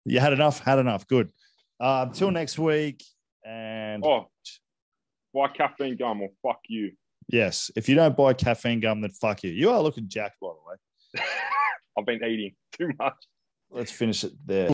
you 0.05 0.21
had 0.21 0.33
enough, 0.33 0.61
had 0.61 0.79
enough. 0.79 1.09
Good. 1.09 1.33
Uh, 1.81 2.07
until 2.09 2.31
next 2.31 2.57
week, 2.57 3.03
and 3.45 4.05
Oh, 4.05 4.29
buy 5.37 5.49
caffeine 5.49 5.97
gum 5.97 6.23
or 6.23 6.31
fuck 6.43 6.61
you. 6.69 6.93
yes, 7.29 7.71
if 7.77 7.89
you 7.89 7.95
don't 7.95 8.17
buy 8.17 8.33
caffeine 8.33 8.81
gum, 8.81 9.03
then 9.03 9.11
fuck 9.11 9.45
you. 9.45 9.51
You 9.51 9.71
are 9.71 9.83
looking 9.83 10.09
jacked, 10.09 10.41
by 10.41 10.49
the 10.49 11.21
way. 11.21 11.27
I've 11.99 12.07
been 12.07 12.25
eating 12.25 12.53
too 12.73 12.91
much. 12.99 13.15
Let's 13.71 13.91
finish 13.91 14.25
it 14.25 14.33
there. 14.45 14.65